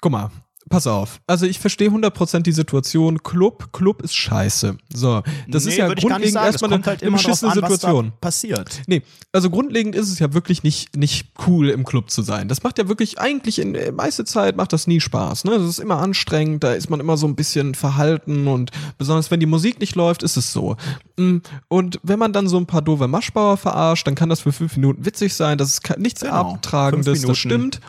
[0.00, 0.30] Guck mal,
[0.72, 1.20] pass auf.
[1.26, 3.22] Also ich verstehe 100% die Situation.
[3.22, 4.76] Club, Club ist scheiße.
[4.92, 8.12] So, das ist ja grundlegend erstmal eine, halt eine beschissene an, Situation.
[8.20, 8.80] passiert.
[8.86, 9.02] Nee,
[9.32, 12.48] also grundlegend ist es ja wirklich nicht, nicht cool, im Club zu sein.
[12.48, 15.44] Das macht ja wirklich eigentlich in der meiste Zeit macht das nie Spaß.
[15.44, 15.58] Ne?
[15.58, 19.40] Das ist immer anstrengend, da ist man immer so ein bisschen verhalten und besonders wenn
[19.40, 20.76] die Musik nicht läuft, ist es so.
[21.18, 24.52] Mm, Und wenn man dann so ein paar doofe Maschbauer verarscht, dann kann das für
[24.52, 25.58] fünf Minuten witzig sein.
[25.58, 26.54] Das ist nichts Genau.
[26.54, 27.80] Abtragendes, das stimmt.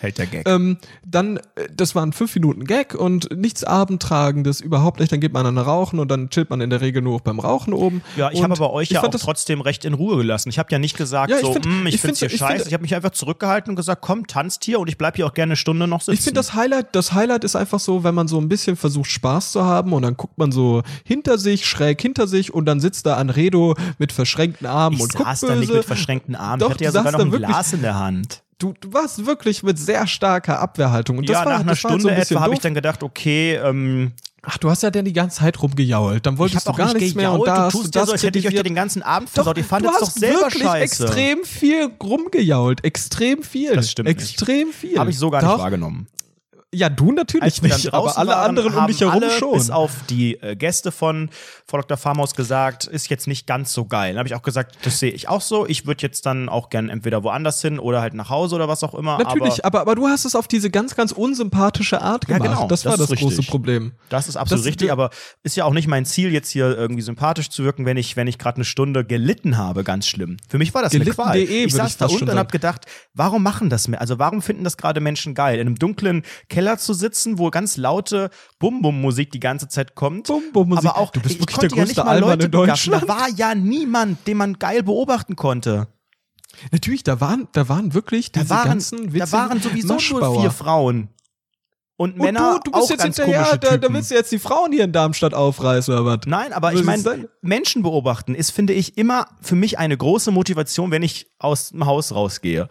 [0.00, 0.48] Hält der Gag.
[0.48, 5.12] Ähm, dann, äh, das waren fünf Minuten Gag und nichts Abendtragendes, überhaupt nicht.
[5.12, 7.38] Dann geht man dann rauchen und dann chillt man in der Regel nur auch beim
[7.38, 8.02] Rauchen oben.
[8.16, 10.48] Ja, ich habe aber euch ich ja auch trotzdem recht in Ruhe gelassen.
[10.48, 12.34] Ich habe ja nicht gesagt, Ja, ich so, find- "Mm, ich, ich find's find- hier
[12.34, 12.54] ich scheiße.
[12.56, 15.26] find- ich habe mich einfach zurückgehalten und gesagt, komm, tanzt hier und ich bleib hier
[15.26, 16.14] auch gerne eine Stunde noch sitzen.
[16.14, 19.10] Ich finde das Highlight, das Highlight ist einfach so, wenn man so ein bisschen versucht
[19.10, 22.80] Spaß zu haben und dann guckt man so hinter sich, schräg hinter sich und dann
[22.80, 25.52] sitzt da Anredo mit verschränkten Armen ich und guckt saß böse.
[25.52, 26.60] da nicht mit verschränkten Armen.
[26.60, 28.42] Doch, ich hatte ja du sogar noch ein wirklich- Glas in der Hand.
[28.60, 32.02] Du, du warst wirklich mit sehr starker Abwehrhaltung und das ja, war, nach einer Stunde
[32.02, 35.12] so ein etwa habe ich dann gedacht, okay, ähm, Ach, du hast ja dann die
[35.12, 36.24] ganze Zeit rumgejault.
[36.24, 37.40] Dann ich wolltest du auch gar nicht nichts mehr gejault.
[37.40, 38.74] und da du hast tust du ja das so, als hätte ich euch ja den
[38.74, 39.56] ganzen Abend versaut.
[39.56, 41.04] Ihr du fandet es doch selber wirklich scheiße.
[41.04, 42.84] extrem viel rumgejault.
[42.84, 43.74] Extrem viel.
[43.74, 44.18] Das stimmt nicht.
[44.18, 44.98] Extrem viel.
[44.98, 45.58] Habe ich so gar nicht Doch.
[45.58, 46.06] wahrgenommen.
[46.72, 49.54] Ja, du natürlich nicht, aber alle waren, anderen um dich herum alle, schon.
[49.54, 51.28] Bis auf die äh, Gäste von
[51.66, 51.96] Frau Dr.
[51.96, 54.12] Farmhaus gesagt, ist jetzt nicht ganz so geil.
[54.12, 55.66] Dann habe ich auch gesagt, das sehe ich auch so.
[55.66, 58.84] Ich würde jetzt dann auch gern entweder woanders hin oder halt nach Hause oder was
[58.84, 59.18] auch immer.
[59.18, 62.54] Natürlich, aber aber, aber, du hast es auf diese ganz, ganz unsympathische Art Ja, gemacht.
[62.54, 63.50] genau, das war das das, ist große richtig.
[63.50, 63.92] Problem.
[64.08, 65.10] das ist absolut Das- richtig, aber
[65.42, 68.28] ist ja auch nicht mein Ziel, jetzt hier irgendwie sympathisch zu wirken, wenn ich, wenn
[68.28, 70.36] ich gerade eine Stunde gelitten habe, ganz schlimm.
[70.48, 71.32] Für mich war das eine Qual.
[71.32, 74.00] Gelitten.de Ich saß ich da unten und habe gedacht, warum machen das mehr?
[74.00, 77.76] Also warum finden das gerade Menschen geil, in einem dunklen Keller zu sitzen, wo ganz
[77.76, 80.28] laute Bum-Bum-Musik die ganze Zeit kommt?
[80.28, 80.88] Bum-Bum-Musik.
[80.90, 82.92] Aber auch, Du bist ich wirklich der ja größte Allmann Leute in begaffen.
[82.92, 83.08] Da Deutschland.
[83.08, 85.88] war ja niemand, den man geil beobachten konnte.
[86.72, 90.50] Natürlich, da waren, da waren wirklich Da diese waren, ganzen da waren sowieso nur vier
[90.50, 91.08] Frauen.
[91.96, 94.32] Und, Und Männer du, du bist auch jetzt ganz hinterher, da, da willst du jetzt
[94.32, 96.20] die Frauen hier in Darmstadt aufreißen oder was?
[96.24, 97.28] Nein, aber Was ich meine?
[97.42, 101.84] Menschen beobachten ist, finde ich, immer für mich eine große Motivation, wenn ich aus dem
[101.84, 102.68] Haus rausgehe.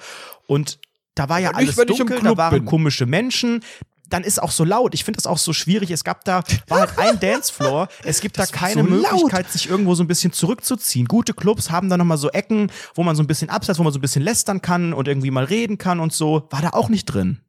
[0.47, 0.79] Und
[1.19, 2.65] da war ja nicht, alles dunkel, da waren bin.
[2.65, 3.61] komische Menschen.
[4.07, 4.95] Dann ist auch so laut.
[4.95, 5.91] Ich finde das auch so schwierig.
[5.91, 7.89] Es gab da, war halt ein Dancefloor.
[8.03, 9.11] Es gibt da Das war keine so laut.
[9.11, 11.05] Möglichkeit, sich irgendwo so ein bisschen zurückzuziehen.
[11.07, 13.93] Gute Clubs haben da nochmal so Ecken, wo man so ein bisschen abseits, wo man
[13.93, 16.47] so ein bisschen lästern kann und irgendwie mal reden kann und so.
[16.49, 17.39] War da auch nicht drin.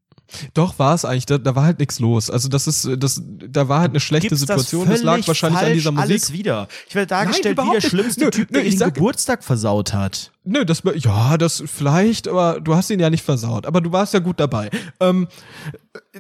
[0.55, 1.27] Doch, war es eigentlich.
[1.27, 2.31] Da, da war halt nichts los.
[2.31, 4.87] Also das ist, das, da war halt eine schlechte Gibt's Situation.
[4.87, 6.11] Das, Das, lag wahrscheinlich an dieser Musik.
[6.11, 6.69] Alles wieder.
[6.89, 9.43] Ich werde dargestellt wie überhaupt der schlimmste Nö, Typ, nö, der ich den sag- Geburtstag
[9.45, 10.31] versaut hat.
[10.45, 13.67] Nö, das, ja, das vielleicht, aber du hast ihn ja nicht versaut.
[13.67, 14.71] Aber du warst ja gut dabei.
[15.01, 15.29] Ähm,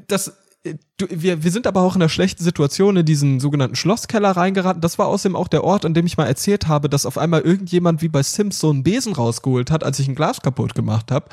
[0.08, 0.32] das,
[0.62, 4.80] du, wir, wir sind aber auch in einer schlechten Situation in diesen sogenannten Schlosskeller reingeraten.
[4.80, 7.40] Das war außerdem auch der Ort, an dem ich mal erzählt habe, dass auf einmal
[7.40, 11.10] irgendjemand wie bei Sims so einen Besen rausgeholt hat, als ich ein Glas kaputt gemacht
[11.10, 11.26] habe.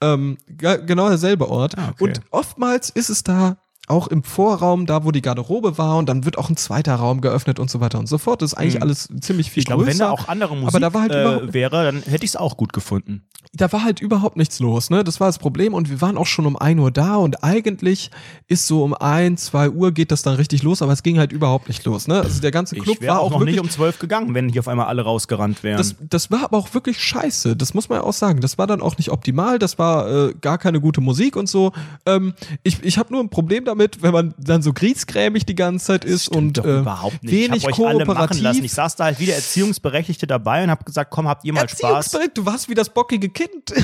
[0.00, 1.78] Ähm, ge- genau derselbe Ort.
[1.78, 2.04] Ah, okay.
[2.04, 3.56] Und oftmals ist es da
[3.86, 7.20] auch im Vorraum, da wo die Garderobe war, und dann wird auch ein zweiter Raum
[7.20, 8.42] geöffnet und so weiter und so fort.
[8.42, 9.62] Das ist eigentlich alles ziemlich viel Mhm.
[9.62, 9.98] Ich glaube, größer.
[9.98, 12.36] wenn da auch andere Musik aber da war halt äh, wäre, dann hätte ich es
[12.36, 13.22] auch gut gefunden.
[13.52, 15.02] da war halt überhaupt nichts los, ne?
[15.02, 18.10] Das war das Problem und wir waren auch schon um 1 Uhr da und eigentlich
[18.48, 21.32] ist so um 1, 2 Uhr geht das dann richtig los, aber es ging halt
[21.32, 22.20] überhaupt nicht los, ne?
[22.20, 24.60] Also der ganze Club war auch auch noch wirklich nicht um zwölf gegangen, wenn hier
[24.60, 25.78] auf einmal alle rausgerannt wären.
[25.78, 27.56] das, das war aber auch wirklich scheiße.
[27.56, 28.40] Das muss man ja auch sagen.
[28.40, 29.58] Das war dann auch nicht optimal.
[29.58, 31.72] Das war äh, gar keine gute Musik und so.
[32.04, 35.86] Ähm, ich ich habe nur ein Problem damit, wenn man dann so griesgrämig die ganze
[35.86, 37.32] Zeit ist und äh, überhaupt nicht.
[37.32, 38.42] wenig ich hab euch alle machen kooperativ.
[38.42, 38.64] lassen.
[38.64, 42.16] Ich saß da halt wieder Erziehungsberechtigte dabei und habe gesagt, komm, habt ihr mal Spaß.
[42.34, 43.72] Du warst wie das bockige Kind.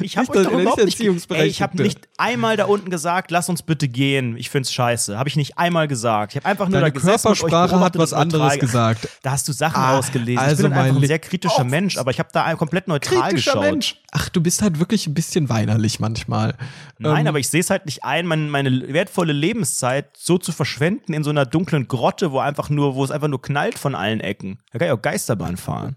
[0.00, 1.00] Ich habe euch doch überhaupt nicht,
[1.30, 4.36] ey, ich habe nicht einmal da unten gesagt, lass uns bitte gehen.
[4.36, 5.18] Ich find's scheiße.
[5.18, 6.32] Habe ich nicht einmal gesagt.
[6.32, 9.08] Ich habe einfach nur Deine da gesessen Körpersprache hat was anderes gesagt.
[9.22, 10.38] Da hast du Sachen Ah, ausgelesen.
[10.38, 11.64] also ich bin einfach ein sehr kritischer Oh.
[11.64, 13.62] Mensch, aber ich habe da komplett neutral Kritischer geschaut.
[13.70, 13.96] Mensch.
[14.12, 16.54] Ach, du bist halt wirklich ein bisschen weinerlich manchmal.
[16.98, 18.70] Nein, Ähm, aber ich sehe es halt nicht ein, meine, meine
[19.16, 23.10] wertvolle Lebenszeit so zu verschwenden in so einer dunklen Grotte, wo einfach nur, wo es
[23.10, 24.58] einfach nur knallt von allen Ecken.
[24.72, 25.96] Da kann ich auch Geisterbahn fahren.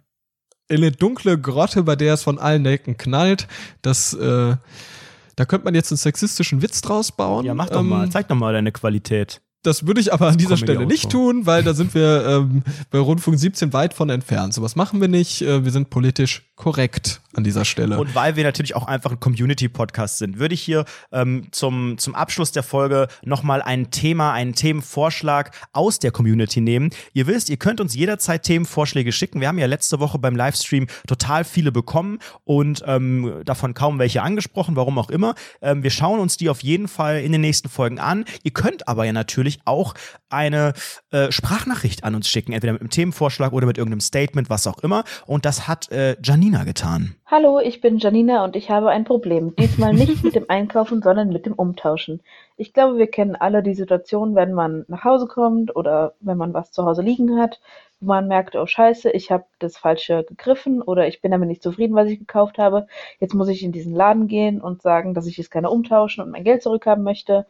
[0.70, 3.48] in eine dunkle Grotte, bei der es von allen Ecken knallt.
[3.82, 4.56] Das, äh,
[5.36, 7.44] da könnte man jetzt einen sexistischen Witz draus bauen.
[7.46, 9.42] Ja, mach doch Ähm, mal, zeig doch mal deine Qualität.
[9.64, 13.00] Das würde ich aber an dieser Stelle nicht tun, weil da sind wir ähm, bei
[13.00, 14.54] Rundfunk 17 weit von entfernt.
[14.54, 15.42] Sowas machen wir nicht.
[15.42, 18.00] Äh, wir sind politisch korrekt an dieser Stelle.
[18.00, 22.16] Und weil wir natürlich auch einfach ein Community-Podcast sind, würde ich hier ähm, zum, zum
[22.16, 26.90] Abschluss der Folge nochmal ein Thema, einen Themenvorschlag aus der Community nehmen.
[27.14, 29.42] Ihr wisst, ihr könnt uns jederzeit Themenvorschläge schicken.
[29.42, 34.24] Wir haben ja letzte Woche beim Livestream total viele bekommen und ähm, davon kaum welche
[34.24, 35.36] angesprochen, warum auch immer.
[35.62, 38.26] Ähm, wir schauen uns die auf jeden Fall in den nächsten Folgen an.
[38.44, 39.94] Ihr könnt aber ja natürlich auch
[40.30, 40.74] eine
[41.12, 44.80] äh, Sprachnachricht an uns schicken, entweder mit einem Themenvorschlag oder mit irgendeinem Statement, was auch
[44.80, 45.04] immer.
[45.26, 47.16] Und das hat äh, Janina getan.
[47.26, 49.56] Hallo, ich bin Janina und ich habe ein Problem.
[49.56, 52.22] Diesmal nicht mit dem Einkaufen, sondern mit dem Umtauschen.
[52.58, 56.54] Ich glaube, wir kennen alle die Situation, wenn man nach Hause kommt oder wenn man
[56.54, 57.60] was zu Hause liegen hat,
[58.00, 61.64] wo man merkt, oh scheiße, ich habe das Falsche gegriffen oder ich bin damit nicht
[61.64, 62.88] zufrieden, was ich gekauft habe.
[63.20, 66.32] Jetzt muss ich in diesen Laden gehen und sagen, dass ich es gerne umtauschen und
[66.32, 67.46] mein Geld zurückhaben möchte.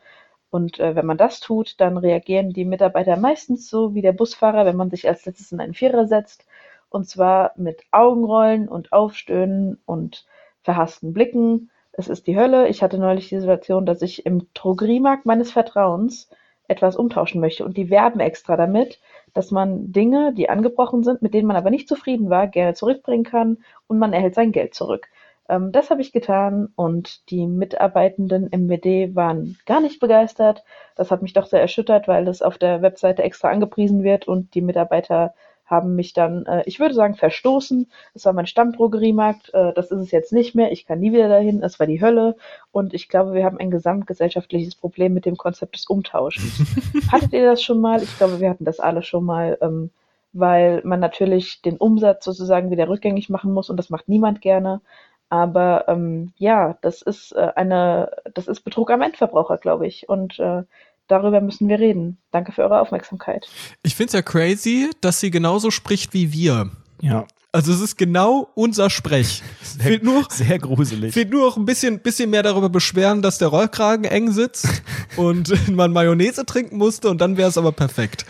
[0.52, 4.66] Und äh, wenn man das tut, dann reagieren die Mitarbeiter meistens so wie der Busfahrer,
[4.66, 6.46] wenn man sich als letztes in einen Vierer setzt.
[6.90, 10.26] Und zwar mit Augenrollen und Aufstöhnen und
[10.64, 11.70] verhassten Blicken.
[11.92, 12.68] Es ist die Hölle.
[12.68, 16.30] Ich hatte neulich die Situation, dass ich im Drogeriemarkt meines Vertrauens
[16.68, 17.66] etwas umtauschen möchte.
[17.66, 19.00] Und die werben extra damit,
[19.34, 23.24] dass man Dinge, die angebrochen sind, mit denen man aber nicht zufrieden war, gerne zurückbringen
[23.24, 25.10] kann und man erhält sein Geld zurück.
[25.50, 30.64] Ähm, das habe ich getan und die Mitarbeitenden im WD waren gar nicht begeistert.
[30.96, 34.54] Das hat mich doch sehr erschüttert, weil es auf der Webseite extra angepriesen wird und
[34.54, 35.34] die Mitarbeiter
[35.70, 37.90] haben mich dann, äh, ich würde sagen, verstoßen.
[38.14, 40.72] Es war mein Stammdrogeriemarkt, äh, das ist es jetzt nicht mehr.
[40.72, 42.36] Ich kann nie wieder dahin, es war die Hölle.
[42.72, 46.64] Und ich glaube, wir haben ein gesamtgesellschaftliches Problem mit dem Konzept des Umtauschens.
[47.12, 48.02] Hattet ihr das schon mal?
[48.02, 49.92] Ich glaube, wir hatten das alle schon mal, ähm,
[50.34, 54.82] weil man natürlich den Umsatz sozusagen wieder rückgängig machen muss und das macht niemand gerne.
[55.30, 60.10] Aber ähm, ja, das ist äh, eine, das ist Betrug am Endverbraucher, glaube ich.
[60.10, 60.64] Und äh,
[61.08, 62.18] darüber müssen wir reden.
[62.32, 63.48] Danke für eure Aufmerksamkeit.
[63.84, 66.72] Ich finde es ja crazy, dass sie genauso spricht wie wir.
[67.02, 67.26] Ja.
[67.52, 69.42] Also es ist genau unser Sprech.
[69.64, 71.14] Sehr, fehlt nur, sehr gruselig.
[71.14, 74.84] fehlt nur noch ein bisschen, bisschen mehr darüber beschweren, dass der Rollkragen eng sitzt
[75.16, 78.26] und man Mayonnaise trinken musste und dann wäre es aber perfekt.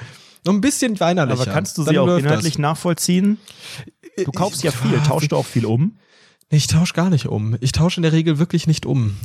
[0.45, 1.41] Noch ein bisschen weinerlicher.
[1.41, 2.59] Aber kannst du Dann sie auch läuft inhaltlich das.
[2.59, 3.39] nachvollziehen?
[4.17, 4.97] Du kaufst ja viel.
[5.05, 5.97] Tauschst du auch viel um?
[6.51, 7.55] Nee, ich tausche gar nicht um.
[7.61, 9.15] Ich tausche in der Regel wirklich nicht um.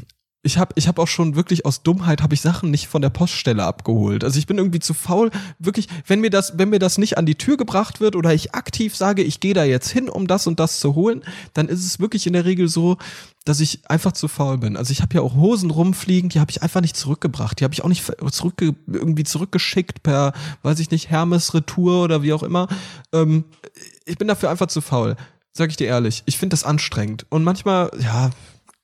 [0.47, 3.09] Ich habe ich hab auch schon wirklich aus Dummheit habe ich Sachen nicht von der
[3.09, 4.25] Poststelle abgeholt.
[4.25, 7.25] Also ich bin irgendwie zu faul, wirklich, wenn mir das wenn mir das nicht an
[7.25, 10.47] die Tür gebracht wird oder ich aktiv sage, ich gehe da jetzt hin, um das
[10.47, 11.25] und das zu holen,
[11.55, 12.99] dann ist es wirklich in der Regel so,
[13.47, 14.77] dass ich einfach zu faul bin.
[14.77, 17.59] Also ich habe ja auch Hosen rumfliegen, die habe ich einfach nicht zurückgebracht.
[17.59, 22.23] Die habe ich auch nicht zurückge irgendwie zurückgeschickt per, weiß ich nicht, Hermes Retour oder
[22.23, 22.69] wie auch immer.
[23.15, 23.45] Ähm,
[24.05, 25.17] ich bin dafür einfach zu faul.
[25.57, 26.23] Sag ich dir ehrlich.
[26.27, 27.27] Ich finde das anstrengend.
[27.31, 28.31] Und manchmal, ja,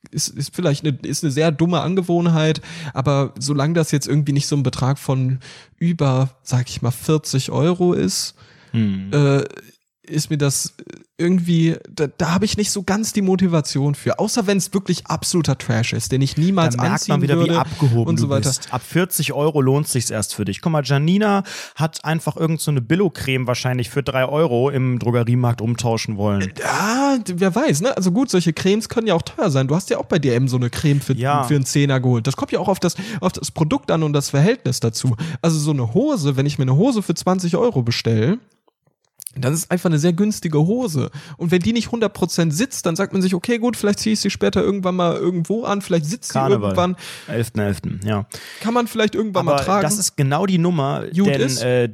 [0.09, 2.61] ist, ist vielleicht eine, ist eine sehr dumme Angewohnheit,
[2.93, 5.39] aber solange das jetzt irgendwie nicht so ein Betrag von
[5.77, 8.35] über, sag ich mal, 40 Euro ist,
[9.11, 9.43] äh,
[10.03, 10.73] ist mir das
[11.17, 14.17] irgendwie, da, da habe ich nicht so ganz die Motivation für.
[14.17, 17.37] Außer wenn es wirklich absoluter Trash ist, den ich niemals Da merkt anziehen man wieder,
[17.37, 18.49] würde wie abgehoben und so weiter.
[18.49, 18.73] bist.
[18.73, 20.61] Ab 40 Euro lohnt sich's erst für dich.
[20.61, 21.43] Guck mal, Janina
[21.75, 26.51] hat einfach irgend so eine Billo-Creme wahrscheinlich für 3 Euro im Drogeriemarkt umtauschen wollen.
[26.59, 27.95] Ja, wer weiß, ne?
[27.95, 29.67] Also gut, solche Cremes können ja auch teuer sein.
[29.67, 31.43] Du hast ja auch bei DM so eine Creme für, Ja.
[31.43, 32.25] für einen Zehner geholt.
[32.25, 35.15] Das kommt ja auch auf das, auf das Produkt an und das Verhältnis dazu.
[35.43, 38.39] Also so eine Hose, wenn ich mir eine Hose für 20 Euro bestelle,
[39.35, 41.09] dann ist es einfach eine sehr günstige Hose.
[41.37, 44.19] Und wenn die nicht 100% sitzt, dann sagt man sich, okay, gut, vielleicht ziehe ich
[44.19, 46.75] sie später irgendwann mal irgendwo an, vielleicht sitzt Karneval.
[46.75, 46.95] sie irgendwann,
[47.29, 48.25] 11.11., ja.
[48.59, 49.83] kann man vielleicht irgendwann Aber mal tragen.
[49.83, 51.63] das ist genau die Nummer, Gut denn ist.
[51.63, 51.89] äh,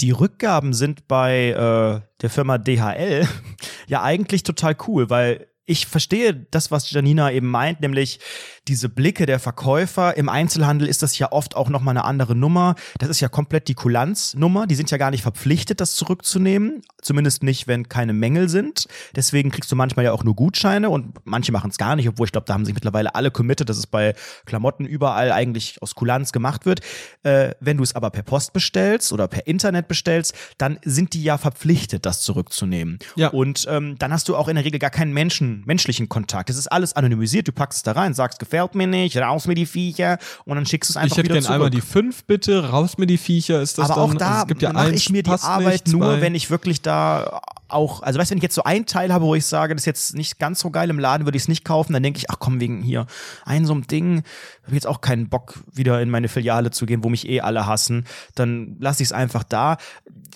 [0.00, 3.26] die Rückgaben sind bei äh, der Firma DHL
[3.86, 8.20] ja eigentlich total cool, weil ich verstehe das, was Janina eben meint, nämlich
[8.68, 10.16] diese Blicke der Verkäufer.
[10.16, 12.76] Im Einzelhandel ist das ja oft auch nochmal eine andere Nummer.
[12.98, 14.66] Das ist ja komplett die Kulanznummer.
[14.66, 16.82] Die sind ja gar nicht verpflichtet, das zurückzunehmen.
[17.02, 18.86] Zumindest nicht, wenn keine Mängel sind.
[19.14, 22.26] Deswegen kriegst du manchmal ja auch nur Gutscheine und manche machen es gar nicht, obwohl
[22.26, 24.14] ich glaube, da haben sich mittlerweile alle committed, dass es bei
[24.44, 26.80] Klamotten überall eigentlich aus Kulanz gemacht wird.
[27.24, 31.22] Äh, wenn du es aber per Post bestellst oder per Internet bestellst, dann sind die
[31.22, 32.98] ja verpflichtet, das zurückzunehmen.
[33.16, 33.28] Ja.
[33.28, 36.50] Und ähm, dann hast du auch in der Regel gar keinen Menschen, menschlichen Kontakt.
[36.50, 37.48] Es ist alles anonymisiert.
[37.48, 40.66] Du packst es da rein, sagst, gefällt mir nicht, raus mit die Viecher und dann
[40.66, 41.54] schickst du es einfach ich hätte wieder gerne zurück.
[41.54, 44.42] einmal die fünf bitte, raus mit die Viecher, ist das Aber dann, auch da also
[44.42, 48.02] es gibt ja mache ich mir die Arbeit nicht, nur, wenn ich wirklich da auch,
[48.02, 49.86] also weißt du, wenn ich jetzt so ein Teil habe, wo ich sage, das ist
[49.86, 52.30] jetzt nicht ganz so geil im Laden, würde ich es nicht kaufen, dann denke ich,
[52.30, 53.06] ach komm, wegen hier
[53.44, 54.22] ein so einem Ding,
[54.66, 57.66] habe jetzt auch keinen Bock, wieder in meine Filiale zu gehen, wo mich eh alle
[57.66, 59.76] hassen, dann lasse ich es einfach da.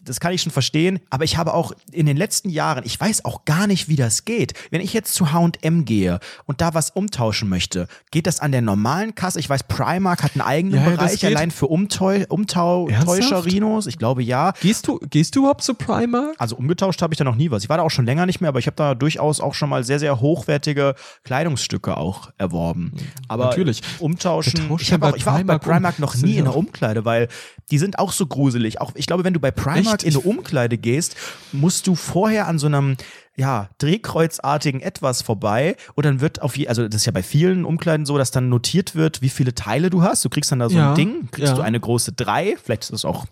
[0.05, 3.25] Das kann ich schon verstehen, aber ich habe auch in den letzten Jahren, ich weiß
[3.25, 4.55] auch gar nicht, wie das geht.
[4.71, 8.63] Wenn ich jetzt zu H&M gehe und da was umtauschen möchte, geht das an der
[8.63, 9.39] normalen Kasse?
[9.41, 12.91] Ich weiß, Primark hat einen eigenen Ja, Bereich allein für Umtau Ernsthaft?
[12.91, 13.87] Umtäuscherinos.
[13.87, 14.53] Ich glaube, ja.
[14.63, 16.35] Gehst du, gehst du überhaupt zu Primark?
[16.39, 17.63] Also umgetauscht habe ich da noch nie was.
[17.63, 19.69] Ich war da auch schon länger nicht mehr, aber ich habe da durchaus auch schon
[19.69, 20.95] mal sehr, sehr hochwertige
[21.25, 22.93] Kleidungsstücke auch erworben.
[23.29, 23.83] Aber Natürlich.
[24.21, 24.71] Umtauschen.
[24.79, 27.29] Ich, hab auch, ich war auch bei Primark noch nie in der Umkleide, weil
[27.71, 28.81] die sind auch so gruselig.
[28.81, 30.05] Auch ich glaube, wenn du bei Primark Echt?
[30.05, 31.17] in eine Umkleide gehst,
[31.53, 32.97] musst du vorher an so einem
[33.37, 37.65] ja, drehkreuzartigen etwas vorbei und dann wird auf je, also das ist ja bei vielen
[37.65, 40.25] Umkleiden so, dass dann notiert wird, wie viele Teile du hast.
[40.25, 41.57] Du kriegst dann da so Ja, ein Ding, kriegst ja.
[41.57, 43.27] du eine große 3, vielleicht ist das auch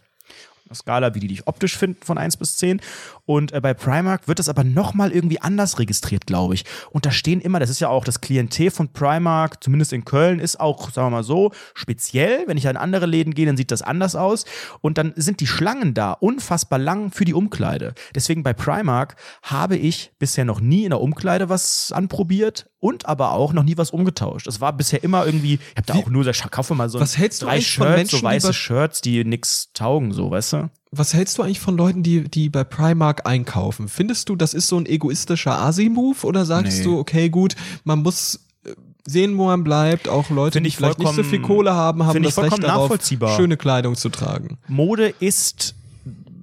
[0.74, 2.80] Skala, wie die dich optisch finden, von 1 bis 10.
[3.26, 6.64] Und äh, bei Primark wird das aber nochmal irgendwie anders registriert, glaube ich.
[6.90, 10.40] Und da stehen immer, das ist ja auch das Klientel von Primark, zumindest in Köln,
[10.40, 12.44] ist auch, sagen wir mal so, speziell.
[12.46, 14.44] Wenn ich an andere Läden gehe, dann sieht das anders aus.
[14.80, 17.94] Und dann sind die Schlangen da unfassbar lang für die Umkleide.
[18.14, 23.32] Deswegen bei Primark habe ich bisher noch nie in der Umkleide was anprobiert und aber
[23.32, 24.46] auch noch nie was umgetauscht.
[24.46, 27.18] Es war bisher immer irgendwie, ich habe da auch nur, ich kaufe mal so Was
[27.18, 30.70] hältst du drei von Shirts, Menschen, so weiße Shirts, die nix taugen, so, weißt du?
[30.90, 33.88] Was hältst du eigentlich von Leuten, die, die bei Primark einkaufen?
[33.88, 36.84] Findest du, das ist so ein egoistischer Asi-Move oder sagst Nee.
[36.84, 38.70] du, okay, gut, man muss äh,
[39.06, 42.22] sehen, wo man bleibt, auch Leute, die ich vielleicht nicht so viel Kohle haben, haben
[42.22, 42.96] das Recht darauf,
[43.36, 44.58] schöne Kleidung zu tragen.
[44.68, 45.74] Mode ist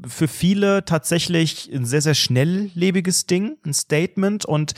[0.07, 4.45] für viele tatsächlich ein sehr, sehr schnelllebiges Ding, ein Statement.
[4.45, 4.74] Und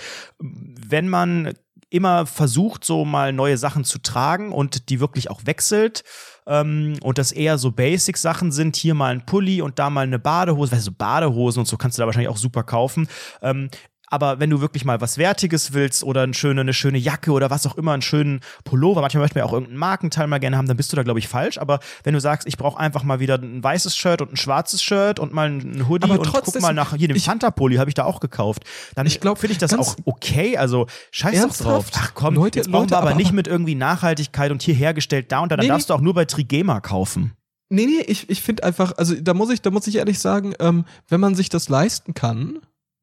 [0.90, 1.54] wenn man
[1.90, 6.04] immer versucht, so mal neue Sachen zu tragen und die wirklich auch wechselt,
[6.48, 10.20] ähm, und das eher so Basic-Sachen sind, hier mal ein Pulli und da mal eine
[10.20, 13.08] Badehose, weißt du, Badehosen und so kannst du da wahrscheinlich auch super kaufen.
[13.42, 13.70] Ähm,
[14.10, 17.50] Aber wenn du wirklich mal was Wertiges willst oder eine schöne, eine schöne Jacke oder
[17.50, 20.56] was auch immer, einen schönen Pullover, manchmal möchte man ja auch irgendeinen Markenteil mal gerne
[20.58, 21.58] haben, dann bist du da, glaube ich, falsch.
[21.58, 24.82] Aber wenn du sagst, ich brauche einfach mal wieder ein weißes Shirt und ein schwarzes
[24.82, 27.96] Shirt und mal ein Hoodie Aber und guck mal nach hier dem Fanta-Pulli, habe ich
[27.96, 28.64] da auch gekauft.
[28.96, 30.58] Dann finde ich das auch okay.
[30.58, 31.86] Also scheiß doch drauf.
[31.96, 35.32] Ach komm, Leute- jetzt brauchen wir aber, aber- nicht mit irgendwie Nachhaltigkeit und hier hergestellt
[35.32, 35.58] da und da.
[35.58, 37.34] Dann Nee, darfst du auch nur bei Trigema kaufen.
[37.70, 40.54] Nee, nee, ich, ich finde einfach, also da muss ich, da muss ich ehrlich sagen,
[40.60, 42.60] ähm, wenn man sich das leisten kann,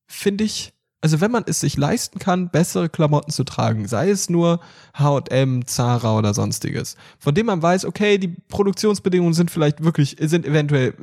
[0.06, 0.72] finde ich,
[1.04, 4.58] also wenn man es sich leisten kann, bessere Klamotten zu tragen, sei es nur
[4.94, 10.46] H&M, Zara oder sonstiges, von dem man weiß, okay, die Produktionsbedingungen sind vielleicht wirklich, sind
[10.46, 10.94] eventuell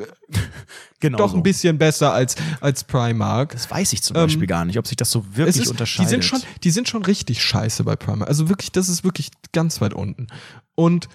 [1.01, 1.19] Genau.
[1.19, 1.37] doch so.
[1.37, 3.51] ein bisschen besser als, als Primark.
[3.53, 5.69] Das weiß ich zum Ähm, Beispiel gar nicht, ob sich das so wirklich ist, die
[5.69, 6.09] unterscheidet.
[6.09, 8.27] sind schon, die sind schon richtig scheiße bei Primark.
[8.27, 10.27] Also wirklich, das ist wirklich ganz weit unten.
[10.73, 11.09] Und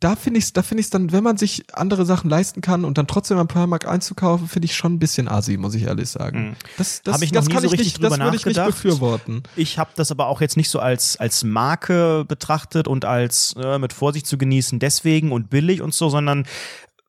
[0.00, 2.84] da finde ich es, da finde ich dann, wenn man sich andere Sachen leisten kann
[2.84, 6.08] und dann trotzdem am Primark einzukaufen, finde ich schon ein bisschen assi, muss ich ehrlich
[6.08, 6.56] sagen.
[6.76, 8.66] Das, das, Hab ich das kann so ich nicht, das würde ich nicht nachgedacht.
[8.68, 9.42] befürworten.
[9.56, 13.78] Ich habe das aber auch jetzt nicht so als, als Marke betrachtet und als äh,
[13.78, 16.44] mit Vorsicht zu genießen, deswegen und billig und so, sondern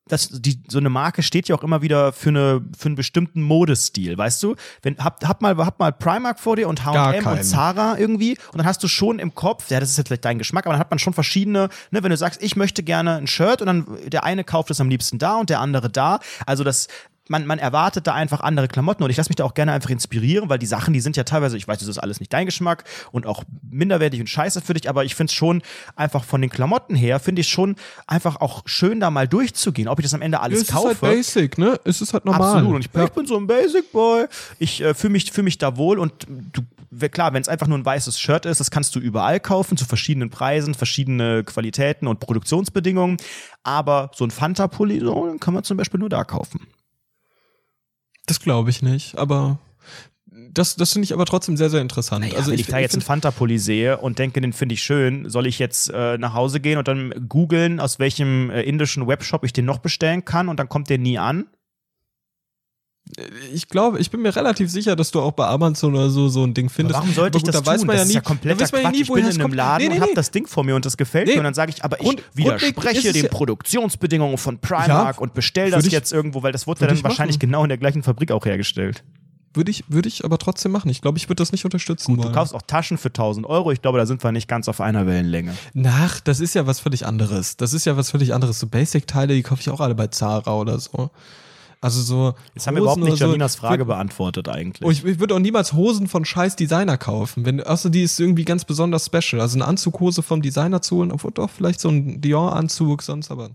[0.10, 3.42] das, die, so eine Marke steht ja auch immer wieder für, eine, für einen bestimmten
[3.42, 4.56] Modestil, weißt du?
[4.82, 7.44] Wenn, hab, hab, mal, hab mal Primark vor dir und H&M und.
[7.44, 10.38] Zara irgendwie und dann hast du schon im Kopf, ja, das ist jetzt vielleicht dein
[10.38, 13.28] Geschmack, aber dann hat man schon verschiedene, ne, wenn du sagst, ich möchte gerne ein
[13.28, 16.64] Shirt und dann der eine kauft es am liebsten da und der andere da, also
[16.64, 16.88] das
[17.30, 19.92] man, man erwartet da einfach andere Klamotten und ich lasse mich da auch gerne einfach
[19.92, 22.48] inspirieren, weil die Sachen, die sind ja teilweise, ich weiß, das ist alles nicht dein
[22.48, 25.62] Geschmack und auch minderwertig und scheiße für dich, aber ich finde es schon
[25.96, 27.76] einfach von den Klamotten her, finde ich schon
[28.08, 30.88] einfach auch schön, da mal durchzugehen, ob ich das am Ende alles es ist kaufe.
[30.88, 31.80] halt basic, ne?
[31.84, 32.58] Es ist halt normal.
[32.58, 32.76] Absolut.
[32.76, 33.06] Und ich, ja.
[33.06, 34.26] ich bin so ein Basic Boy.
[34.58, 36.64] Ich äh, fühle mich, fühl mich da wohl und du,
[37.10, 39.86] klar, wenn es einfach nur ein weißes Shirt ist, das kannst du überall kaufen, zu
[39.86, 43.18] verschiedenen Preisen, verschiedene Qualitäten und Produktionsbedingungen.
[43.64, 46.68] Aber so ein Fanta-Pulli, so, kann man zum Beispiel nur da kaufen.
[48.30, 49.58] Das glaube ich nicht, aber
[50.52, 52.24] das, das finde ich aber trotzdem sehr, sehr interessant.
[52.24, 54.84] Naja, also wenn ich, ich, da jetzt einen Fanta-Pulli sehe und denke, den finde ich
[54.84, 59.08] schön, soll ich jetzt äh, nach Hause gehen und dann googeln, aus welchem äh, indischen
[59.08, 61.48] Webshop ich den noch bestellen kann und dann kommt der nie an?
[63.54, 66.44] Ich glaube, ich bin mir relativ sicher, dass du auch bei Amazon oder so so
[66.44, 66.96] ein Ding findest.
[66.96, 67.88] Aber warum sollte Aber ich gut, das da weiß tun?
[67.88, 68.96] man das ja nie, ist ja kompletter weiß man ja Quatsch.
[68.96, 69.56] nie, ich bin in einem kommt.
[69.56, 70.16] Laden Nee, nee, und habe nee.
[70.16, 72.24] das Ding vor mir und das gefällt mir und dann sage ich, aber ich Grund-
[72.36, 76.68] widerspreche den ja- Produktionsbedingungen von Primark Ja, und bestell das ich- jetzt irgendwo, weil das
[76.68, 77.48] wurde ja dann ich wahrscheinlich machen.
[77.48, 79.04] genau in der gleichen Fabrik auch hergestellt.
[79.56, 80.90] Würde ich, würde ich aber trotzdem machen.
[80.90, 82.34] Ich glaube, ich würde das nicht unterstützen Du wollen.
[82.34, 83.72] kaufst auch Taschen für 1000 Euro.
[83.72, 85.56] Ich glaube, da sind wir nicht ganz auf einer Wellenlänge.
[85.74, 87.58] Nach, das ist ja was völlig anderes.
[87.58, 88.60] Das ist ja was völlig anderes.
[88.60, 91.10] So Basic-Teile, die kaufe ich auch alle bei Zara oder so.
[91.82, 92.34] Also so.
[92.54, 93.60] Jetzt haben wir überhaupt Hosen nicht Janinas so.
[93.60, 94.86] Frage beantwortet eigentlich.
[94.86, 97.46] Oh, ich, ich würde auch niemals Hosen von scheiß Designer kaufen.
[97.46, 99.42] Wenn, außer die ist irgendwie ganz besonders special.
[99.42, 103.50] Also eine Anzughose vom Designer zu holen, obwohl doch vielleicht so ein Dior-Anzug, sonst aber.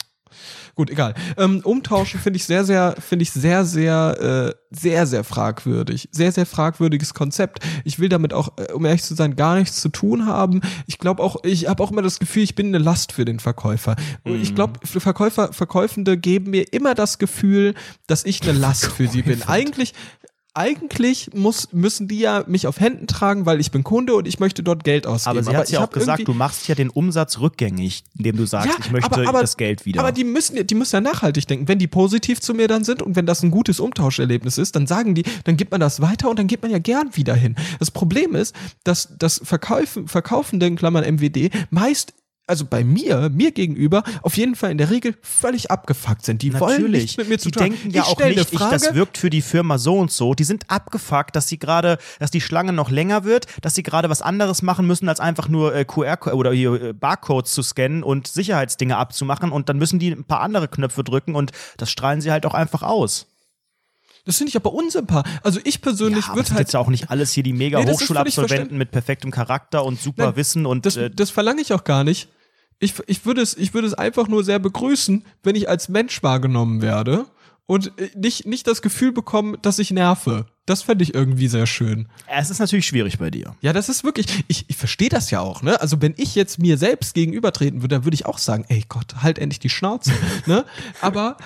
[0.75, 1.15] Gut, egal.
[1.37, 6.09] Ähm, umtauschen finde ich sehr, sehr, finde ich sehr, sehr, äh, sehr, sehr fragwürdig.
[6.11, 7.61] Sehr, sehr fragwürdiges Konzept.
[7.85, 10.61] Ich will damit auch, äh, um ehrlich zu sein, gar nichts zu tun haben.
[10.87, 13.39] Ich glaube auch, ich habe auch immer das Gefühl, ich bin eine Last für den
[13.39, 13.97] Verkäufer.
[14.25, 17.75] Und ich glaube, Verkäufer, Verkäufende geben mir immer das Gefühl,
[18.07, 19.43] dass ich eine Last für sie bin.
[19.43, 19.95] Eigentlich,
[20.55, 24.39] eigentlich muss, müssen die ja mich auf Händen tragen, weil ich bin Kunde und ich
[24.39, 25.39] möchte dort Geld ausgeben.
[25.39, 28.79] aber sie hat ja auch gesagt, du machst ja den Umsatz rückgängig, indem du sagst,
[28.79, 30.01] ich möchte aber, aber, das Geld wieder.
[30.01, 31.67] Aber die müssen, ja- die müssen ja nachhaltig denken.
[31.67, 34.87] Wenn die positiv zu mir dann sind und wenn das ein gutes Umtauscherlebnis ist, dann
[34.87, 37.57] sagen die, dann gibt man das weiter und dann geht man ja gern wieder hin.
[37.81, 38.55] Das Problem ist,
[38.85, 42.15] dass das Verkaufen, Verkaufende in Klammern MWD meist
[42.47, 46.43] also bei mir, mir gegenüber, auf jeden Fall in der Regel völlig abgefuckt sind.
[46.43, 47.63] Die wollen nichts mit mir zu die tun.
[47.71, 50.11] denken ja ich auch stell eine nicht, ich, das wirkt für die Firma so und
[50.11, 50.35] so.
[50.35, 54.11] Die sind abgefuckt, dass sie gerade, dass die Schlange noch länger wird, dass sie gerade
[54.11, 58.27] was anderes machen müssen, als einfach nur äh, QR oder äh, Barcodes zu scannen und
[58.27, 62.31] Sicherheitsdinge abzumachen und dann müssen die ein paar andere Knöpfe drücken und das strahlen sie
[62.31, 63.34] halt auch einfach aus.
[64.25, 65.33] Das finde ich aber unsympathisch.
[65.43, 67.91] Also ich persönlich Ja, würde halt jetzt ja auch nicht alles hier die mega Nee,
[67.91, 71.85] Hochschulabsolventen mit perfektem Charakter und super Nein, Wissen und das, äh, das verlange ich auch
[71.85, 72.29] gar nicht.
[72.81, 76.23] Ich, ich, würde es, ich würde es einfach nur sehr begrüßen, wenn ich als Mensch
[76.23, 77.27] wahrgenommen werde
[77.67, 80.47] und äh, nicht, nicht das Gefühl bekomme, dass ich nerve.
[80.67, 82.09] Das fände ich irgendwie sehr schön.
[82.27, 83.55] es ist natürlich schwierig bei dir.
[83.61, 85.79] Ja, das ist wirklich, ich, ich verstehe das ja auch, ne?
[85.81, 89.17] Also wenn ich jetzt mir selbst gegenübertreten würde, dann würde ich auch sagen, ey Gott,
[89.23, 90.13] halt endlich die Schnauze,
[90.47, 90.65] ne?
[91.03, 91.37] Aber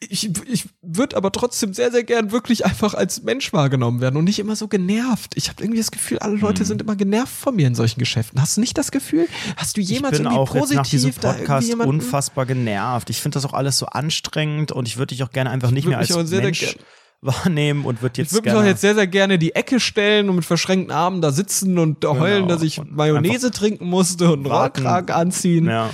[0.00, 4.24] ich, ich würde aber trotzdem sehr, sehr gern wirklich einfach als Mensch wahrgenommen werden und
[4.24, 5.32] nicht immer so genervt.
[5.36, 6.40] Ich habe irgendwie das Gefühl, alle Hm.
[6.40, 8.40] Leute sind immer genervt von mir in solchen Geschäften.
[8.40, 9.26] Hast du nicht das Gefühl?
[9.56, 13.10] Hast du jemals ich bin irgendwie auch jetzt positiv nach diesem da Podcast unfassbar genervt.
[13.10, 15.86] Ich finde das auch alles so anstrengend und ich würde dich auch gerne einfach nicht
[15.86, 16.76] mehr als sehr, Mensch
[17.20, 19.80] wahrnehmen und würde Ich jetzt würde mich auch jetzt sehr, sehr gerne in die Ecke
[19.80, 24.32] stellen und mit verschränkten Armen da sitzen und heulen, dass ich Und Mayonnaise trinken musste
[24.32, 24.46] und.
[24.46, 25.66] Rollkragen anziehen.
[25.66, 25.90] ja,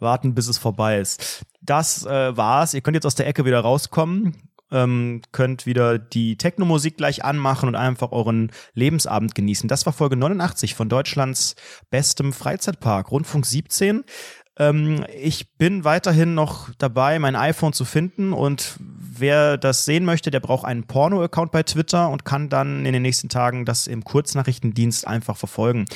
[0.00, 1.42] warten, bis es vorbei ist.
[1.60, 2.74] Das äh, war's.
[2.74, 4.36] Ihr könnt jetzt aus der Ecke wieder rauskommen.
[4.70, 9.68] ähm, könnt wieder die Techno-Musik gleich anmachen und einfach euren Lebensabend genießen.
[9.68, 11.56] Das war Folge 89 von Deutschlands
[11.90, 14.04] bestem Freizeitpark, Rundfunk 17.
[14.58, 20.30] Ähm, ich bin weiterhin noch dabei, mein iPhone zu finden und wer das sehen möchte,
[20.30, 24.04] der braucht einen Porno-Account bei Twitter und kann dann in den nächsten Tagen das im
[24.04, 25.86] Kurznachrichtendienst einfach verfolgen.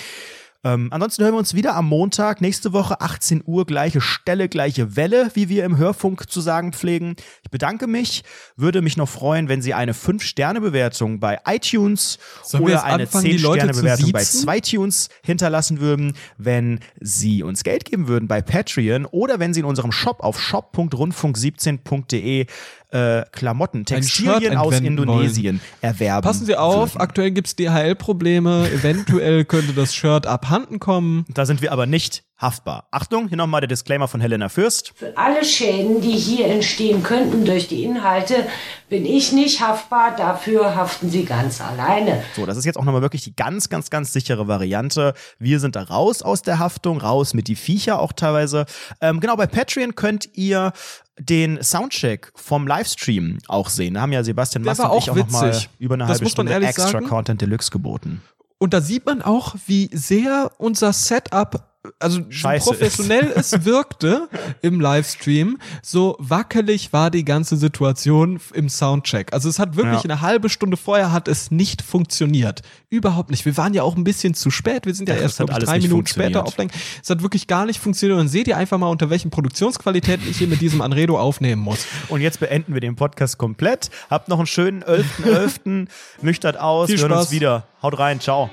[0.65, 4.95] Ähm, ansonsten hören wir uns wieder am Montag, nächste Woche, 18 Uhr, gleiche Stelle, gleiche
[4.95, 7.17] Welle, wie wir im Hörfunk zu sagen pflegen.
[7.43, 8.23] Ich bedanke mich,
[8.57, 13.39] würde mich noch freuen, wenn Sie eine 5-Sterne-Bewertung bei iTunes Sollen oder eine anfangen, die
[13.39, 14.49] Leute zu 10-Sterne-Bewertung bei siezen?
[14.49, 19.67] 2tunes hinterlassen würden, wenn Sie uns Geld geben würden bei Patreon oder wenn Sie in
[19.67, 22.47] unserem Shop auf shop.rundfunk17.de
[22.93, 26.25] äh, Klamotten, Textilien aus Indonesien erwerben.
[26.25, 27.01] Passen Sie auf, würden.
[27.01, 28.69] aktuell gibt's DHL-Probleme.
[28.71, 31.25] Eventuell könnte das Shirt abhanden kommen.
[31.33, 32.89] Da sind wir aber nicht haftbar.
[32.91, 34.93] Achtung, hier nochmal der Disclaimer von Helena Fürst.
[34.97, 38.47] Für alle Schäden, die hier entstehen könnten durch die Inhalte,
[38.89, 40.15] bin ich nicht haftbar.
[40.17, 42.23] Dafür haften Sie ganz alleine.
[42.37, 45.15] So, das ist jetzt auch nochmal wirklich die ganz, ganz, ganz sichere Variante.
[45.39, 48.67] Wir sind da raus aus der Haftung, raus mit die Viecher auch teilweise.
[49.01, 50.73] Ähm, genau, bei Patreon könnt ihr
[51.19, 53.95] den Soundcheck vom Livestream auch sehen.
[53.95, 56.89] Da haben ja Sebastian Mast und ich auch nochmal über eine Das halbe Stunde extra
[56.89, 57.07] sagen.
[57.07, 58.23] Content Deluxe geboten.
[58.59, 64.29] Und da sieht man auch, wie sehr unser Setup, also so Scheiße professionell es wirkte
[64.61, 69.33] im Livestream, so wackelig war die ganze Situation im Soundcheck.
[69.33, 70.11] Also es hat wirklich Ja.
[70.11, 72.63] eine halbe Stunde vorher hat es nicht funktioniert.
[72.89, 73.45] Überhaupt nicht.
[73.45, 74.87] Wir waren ja auch ein bisschen zu spät.
[74.87, 76.73] Wir sind ja, Ja, erst ich, drei Minuten später auflegen.
[77.03, 78.17] Es hat wirklich gar nicht funktioniert.
[78.19, 81.63] Und dann seht ihr einfach mal, unter welchen Produktionsqualitäten ich hier mit diesem Anredo aufnehmen
[81.63, 81.87] muss.
[82.09, 83.91] Und jetzt beenden wir den Podcast komplett.
[84.09, 85.89] Habt noch einen schönen 11.11.
[86.23, 86.89] Nüchtert aus.
[86.89, 87.67] Viel Wir hören uns wieder.
[87.83, 88.21] Haut rein.
[88.21, 88.51] Ciao.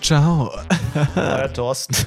[0.00, 0.50] Ciao.
[1.16, 1.96] Euer Thorsten.